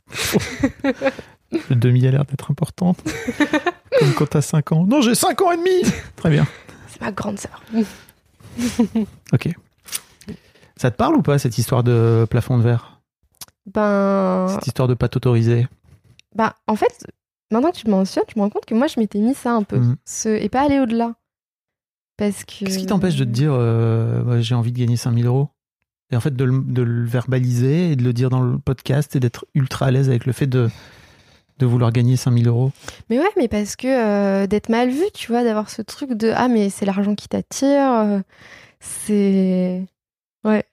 [1.68, 2.98] Le demi a l'air d'être importante.
[3.98, 4.86] Comme quand t'as 5 ans.
[4.86, 5.82] Non, j'ai 5 ans et demi
[6.16, 6.46] Très bien.
[6.88, 7.62] C'est ma grande sœur.
[9.32, 9.48] Ok.
[10.76, 13.00] Ça te parle ou pas, cette histoire de plafond de verre?
[13.72, 14.46] Ben.
[14.48, 15.68] Cette histoire de pâte autorisée?
[16.34, 17.06] Bah, en fait,
[17.50, 19.52] maintenant que tu me mentionnes, je me rends compte que moi, je m'étais mis ça
[19.52, 19.76] un peu.
[19.78, 19.96] Mhm.
[20.04, 21.14] Ce- et pas aller au-delà.
[22.16, 22.64] Parce que.
[22.64, 25.48] Qu'est-ce qui t'empêche de te dire euh, j'ai envie de gagner 5000 euros?
[26.10, 29.14] Et en fait, de le, de le verbaliser et de le dire dans le podcast
[29.14, 30.68] et d'être ultra à l'aise avec le fait de,
[31.60, 32.72] de vouloir gagner 5000 euros
[33.08, 36.32] Mais ouais, mais parce que euh, d'être mal vu, tu vois, d'avoir ce truc de
[36.34, 37.92] Ah, mais c'est l'argent qui t'attire.
[37.92, 38.20] euh,
[38.80, 39.84] c'est.
[40.44, 40.64] Ouais,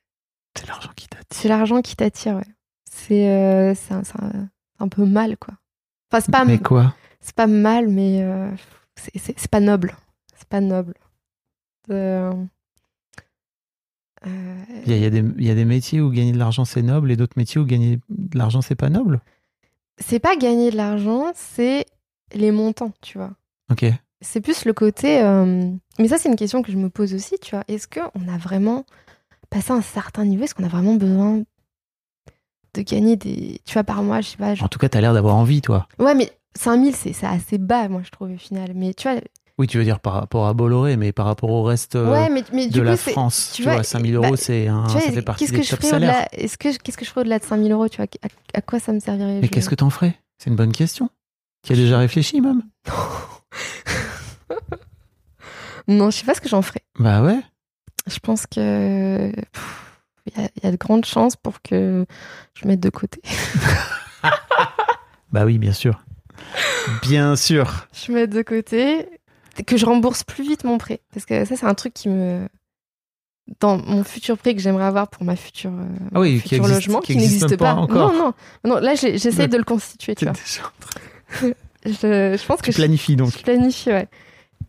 [0.58, 1.28] C'est l'argent qui t'attire.
[1.32, 2.54] c'est l'argent qui t'attire, ouais.
[2.90, 3.74] C'est euh,
[4.80, 5.54] un, peu mal, quoi.
[6.12, 6.96] Enfin, c'est pas, Mais quoi?
[7.20, 8.26] c'est pas mal, mais
[8.96, 9.96] c'est- pas noble.
[10.36, 10.94] C'est pas noble.
[14.26, 17.38] Il y, a, y a des métiers où gagner de l'argent c'est noble et d'autres
[17.38, 19.22] métiers où gagner de l'argent c'est pas noble?
[19.98, 21.86] C'est pas gagner de l'argent, c'est
[22.34, 23.32] les montants, tu vois.
[23.72, 23.86] Ok.
[24.22, 25.22] C'est plus le côté.
[25.22, 25.70] euh,
[26.00, 27.64] Mais ça, c'est une question que je me pose aussi, tu vois.
[27.68, 28.86] Est-ce qu'on a vraiment
[29.50, 30.44] passé un certain niveau?
[30.44, 31.44] Est-ce qu'on a vraiment besoin
[32.74, 33.60] de gagner des.
[33.66, 34.56] Tu vois, par mois, je sais pas.
[34.56, 35.88] genre- En tout cas, t'as l'air d'avoir envie, toi.
[36.00, 38.72] Ouais, mais 5000, c'est c'est assez bas, moi, je trouve, au final.
[38.76, 39.20] Mais tu vois.
[39.60, 42.30] Oui, tu veux dire par rapport à Bolloré, mais par rapport au reste euh, ouais,
[42.30, 43.50] mais, mais de coup, la France.
[43.54, 45.58] tu Tu vois, vois, 5000 euros, bah, c'est un, vois, ça fait partie qu'est-ce des
[45.60, 46.10] que je top ferais salaires.
[46.16, 48.06] au-delà Est-ce que qu'est-ce que je ferais au-delà de 5000 euros Tu vois?
[48.22, 48.28] À,
[48.58, 49.40] à quoi ça me servirait?
[49.42, 50.16] Mais qu'est-ce que t'en ferais?
[50.38, 51.10] C'est une bonne question.
[51.66, 52.62] Tu as déjà réfléchi, même
[55.88, 56.82] Non, je sais pas ce que j'en ferais.
[57.00, 57.40] Bah ouais.
[58.08, 59.32] Je pense que
[60.26, 62.06] il y, a- il y a de grandes chances pour que
[62.54, 63.22] je mette de côté.
[65.34, 66.04] Bah oui, bien sûr.
[67.02, 67.88] Bien sûr.
[67.92, 69.08] je mette de côté,
[69.66, 71.02] que je rembourse plus vite mon prêt.
[71.14, 72.48] Parce que ça, c'est un truc qui me.
[73.62, 76.74] Dans mon futur prêt que j'aimerais avoir pour ma future, euh, Ah oui, futur existe-
[76.74, 77.80] logement, qui qui, existe n'existe pas pas.
[77.82, 78.12] encore.
[78.14, 78.34] Non, non,
[78.76, 78.80] non.
[78.80, 79.48] Là, j'essaie Ouais.
[79.48, 80.34] de le constituer, tu vois.
[81.86, 81.92] Je,
[82.38, 83.32] je pense que Tu je- planifies donc.
[83.32, 84.08] je planifie, ouais.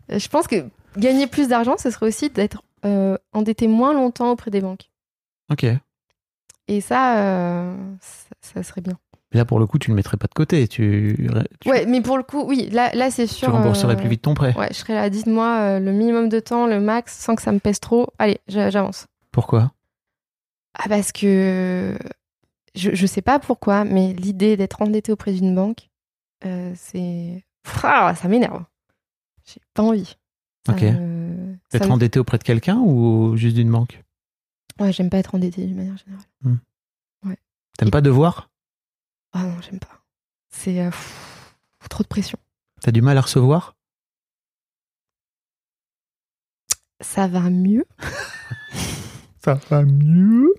[0.09, 0.63] Je pense que
[0.97, 4.89] gagner plus d'argent, ce serait aussi d'être euh, endetté moins longtemps auprès des banques.
[5.51, 5.65] Ok.
[6.69, 8.97] Et ça, euh, ça, ça serait bien.
[9.31, 10.67] Là, pour le coup, tu ne le mettrais pas de côté.
[10.67, 11.15] Tu,
[11.59, 13.51] tu, Ouais, mais pour le coup, oui, là, là c'est tu sûr.
[13.51, 14.55] rembourserais euh, plus vite ton prêt.
[14.57, 17.51] Ouais, je serais là, dites-moi euh, le minimum de temps, le max, sans que ça
[17.51, 18.07] me pèse trop.
[18.17, 19.05] Allez, j'a- j'avance.
[19.31, 19.71] Pourquoi?
[20.73, 21.95] Ah, parce que
[22.73, 25.89] je, je sais pas pourquoi, mais l'idée d'être endetté auprès d'une banque,
[26.45, 27.43] euh, c'est.
[27.83, 28.63] Ah, ça m'énerve.
[29.45, 30.15] J'ai pas envie.
[30.65, 30.81] Ça Ok.
[30.81, 34.01] me- Être me- endetté auprès de quelqu'un ou juste d'une banque?
[34.79, 36.57] Ouais, j'aime pas être endettée d'une manière générale.
[37.77, 38.49] T'aimes pas devoir?
[39.33, 40.01] Ah non, j'aime pas.
[40.49, 40.89] C'est euh,
[41.89, 42.37] trop de pression.
[42.81, 43.75] T'as du mal à recevoir?
[47.01, 47.85] Ça va mieux.
[49.43, 50.53] Ça va mieux.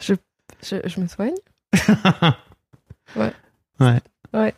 [0.00, 0.14] Je,
[0.62, 1.34] je me soigne.
[3.16, 4.54] ouais.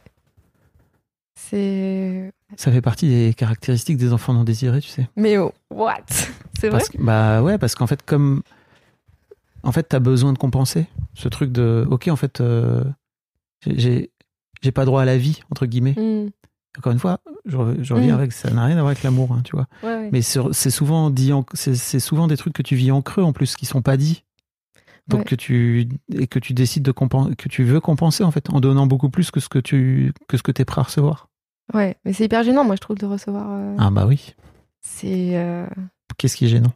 [1.34, 2.32] C'est.
[2.56, 5.09] Ça fait partie des caractéristiques des enfants non désirés, tu sais.
[5.16, 6.05] Mais oh, what?
[6.59, 6.82] C'est vrai?
[6.82, 8.43] Que- bah ouais, parce qu'en fait, comme.
[9.62, 11.86] En fait, t'as besoin de compenser ce truc de.
[11.90, 12.84] Ok, en fait, euh,
[13.66, 14.10] j'ai-
[14.62, 15.94] j'ai pas droit à la vie, entre guillemets.
[15.97, 16.30] Hmm.
[16.78, 18.18] Encore une fois, je, re- je reviens Mm.
[18.18, 19.66] avec ça n'a rien à voir avec l'amour, hein, tu vois.
[19.82, 20.09] Ouais, ouais.
[20.10, 23.32] Mais c'est souvent dit, c'est c'est souvent des trucs que tu vis en creux en
[23.34, 24.24] plus, qui sont pas dits.
[25.09, 25.24] Donc Ouais.
[25.26, 28.60] que tu et que tu décides de compenser, que tu veux compenser en fait, en
[28.60, 31.28] donnant beaucoup plus que ce que tu que ce que t'es prêt à recevoir.
[31.74, 33.47] Ouais, mais c'est hyper gênant, moi, je trouve, de recevoir.
[33.51, 34.34] euh, Ah bah oui.
[34.80, 35.36] C'est.
[35.36, 35.66] euh,
[36.16, 36.72] Qu'est-ce qui est gênant?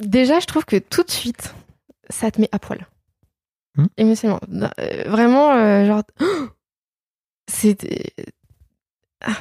[0.00, 1.54] Déjà, je trouve que tout de suite,
[2.08, 2.86] ça te met à poil.
[3.78, 3.86] Hmm?
[3.96, 4.40] Émotionnellement.
[4.80, 6.02] Euh, vraiment, euh, genre.
[7.50, 7.78] C'est.
[9.24, 9.32] Ah.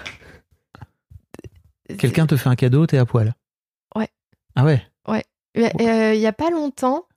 [1.97, 3.34] Quelqu'un te fait un cadeau, t'es à poil.
[3.95, 4.09] Ouais.
[4.55, 4.84] Ah ouais?
[5.55, 5.72] Il y a-
[6.09, 7.07] euh, il y a pas longtemps,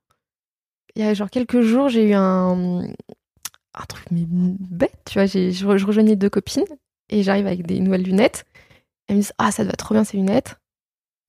[0.97, 2.81] il y a genre quelques jours, j'ai eu un,
[3.75, 5.27] un truc mais bête, tu vois.
[5.27, 6.65] Je, re- je rejoignais deux copines
[7.11, 8.47] et j'arrive avec des nouvelles lunettes.
[9.09, 10.59] Elles me disent Ah, ça te va trop bien ces lunettes.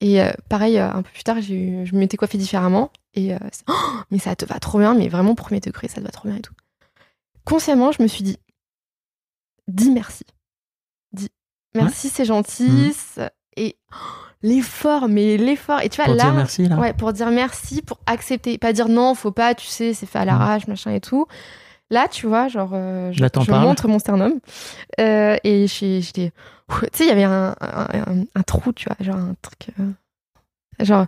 [0.00, 2.90] Et euh, pareil, un peu plus tard, eu- je m'étais coiffée différemment.
[3.14, 3.72] Et euh, Oh,
[4.10, 6.38] mais ça te va trop bien, mais vraiment premier degré, ça te va trop bien
[6.38, 6.54] et tout.
[7.44, 8.38] Consciemment, je me suis dit
[9.68, 10.24] Dis merci.
[11.12, 11.28] Dis
[11.74, 12.68] merci, c'est gentil.
[13.18, 13.28] Mhm.
[13.56, 13.96] Et oh,
[14.42, 15.80] l'effort, mais l'effort.
[15.82, 16.24] Et tu vois, Pour là.
[16.24, 16.76] dire merci là.
[16.76, 18.56] Ouais, pour dire merci, pour accepter.
[18.58, 21.26] Pas dire non, faut pas, tu sais, c'est fait à l'arrache, machin et tout.
[21.90, 24.40] Là, tu vois, genre, euh, je, je montre mon sternum.
[25.00, 26.32] Euh, et j'étais.
[26.70, 29.66] Tu sais, il y avait un, un, un- un trou, tu vois, genre un truc.
[29.78, 29.90] euh,
[30.84, 31.06] genre.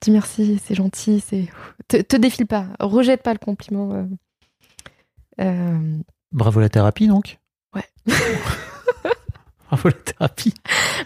[0.00, 1.48] Dis merci, c'est gentil, c'est.
[1.88, 3.92] Te, te défile pas, rejette pas le compliment.
[3.92, 4.04] euh.
[5.40, 5.98] Euh,
[6.32, 7.38] Bravo la thérapie donc.
[7.74, 7.84] Ouais.
[9.70, 10.54] Bravo la thérapie.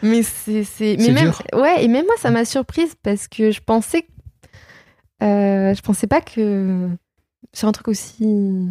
[0.02, 1.42] Mais c'est c'est mais même dur.
[1.54, 4.06] ouais et même moi ça m'a surprise parce que je pensais
[5.22, 6.88] euh, je pensais pas que
[7.52, 8.66] c'est un truc aussi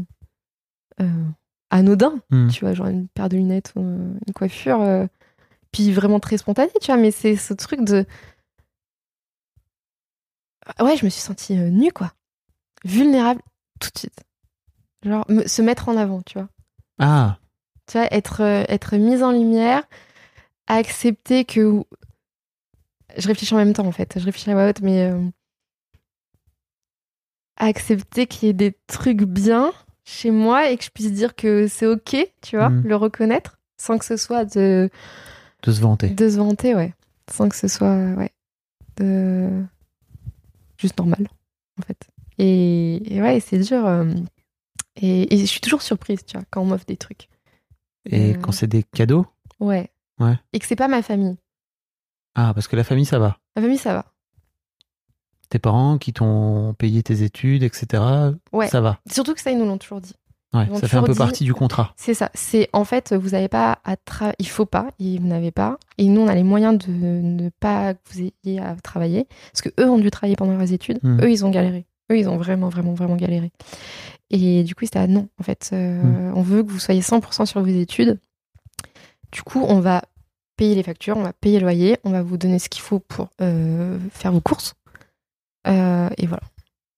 [1.70, 2.48] anodin Hmm.
[2.50, 5.08] tu vois genre une paire de lunettes ou une coiffure
[5.72, 8.06] puis vraiment très spontané tu vois mais c'est ce truc de
[10.80, 12.14] ouais je me suis sentie euh, nue quoi
[12.86, 13.42] vulnérable
[13.80, 14.24] tout de suite
[15.04, 16.48] genre me- se mettre en avant tu vois
[17.00, 17.38] Ah.
[17.88, 19.84] tu vois, être, euh, être mise en lumière,
[20.68, 21.84] accepter que.
[23.18, 24.18] Je réfléchis en même temps, en fait.
[24.20, 25.12] Je réfléchis à voix haute, mais.
[25.12, 25.20] euh,
[27.58, 29.72] Accepter qu'il y ait des trucs bien
[30.04, 32.84] chez moi et que je puisse dire que c'est OK, tu vois, Mhm.
[32.88, 34.90] le reconnaître, sans que ce soit de,
[35.64, 36.10] De se vanter.
[36.10, 36.94] de se vanter, ouais.
[37.32, 37.96] Sans que ce soit.
[38.16, 38.32] Ouais.
[38.98, 39.64] De...
[40.82, 41.28] Juste normal,
[41.80, 42.08] en fait.
[42.38, 43.86] Et, et ouais, c'est dur.
[43.86, 44.12] euh,
[44.96, 47.30] Et, et je suis toujours surprise, tu vois, quand on m'offre des trucs.
[48.06, 48.38] Et Euh.
[48.42, 49.26] quand c'est des cadeaux?
[49.60, 49.90] Ouais.
[50.20, 50.38] Ouais.
[50.54, 51.38] Et que c'est pas ma famille.
[52.36, 53.38] Ah parce que la famille ça va.
[53.56, 54.06] Ma famille, ça va.
[55.50, 58.02] Tes parents qui t'ont payé tes études, etc.
[58.54, 58.68] Ouais.
[58.70, 59.00] Ça va.
[59.12, 60.16] Surtout que ça, ils nous l'ont toujours dit.
[60.54, 60.68] Ouais.
[60.80, 61.94] Ça fait un peu dit- partie du contrat.
[61.96, 62.30] C'est ça.
[62.34, 64.36] C'est en fait, vous n'avez pas à travailler.
[64.40, 64.90] Il faut pas.
[65.00, 65.78] Et vous n'avez pas.
[65.98, 69.28] Et nous, on a les moyens de ne pas que vous ayez à travailler.
[69.54, 71.00] Parce que eux ont dû travailler pendant leurs études.
[71.04, 71.22] Mhm.
[71.24, 71.86] Eux, ils ont galéré.
[72.12, 73.52] Eux, ils ont vraiment, vraiment, vraiment galéré.
[74.30, 75.30] Et du coup, c'était à non.
[75.40, 76.34] En fait, euh, Mhm.
[76.36, 78.20] on veut que vous soyez 100% sur vos études.
[79.32, 80.02] Du coup, on va
[80.58, 83.00] payer les factures, on va payer le loyer, on va vous donner ce qu'il faut
[83.00, 84.74] pour euh, faire vos courses.
[85.68, 86.44] Euh, et voilà.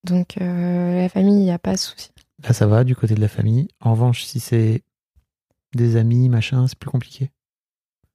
[0.06, 2.10] Donc, la famille, il n'y a pas de souci.
[2.42, 3.68] Là ça va du côté de la famille.
[3.80, 4.84] En revanche si c'est
[5.76, 7.30] des amis machin c'est plus compliqué.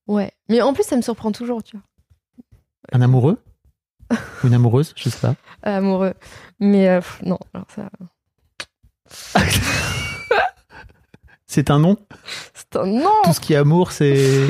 [0.07, 0.33] Ouais.
[0.49, 1.85] Mais en plus, ça me surprend toujours, tu vois.
[2.93, 3.43] Un amoureux
[4.43, 5.35] ou une amoureuse, je sais pas.
[5.67, 6.15] Euh, amoureux.
[6.61, 7.91] Mais euh, pff, non, alors ça.
[11.47, 11.97] C'est un nom.
[12.55, 14.47] C'est un non Tout ce qui est amour c'est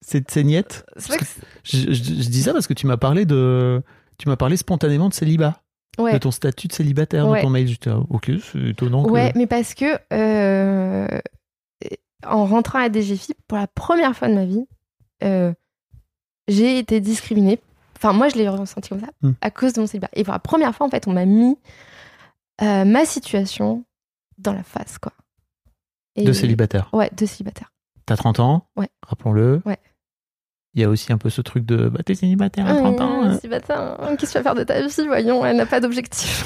[0.00, 0.84] c'est niette.
[0.96, 3.82] C'est vrai que c'est- Je, je- je dis ça parce que tu m'as parlé de
[4.16, 5.62] tu m'as parlé spontanément de célibat,
[5.96, 7.38] de ton statut de célibataire Ouais.
[7.40, 7.66] dans ton mail.
[7.68, 9.04] J'étais ah, ok, c'est étonnant.
[9.04, 11.06] que- Ouais, mais parce que euh,
[12.26, 14.66] en rentrant à DGFIP, pour la première fois de ma vie,
[15.24, 15.52] euh,
[16.48, 17.60] j'ai été discriminée.
[17.96, 19.32] Enfin, moi, je l'ai ressenti comme ça Hmm.
[19.40, 20.08] à cause de mon célibat.
[20.12, 21.56] Et pour la première fois, en fait, on m'a mis
[22.62, 23.84] euh, ma situation
[24.38, 25.12] dans la face, quoi.
[26.16, 26.88] Et- de célibataire.
[26.92, 27.72] Ouais, de célibataire.
[28.06, 28.88] T'as 30 ans, Ouais.
[29.06, 29.62] rappelons-le.
[29.64, 29.78] Ouais.
[30.78, 33.22] Il y a aussi un peu ce truc de bah t'es célibataire à 30 ans.
[33.24, 33.34] Hein.
[33.40, 36.44] célibataire, hein, qu'est-ce que tu vas faire de ta vie Voyons, elle n'a pas d'objectif.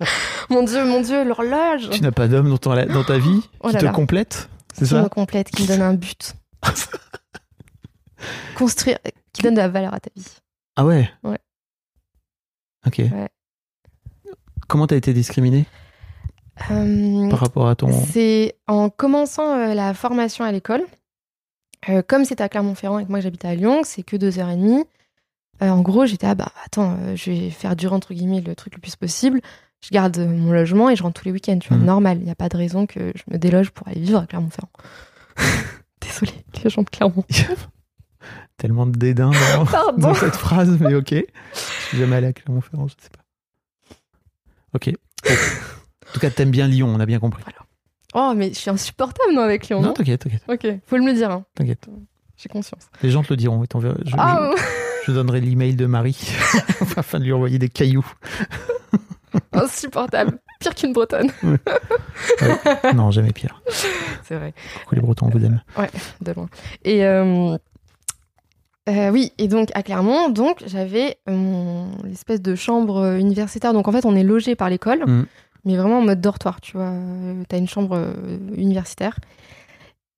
[0.50, 3.74] mon Dieu, mon Dieu, l'horloge Tu n'as pas d'homme dans, dans ta vie Oh qui
[3.74, 3.92] là te là.
[3.92, 6.34] complète, c'est qui me ça complète, qui me donne un but.
[8.56, 8.98] Construire,
[9.32, 10.26] qui donne de la valeur à ta vie.
[10.74, 11.38] Ah ouais Ouais.
[12.84, 12.98] Ok.
[12.98, 13.28] Ouais.
[14.66, 15.66] Comment t'as été discriminée
[16.72, 17.92] Euh, par rapport à ton.
[17.92, 20.82] C'est en commençant euh, la formation à l'école,
[21.88, 24.50] euh, comme c'était à Clermont-Ferrand et que moi j'habitais à Lyon, c'est que deux heures
[24.50, 24.84] et demie.
[25.62, 28.54] euh, en gros, j'étais ah bah attends, euh, je vais faire durer entre guillemets le
[28.54, 29.40] truc le plus possible.
[29.80, 31.58] Je garde mon logement et je rentre tous les week-ends.
[31.60, 31.84] Tu vois, Mhm.
[31.84, 32.18] normal.
[32.18, 34.70] Il n'y a pas de raison que je me déloge pour aller vivre à Clermont-Ferrand.
[36.00, 37.24] Désolée, les gens de Clermont.
[38.56, 39.30] Tellement de dédain
[39.98, 41.10] dans, cette phrase, mais ok.
[41.12, 43.22] Je suis jamais allé à Clermont-Ferrand, je sais pas.
[44.74, 44.90] Ok.
[45.28, 47.42] En tout cas, t'aimes bien Lyon, on a bien compris.
[48.14, 49.80] Oh, mais je suis insupportable non avec Lyon.
[49.82, 51.30] Non, t'inquiète, t'inquiète, ok, faut le me dire.
[51.30, 51.44] hein.
[51.54, 51.86] t'inquiète.
[52.36, 52.82] J'ai conscience.
[53.02, 53.62] Les gens te le diront.
[53.64, 53.66] et
[54.06, 54.62] Je, Ah, je-
[55.08, 56.18] je donnerai l'email de Marie
[56.96, 58.06] afin de lui envoyer des cailloux.
[59.52, 60.38] insupportable.
[60.60, 61.30] Pire qu'une bretonne.
[62.94, 63.62] Non, jamais pire.
[64.24, 64.52] C'est vrai.
[64.84, 65.60] Coucou les Bretons, on vous aime.
[66.20, 66.48] de loin.
[66.84, 67.56] Et euh,
[68.88, 73.72] euh, oui, et donc à Clermont, donc j'avais mon l'espèce de chambre euh, universitaire.
[73.72, 75.26] Donc en fait, on est logé par l'école, Mm.
[75.64, 76.90] Mais vraiment en mode dortoir, tu vois.
[76.90, 78.14] Euh, T'as une chambre euh,
[78.56, 79.18] universitaire.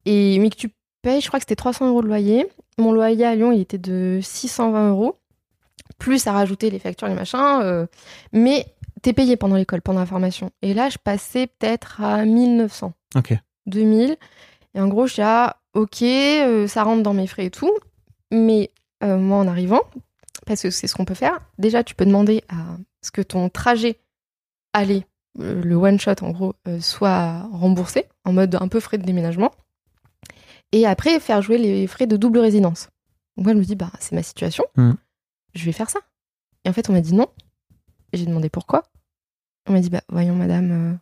[0.06, 0.70] Et mais que tu
[1.02, 2.46] payes, je crois que c'était 300 euros de loyer.
[2.78, 5.16] Mon loyer à Lyon, il était de 620 euros,
[5.98, 7.38] plus à rajouter les factures, les machins.
[7.62, 7.86] euh,
[8.32, 8.66] mais
[9.02, 10.50] t'es payé pendant l'école, pendant la formation.
[10.62, 12.92] Et là, je passais peut-être à 1900.
[13.16, 13.34] Ok.
[13.66, 14.16] 2000.
[14.74, 17.72] Et en gros, je dis, ah, ok, euh, ça rentre dans mes frais et tout.
[18.30, 18.70] Mais
[19.02, 19.80] moi, en arrivant,
[20.46, 23.48] parce que c'est ce qu'on peut faire, déjà, tu peux demander à ce que ton
[23.48, 23.98] trajet
[24.74, 25.04] aller,
[25.38, 29.52] le one shot en gros, euh, soit remboursé en mode un peu frais de déménagement.
[30.72, 32.88] Et après, faire jouer les frais de double résidence.
[33.36, 34.96] Donc moi, je me dis, bah, c'est ma situation, Mhm.
[35.54, 36.00] je vais faire ça.
[36.64, 37.26] Et en fait, on m'a dit non.
[38.12, 38.84] Et J'ai demandé pourquoi.
[39.68, 40.94] On m'a dit, bah, voyons, madame, euh,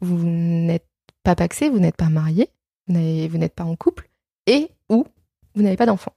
[0.00, 0.86] vous n'êtes
[1.22, 2.50] pas paxé, vous n'êtes pas marié,
[2.86, 4.08] vous n'êtes pas en couple,
[4.46, 5.04] et ou
[5.54, 6.12] vous n'avez pas d'enfant.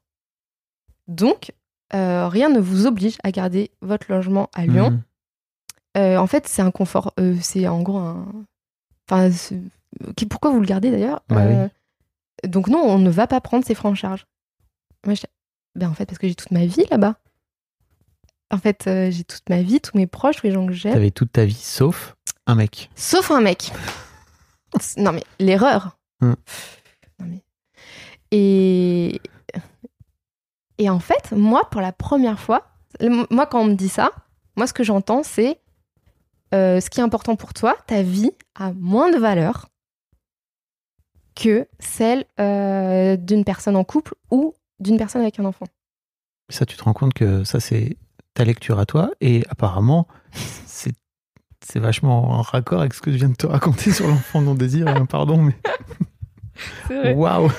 [1.08, 1.53] Donc,
[1.94, 4.91] euh, rien ne vous oblige à garder votre logement à Lyon.
[4.91, 5.03] Mhm.
[5.97, 7.13] Euh, en fait, c'est un confort.
[7.19, 8.26] euh, c'est en gros un.
[9.09, 9.30] Enfin,
[10.15, 11.68] qui- pourquoi vous le gardez d'ailleurs Bah Euh,
[12.47, 14.26] Donc, non, on ne va pas prendre ses frais en charge.
[15.05, 15.23] Moi, je...
[15.76, 17.15] ben, en fait, parce que j'ai toute ma vie là-bas.
[18.51, 20.93] En fait, euh, j'ai toute ma vie, tous mes proches, tous les gens que j'aime.
[20.93, 22.15] T'avais toute ta vie sauf
[22.47, 22.89] un mec.
[22.95, 23.72] Sauf un mec.
[24.97, 25.97] non, mais l'erreur.
[26.22, 26.34] Hmm.
[27.19, 27.43] Non, mais...
[28.31, 29.22] Et...
[30.77, 32.65] Et en fait, moi, pour la première fois,
[33.30, 34.11] moi, quand on me dit ça,
[34.55, 35.59] moi, ce que j'entends, c'est
[36.53, 39.69] euh, ce qui est important pour toi, ta vie a moins de valeur
[41.36, 45.65] que celle euh, d'une personne en couple ou d'une personne avec un enfant.
[46.49, 47.98] Ça, tu te rends compte que ça, c'est
[48.34, 49.11] ta lecture à toi.
[49.22, 50.07] Et apparemment,
[50.65, 50.94] c'est
[51.65, 54.56] c'est vachement en raccord avec ce que je viens de te raconter sur l'enfant non
[54.56, 54.90] désiré.
[54.91, 55.38] hein, Pardon,
[56.90, 57.49] mais waouh!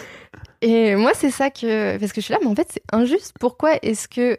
[0.60, 1.98] Et moi, c'est ça que.
[1.98, 3.34] Parce que je suis là, mais en fait, c'est injuste.
[3.40, 4.38] Pourquoi est-ce que.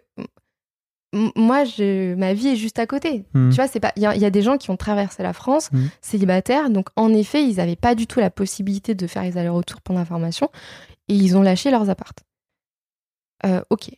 [1.36, 2.16] Moi, je...
[2.16, 3.24] ma vie est juste à côté.
[3.34, 3.50] Mhm.
[3.52, 3.92] Tu vois, c'est pas.
[3.96, 5.90] Il y, a- il y a des gens qui ont traversé la France, Mhm.
[6.02, 6.70] célibataires.
[6.70, 10.00] Donc, en effet, ils n'avaient pas du tout la possibilité de faire les allers-retours pendant
[10.00, 10.50] la formation.
[11.10, 12.24] Et ils ont lâché leurs appartes.
[13.46, 13.90] Euh, ok.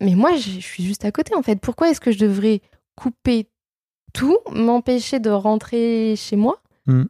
[0.00, 1.60] Mais moi, je suis juste à côté, en fait.
[1.60, 2.60] Pourquoi est-ce que je devrais
[2.96, 3.48] couper
[4.12, 7.08] tout, m'empêcher de rentrer chez moi Mhm.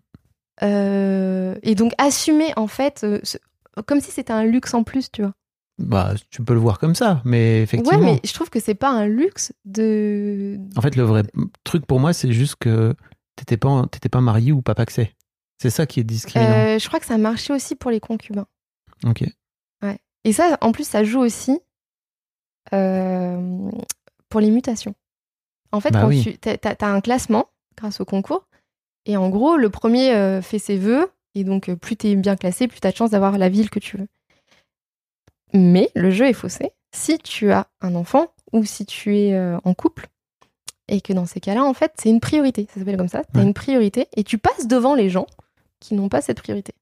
[0.63, 3.39] Euh, Et donc, assumer, en fait, euh, ce-
[3.87, 5.33] comme si c'était un luxe en plus, tu vois.
[5.79, 7.99] Bah, tu peux le voir comme ça, mais effectivement.
[7.99, 10.59] Ouais, mais je trouve que c'est pas un luxe de.
[10.77, 11.25] En fait, le vrai
[11.65, 12.95] truc pour moi, c'est juste que
[13.35, 15.15] t'étais pas, t'étais pas marié ou pas paxé.
[15.61, 16.53] C'est ça qui est discriminant.
[16.53, 18.47] Euh, je crois que ça marchait aussi pour les concubins.
[19.05, 19.25] Ok.
[20.27, 21.61] Et ça, en plus, ça joue aussi
[22.73, 23.71] euh,
[24.31, 24.95] pour les mutations.
[25.73, 26.23] En fait, Bah quand oui.
[26.23, 27.47] tu t'as un classement
[27.77, 28.49] grâce au concours,
[29.07, 32.69] et en gros, le premier euh, fait ses vœux, et donc plus t'es bien classé,
[32.69, 34.09] plus t'as de chance d'avoir la ville que tu veux.
[35.55, 36.73] Mais le jeu est faussé.
[36.93, 40.09] Si tu as un enfant ou si tu es euh, en couple,
[40.89, 42.67] et que dans ces cas-là, en fait, c'est une priorité.
[42.73, 43.23] Ça s'appelle comme ça.
[43.33, 43.47] T'as Ouais.
[43.47, 45.27] une priorité, et tu passes devant les gens
[45.81, 46.73] qui n'ont pas cette priorité.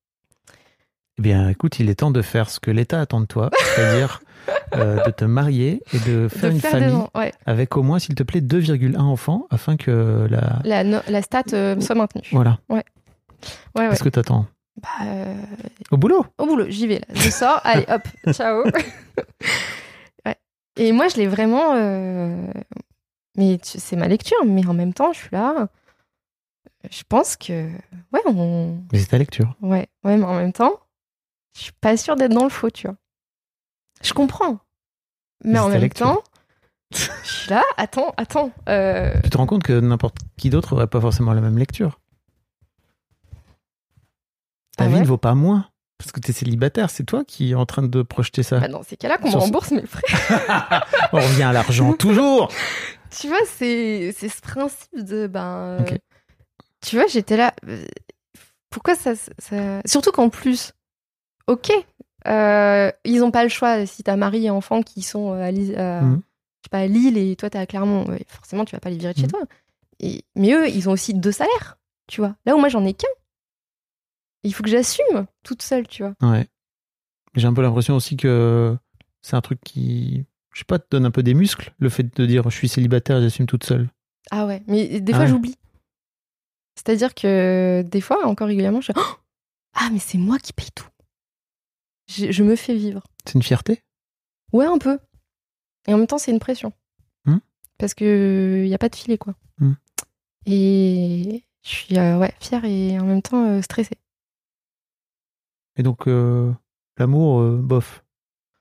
[1.19, 4.20] Eh bien, écoute, il est temps de faire ce que l'État attend de toi, c'est-à-dire
[4.74, 7.99] euh, de te marier et de faire De une faire famille ouais, avec au moins,
[7.99, 10.61] s'il te plaît, 2,1 enfants afin que la.
[10.65, 12.23] la, no- la stat euh, soit maintenue.
[12.32, 12.59] Voilà.
[12.70, 12.82] Ouais,
[13.77, 13.86] ouais.
[13.86, 14.47] Est-ce que t'attends?
[14.81, 15.35] Bah, euh,
[15.90, 17.07] Au boulot au boulot, j'y vais là.
[17.15, 18.65] Je sors, allez hop, ciao.
[20.27, 20.36] Ouais.
[20.77, 21.74] Et moi, je l'ai vraiment.
[21.74, 22.47] euh,
[23.36, 25.69] Mais c'est ma lecture, mais en même temps, je suis là.
[26.90, 27.69] Je pense que.
[28.12, 28.78] Ouais, on...
[28.93, 29.55] Mais c'est ta lecture.
[29.61, 30.81] ouais, ouais, mais en même temps,
[31.57, 32.97] je suis pas sûre d'être dans le faux, tu vois.
[34.03, 34.59] Je comprends.
[35.44, 36.07] Mais Mais en même lecture.
[36.07, 36.23] temps,
[36.93, 38.51] je suis là, attends, attends.
[38.69, 42.01] euh, Tu te rends compte que n'importe qui d'autre aurait pas forcément la même lecture.
[44.83, 45.67] Ta Ah vie ouais ne vaut pas moins
[45.99, 48.59] Parce que t'es célibataire, c'est toi qui es en train de projeter ça.
[48.61, 50.03] Bah, dans ces cas-là, qu'on me rembourse mes frais.
[51.13, 52.49] On revient à l'argent, toujours
[53.21, 55.27] tu vois, c'est ce principe de.
[55.27, 55.85] Ben, euh.
[56.81, 57.53] Tu vois, j'étais là.
[57.69, 57.85] euh,
[58.71, 59.13] Pourquoi ça.
[59.39, 60.73] ça- Surtout qu'en plus,
[61.47, 61.71] ok,
[62.27, 63.85] euh, ils n'ont pas le choix.
[63.85, 66.23] Si t'as mari et enfant qui sont à, Lille- à- Mhm.
[66.23, 68.97] je sais pas, à Lille et toi t'es à Clermont, forcément tu vas pas les
[68.97, 69.31] virer de chez Mhm.
[69.33, 69.41] toi.
[70.01, 71.77] Et, mais eux, ils ont aussi deux salaires,
[72.09, 72.35] tu vois.
[72.47, 73.09] Là où moi j'en ai qu'un.
[74.44, 76.14] Il faut que j'assume toute seule, tu vois.
[76.20, 76.48] Ouais.
[77.35, 78.77] J'ai un peu l'impression aussi que
[79.23, 82.14] c'est un truc qui, je sais pas, te donne un peu des muscles, le fait
[82.16, 83.89] de dire je suis célibataire, j'assume toute seule.
[84.31, 85.31] Ah ouais, mais des Ah fois ouais.
[85.31, 85.56] j'oublie.
[86.77, 89.01] C'est-à-dire que des fois, encore régulièrement, je Oh
[89.74, 90.89] Ah, mais c'est moi qui paye tout.
[92.09, 93.02] Je, je me fais vivre.
[93.24, 93.82] C'est une fierté?
[94.52, 94.98] Ouais, un peu.
[95.86, 96.73] Et en même temps, c'est une pression.
[97.24, 97.39] Hmm?
[97.78, 99.35] Parce que y a pas de filet, quoi.
[99.59, 99.74] Hmm.
[100.47, 103.97] Et je suis euh, ouais, fière et en même temps euh, stressée.
[105.77, 106.53] Et donc, euh,
[106.99, 108.05] l'amour, euh, bof.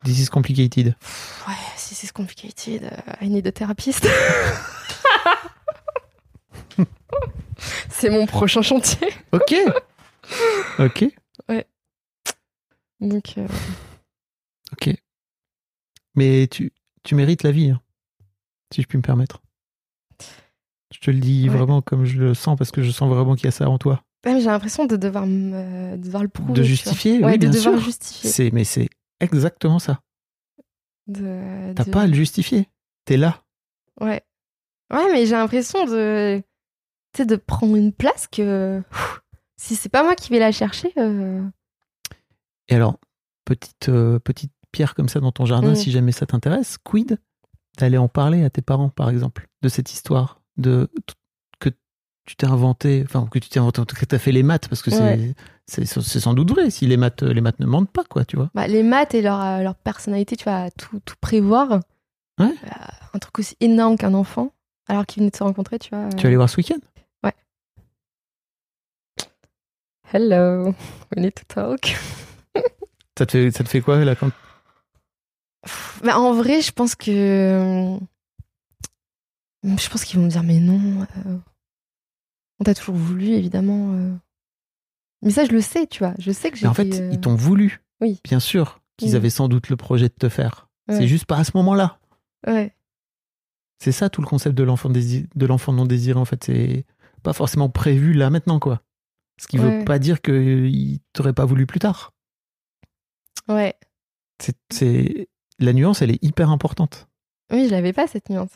[0.03, 0.95] This is complicated.
[0.99, 4.07] Pff, ouais, si c'est complicated, euh, I need a therapist.
[7.89, 9.07] c'est mon prochain chantier.
[9.31, 9.55] Ok
[10.79, 11.05] Ok
[12.99, 13.47] Donc, euh,
[14.73, 14.95] Ok.
[16.15, 16.71] Mais tu,
[17.03, 17.81] tu mérites la vie, hein,
[18.73, 19.41] si je puis me permettre.
[20.93, 21.55] Je te le dis Ouais.
[21.55, 23.77] vraiment comme je le sens, parce que je sens vraiment qu'il y a ça en
[23.77, 24.03] toi.
[24.25, 26.53] Mais j'ai l'impression de devoir, me- de devoir le prouver.
[26.53, 27.83] De justifier, oui, Ouais, de bien devoir sûr.
[27.85, 28.29] justifier.
[28.29, 28.89] C'est, mais c'est
[29.19, 30.01] exactement ça.
[31.07, 32.69] De, T'as de- pas à le justifier.
[33.05, 33.41] T'es là.
[33.99, 34.21] Ouais.
[34.93, 36.41] Ouais, mais j'ai l'impression de,
[37.17, 39.21] de prendre une place que pff,
[39.57, 41.43] si c'est pas moi qui vais la chercher, euh,
[42.67, 42.99] Et alors,
[43.45, 45.75] petite, euh, petite pierre comme ça dans ton jardin, Mm.
[45.75, 47.17] si jamais ça t'intéresse, quid
[47.77, 50.89] d'aller en parler à tes parents, par exemple, de cette histoire, de
[52.25, 54.67] tu t'es inventé, enfin que tu t'es inventé, en tout cas t'as fait les maths,
[54.67, 55.33] parce que c'est- Ouais.
[55.67, 58.49] c'est sans doute vrai, si les maths, les maths ne mentent pas, quoi, tu vois.
[58.53, 61.79] bah, les maths et leur, euh, leur personnalité, tu vas tout, tout prévoir.
[62.39, 62.45] Ouais.
[62.63, 62.69] Euh,
[63.13, 64.51] un truc aussi énorme qu'un enfant,
[64.87, 66.09] alors qu'ils venaient de se rencontrer, tu vois.
[66.09, 66.77] Tu vas aller voir ce week-end?
[70.13, 70.65] Hello,
[71.15, 71.95] we need to talk.
[73.17, 74.29] ça te, fait, ça te fait quoi, là, quand...
[76.03, 77.97] Bah, en vrai, je pense que.
[79.63, 81.07] Je pense qu'ils vont me dire, mais non.
[81.25, 81.37] euh,
[82.61, 83.93] On t'a toujours voulu, évidemment.
[83.95, 84.13] euh.
[85.23, 86.13] Mais ça, je le sais, tu vois.
[86.19, 86.67] Je sais que j'ai.
[86.67, 88.19] En fait, ils t'ont voulu, Oui.
[88.23, 89.15] bien sûr, qu'ils Oui.
[89.15, 90.69] avaient sans doute le projet de te faire.
[90.87, 90.95] Ouais.
[90.97, 91.99] C'est juste pas à ce moment-là.
[92.45, 92.75] Ouais.
[93.79, 96.85] C'est ça tout le concept de l'enfant non désiré en fait, c'est
[97.23, 98.83] pas forcément prévu là maintenant quoi.
[99.39, 99.79] Ce qui Ouais.
[99.79, 102.13] veut pas dire qu'il t'aurait pas voulu plus tard.
[103.47, 103.73] Ouais.
[104.39, 107.07] C'est, c'est- la nuance, elle est hyper importante.
[107.51, 108.51] Oui, je l'avais pas, cette nuance.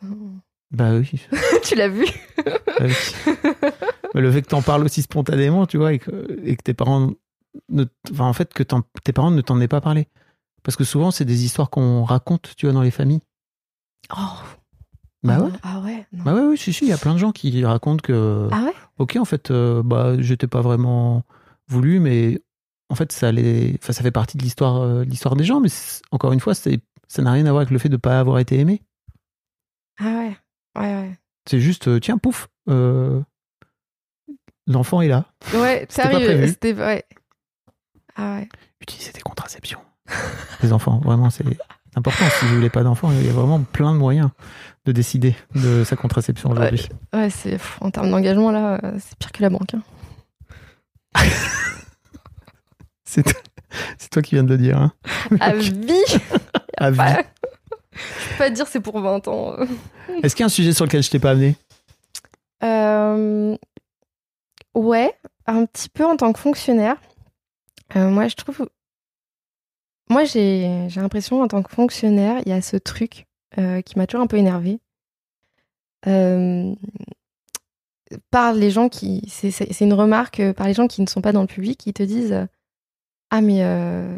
[0.71, 1.09] Bah oui.
[1.63, 2.05] tu l'as vu
[2.45, 2.93] bah oui.
[4.15, 6.73] Mais le fait que t'en parles aussi spontanément, tu vois, et que, et que tes
[6.73, 7.11] parents,
[7.69, 10.07] ne, enfin en fait que t'en- tes parents ne t'en aient pas parlé,
[10.63, 13.21] parce que souvent c'est des histoires qu'on raconte, tu vois, dans les familles.
[14.11, 14.21] Oh.
[15.23, 15.49] Bah Ah ouais.
[15.49, 16.23] non, Ah ouais non.
[16.23, 18.47] Bah ouais, oui, si, si, il y a plein de gens qui racontent que.
[18.51, 18.73] Ah ouais?
[18.99, 21.23] Ok, en fait, euh, bah, j'étais pas vraiment
[21.67, 22.41] voulu, mais
[22.89, 25.69] en fait, ça allait, enfin, ça fait partie de l'histoire, euh, l'histoire des gens, mais
[26.11, 28.37] encore une fois, c'est, ça n'a rien à voir avec le fait de pas avoir
[28.39, 28.81] été aimé.
[29.99, 30.37] Ah ouais.
[30.77, 31.19] Ouais, ouais.
[31.49, 33.21] C'est juste, euh, tiens, pouf, euh,
[34.67, 35.25] l'enfant est là.
[35.53, 36.47] Ouais, pas sérieux.
[36.47, 36.73] C'était.
[36.73, 37.03] Ouais.
[38.15, 38.49] Ah ouais.
[38.81, 39.79] Utilisez des contraceptions.
[40.63, 41.43] Les enfants, vraiment, c'est
[41.95, 42.25] important.
[42.39, 44.29] Si vous voulez pas d'enfants, il y a vraiment plein de moyens
[44.85, 46.87] de décider de sa contraception aujourd'hui.
[47.13, 47.57] Ouais, c'est.
[47.81, 49.73] En termes d'engagement, là, euh, c'est pire que la banque.
[49.73, 49.81] hein.
[53.07, 53.23] C'est,
[54.09, 54.77] toi qui viens de le dire.
[54.77, 54.91] Hein.
[55.39, 55.93] À vie
[56.77, 56.99] À vie.
[56.99, 57.25] Ouais.
[57.93, 59.55] Je peux pas te dire c'est pour 20 ans.
[60.23, 61.55] Est-ce qu'il y a un sujet sur lequel je t'ai pas amené?
[62.63, 63.55] Euh,
[64.75, 66.97] ouais, un petit peu en tant que fonctionnaire.
[67.95, 68.69] Euh, moi, je trouve.
[70.09, 73.25] Moi, j'ai l'impression, en tant que fonctionnaire, il y a ce truc
[73.57, 74.79] euh, qui m'a toujours un peu énervé.
[78.29, 79.23] par les gens qui.
[79.29, 81.93] C'est une remarque euh, par les gens qui ne sont pas dans le public, qui
[81.93, 82.45] te disent euh,
[83.31, 84.17] Ah, mais euh,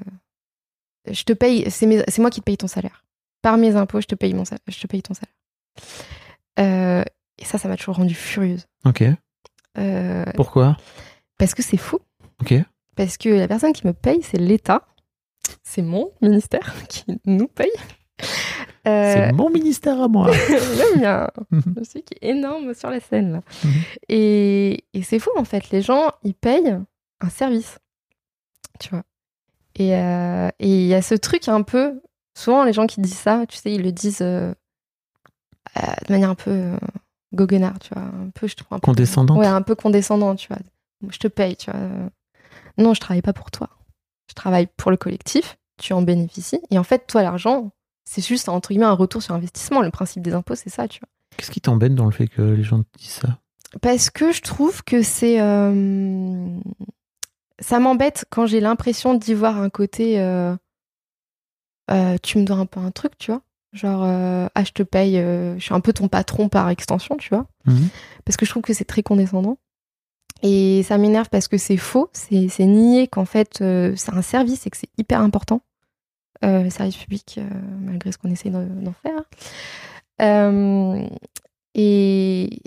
[1.09, 3.05] je te paye, c'est moi qui te paye ton salaire.
[3.41, 5.33] Par mes impôts, je te paye, mon salaire, je te paye ton salaire.
[6.59, 7.03] Euh,
[7.37, 8.65] et ça, ça m'a toujours rendue furieuse.
[8.85, 9.03] Ok.
[9.77, 10.77] Euh, Pourquoi?
[11.37, 11.99] parce que c'est fou.
[12.41, 12.53] Ok.
[12.95, 14.87] Parce que la personne qui me paye, c'est l'État.
[15.63, 17.71] C'est mon ministère qui nous paye.
[18.87, 20.27] Euh, C'est mon ministère à moi.
[20.49, 21.27] le mien.
[21.51, 21.75] Mhm.
[21.77, 23.33] Je sais qui est énorme sur la scène.
[23.33, 23.41] Là.
[23.63, 23.71] Mhm.
[24.09, 25.69] Et, et c'est fou, en fait.
[25.69, 26.75] Les gens, ils payent
[27.21, 27.77] un service.
[28.79, 29.03] Tu vois.
[29.75, 32.01] Et euh, et il y a ce truc un peu.
[32.33, 34.53] Souvent, les gens qui disent ça, tu sais, ils le disent euh,
[35.75, 36.71] de manière un peu
[37.33, 38.03] goguenard, tu vois.
[38.03, 38.67] Un peu, je trouve.
[38.71, 39.37] Un peu, Condescendante.
[39.37, 40.57] Ouais, un peu condescendant, tu vois.
[41.09, 41.79] Je te paye, tu vois.
[42.77, 43.69] Non, je travaille pas pour toi.
[44.29, 46.61] je travaille pour le collectif, tu en bénéficies.
[46.69, 47.71] Et en fait, toi, l'argent,
[48.05, 49.81] c'est juste, entre guillemets, un retour sur investissement.
[49.81, 51.09] Le principe des impôts, c'est ça, tu vois.
[51.37, 53.37] Qu'est-ce qui t'embête dans le fait que les gens te disent ça?
[53.81, 55.39] Parce que je trouve que c'est.
[55.41, 56.47] euh,
[57.59, 60.19] Ça m'embête quand j'ai l'impression d'y voir un côté.
[60.19, 60.55] euh,
[61.91, 63.41] euh, tu me dois un peu un truc, tu vois.
[63.73, 67.17] Genre, euh, ah, je te paye, euh, je suis un peu ton patron par extension,
[67.17, 67.45] tu vois.
[67.65, 67.89] Mhm.
[68.25, 69.57] Parce que je trouve que c'est très condescendant.
[70.43, 74.21] Et ça m'énerve parce que c'est faux, c'est c'est nier qu'en fait, euh, c'est un
[74.21, 75.61] service et que c'est hyper important.
[76.43, 77.39] Le service public,
[77.81, 79.23] malgré ce qu'on essaie d'en d'en faire.
[81.75, 82.61] Et,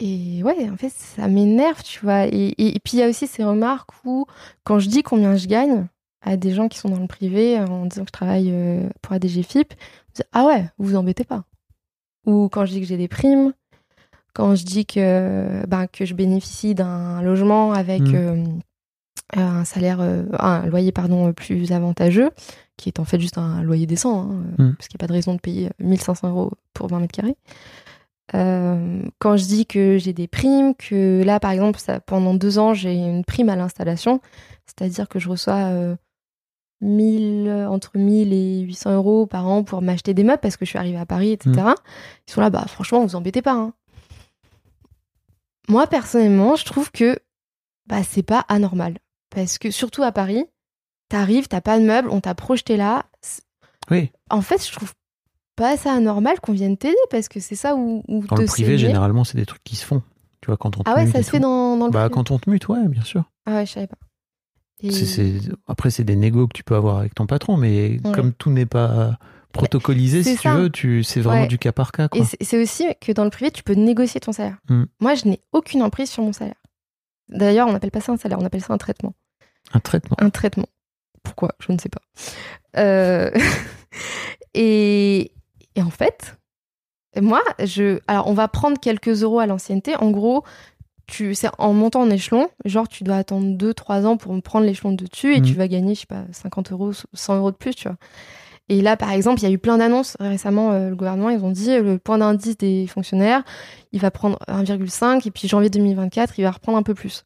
[0.00, 2.26] et ouais, en fait, ça m'énerve, tu vois.
[2.26, 4.26] Et, et- et puis, il y a aussi ces remarques où,
[4.64, 5.86] quand je dis combien je gagne
[6.26, 8.86] à des gens qui sont dans le privé, euh, en disant que je travaille euh,
[9.00, 9.72] pour ADGFIP,
[10.32, 11.44] ah ouais, vous vous embêtez pas.
[12.26, 13.52] Ou quand je dis que j'ai des primes,
[14.34, 18.14] quand je dis que, ben, que je bénéficie d'un logement avec Mm.
[18.14, 18.44] euh,
[19.34, 22.30] un salaire, euh, un loyer pardon, plus avantageux,
[22.76, 24.74] qui est en fait juste un loyer décent, hein, euh, Mm.
[24.76, 27.36] parce qu'il n'y a pas de raison de payer 1500 euros pour 20 mètres carrés.
[28.34, 32.58] Euh, quand je dis que j'ai des primes, que là, par exemple, ça, pendant deux
[32.58, 34.20] ans, j'ai une prime à l'installation,
[34.66, 35.94] c'est-à-dire que je reçois euh,
[36.80, 40.70] 1000, entre 1000 et 800 euros par an pour m'acheter des meubles parce que je
[40.70, 41.52] suis arrivée à Paris, etc.
[42.28, 43.52] Ils sont là, bah franchement, vous embêtez pas.
[43.54, 43.72] hein.
[45.68, 47.18] Moi, personnellement, je trouve que
[47.86, 48.98] bah, c'est pas anormal.
[49.34, 50.44] Parce que surtout à Paris,
[51.08, 53.06] t'arrives, t'as pas de meubles, on t'a projeté là.
[53.90, 54.92] Oui, En fait, je trouve
[55.56, 58.66] pas ça anormal qu'on vienne t'aider parce que c'est ça où, où dans le privé,
[58.72, 58.78] saigner.
[58.78, 60.02] généralement, c'est des trucs qui se font.
[60.42, 62.00] Tu vois, quand on te Ah ouais, mute ça se fait dans, dans le Bah,
[62.08, 62.14] privé.
[62.14, 63.24] quand on te mute, ouais, bien sûr.
[63.46, 63.96] Ah ouais, je savais pas.
[64.82, 64.90] Et-
[65.66, 68.12] Après, c'est des négos que tu peux avoir avec ton patron, mais Ouais.
[68.12, 69.18] comme tout n'est pas
[69.52, 71.46] protocolisé, si tu veux, tu, c'est vraiment Ouais.
[71.48, 72.08] du cas par cas.
[72.08, 72.20] Quoi.
[72.20, 74.58] Et c'est- aussi que dans le privé, tu peux négocier ton salaire.
[74.68, 74.84] Mm.
[75.00, 76.60] Moi, je n'ai aucune emprise sur mon salaire.
[77.30, 79.14] D'ailleurs, on n'appelle pas ça un salaire, on appelle ça un traitement.
[79.72, 80.16] Un traitement.
[80.20, 80.66] Un traitement.
[81.22, 81.54] Pourquoi?
[81.58, 82.02] Je ne sais pas.
[82.76, 83.30] Euh,
[84.54, 85.32] et,
[85.74, 86.36] et en fait,
[87.20, 87.98] moi, je.
[88.06, 89.96] Alors, on va prendre quelques euros à l'ancienneté.
[89.96, 90.44] En gros,
[91.06, 92.48] tu, c'est en montant en échelon.
[92.64, 95.94] Genre, tu dois attendre 2-3 ans pour prendre l'échelon de dessus et tu vas gagner,
[95.94, 97.96] je sais pas, 50 euros, 100 euros de plus, tu vois.
[98.68, 100.72] Et là, par exemple, il y a eu plein d'annonces récemment.
[100.72, 103.44] euh, le gouvernement, ils ont dit euh, le point d'indice des fonctionnaires,
[103.92, 107.24] il va prendre 1,5 et puis janvier 2024, il va reprendre un peu plus.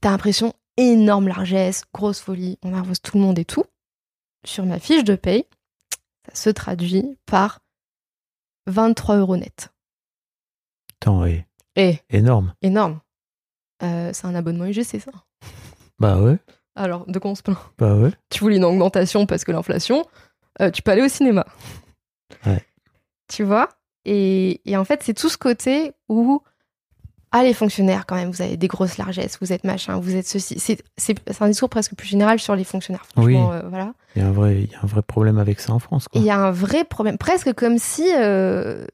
[0.00, 3.64] T'as l'impression énorme largesse, grosse folie, on arrose tout le monde et tout.
[4.46, 5.44] Sur ma fiche de paye,
[6.28, 7.60] ça se traduit par
[8.66, 9.68] 23 euros net.
[11.00, 11.46] Attends, ouais.
[11.76, 12.54] Et énorme.
[12.62, 13.00] énorme.
[13.82, 15.10] Euh, c'est un abonnement UGC, ça?
[15.98, 16.38] Bah ouais,
[16.76, 17.58] Alors, de quoi on se plaint?
[17.78, 18.10] Bah ouais.
[18.30, 20.04] Tu voulais une augmentation parce que l'inflation,
[20.60, 21.44] euh, tu peux aller au cinéma.
[22.46, 22.64] Ouais.
[23.28, 23.68] Tu vois?
[24.04, 26.42] Et, et en fait, c'est tout ce côté où,
[27.32, 30.26] ah, les fonctionnaires, quand même, vous avez des grosses largesses, vous êtes machin, vous êtes
[30.26, 30.58] ceci.
[30.60, 30.82] C'est
[31.40, 33.04] un discours presque plus général sur les fonctionnaires.
[33.06, 33.92] Franchement, euh, voilà.
[34.14, 36.06] Il y, a un vrai- il y a un vrai problème avec ça en France.
[36.08, 36.20] Quoi.
[36.20, 38.84] il y a un vrai problème, presque comme si euh,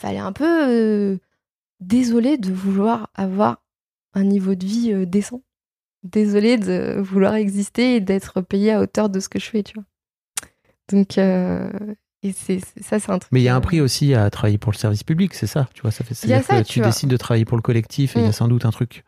[0.00, 1.18] fallait un peu
[1.80, 3.62] désolé de vouloir avoir
[4.14, 5.42] un niveau de vie euh, décent.
[6.04, 9.74] Désolé de vouloir exister et d'être payé à hauteur de ce que je fais, tu
[9.74, 9.84] vois.
[10.90, 11.68] Donc, euh,
[12.22, 13.30] et c'est c'est- ça, c'est un truc.
[13.32, 15.68] Mais il y a un prix aussi à travailler pour le service public, c'est ça,
[15.74, 15.90] tu vois.
[15.90, 16.88] Ça fait ça, que tu tu vois.
[16.88, 18.32] décides de travailler pour le collectif et il y a Mm.
[18.32, 19.04] sans doute un truc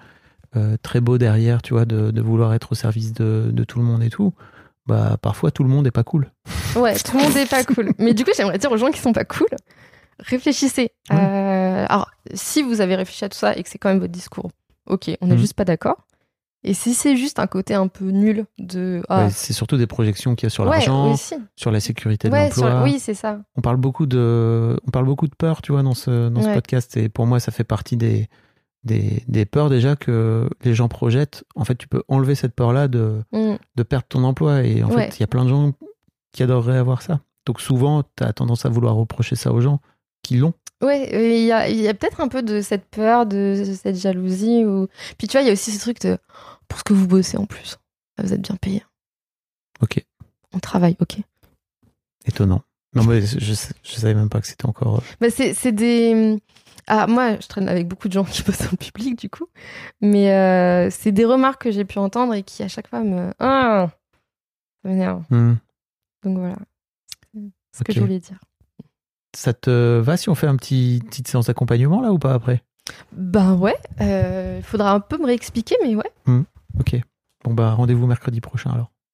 [0.56, 3.78] euh, très beau derrière, tu vois, de, de vouloir être au service de, de tout
[3.78, 4.34] le monde et tout.
[4.86, 6.32] Bah parfois tout le monde est pas cool.
[6.74, 7.92] Ouais, tout le monde n'est pas cool.
[7.98, 9.46] Mais du coup, j'aimerais dire aux gens qui sont pas cool,
[10.26, 10.90] réfléchissez.
[11.10, 11.16] Ouais.
[11.18, 14.12] Euh, alors, si vous avez réfléchi à tout ça et que c'est quand même votre
[14.12, 14.50] discours,
[14.86, 15.40] ok, on n'est Mhm.
[15.40, 16.06] juste pas d'accord.
[16.62, 19.02] Et si c'est juste un côté un peu nul de.
[19.08, 21.16] Ah, Ouais, c'est surtout des projections qu'il y a sur ouais, l'argent,
[21.56, 22.70] sur la sécurité de l'emploi.
[22.70, 23.40] sur- oui, c'est ça.
[23.56, 26.52] On parle beaucoup de, on parle beaucoup de peur, tu vois, dans ce, dans ce
[26.52, 26.96] podcast.
[26.98, 28.28] Et pour moi, ça fait partie des,
[28.84, 31.44] des, des peurs déjà que les gens projettent.
[31.54, 33.54] En fait, tu peux enlever cette peur-là de, Mm.
[33.76, 34.62] de perdre ton emploi.
[34.62, 35.06] Et en Ouais.
[35.08, 35.72] fait, il y a plein de gens
[36.32, 37.20] qui adoreraient avoir ça.
[37.46, 39.80] Donc souvent, tu as tendance à vouloir reprocher ça aux gens
[40.22, 40.54] qui l'ont.
[40.82, 44.64] Ouais, il y a, peut-être un peu de cette peur, de cette jalousie.
[44.64, 44.88] Ou...
[45.18, 46.16] Puis tu vois, il y a aussi ce truc de.
[46.68, 47.78] Pour ce que vous bossez en plus.
[48.22, 48.84] Vous êtes bien payé.
[49.82, 50.04] Ok,
[50.54, 51.16] On travaille, ok.
[52.26, 52.62] étonnant.
[52.94, 54.96] Non, mais je, je, je savais même pas que c'était encore.
[54.98, 56.38] euh, Bah, c'est c'est des.
[56.86, 59.46] Ah, moi, je traîne avec beaucoup de gens qui bossent en public, du coup.
[60.00, 63.32] Mais euh, c'est des remarques que j'ai pu entendre et qui, à chaque fois, me.
[63.38, 63.90] Ah
[64.82, 65.22] Ça m'énerve.
[65.30, 65.54] hmm.
[66.24, 66.56] Donc voilà.
[67.34, 68.38] C'est ce que je voulais dire.
[69.36, 72.62] Ça te va si on fait un petit petite séance d'accompagnement là ou pas après?
[73.12, 76.44] Ben ouais, il faudra un peu me réexpliquer, mais ouais.
[76.78, 76.96] Ok.
[77.44, 78.90] Bon bah rendez-vous mercredi prochain alors.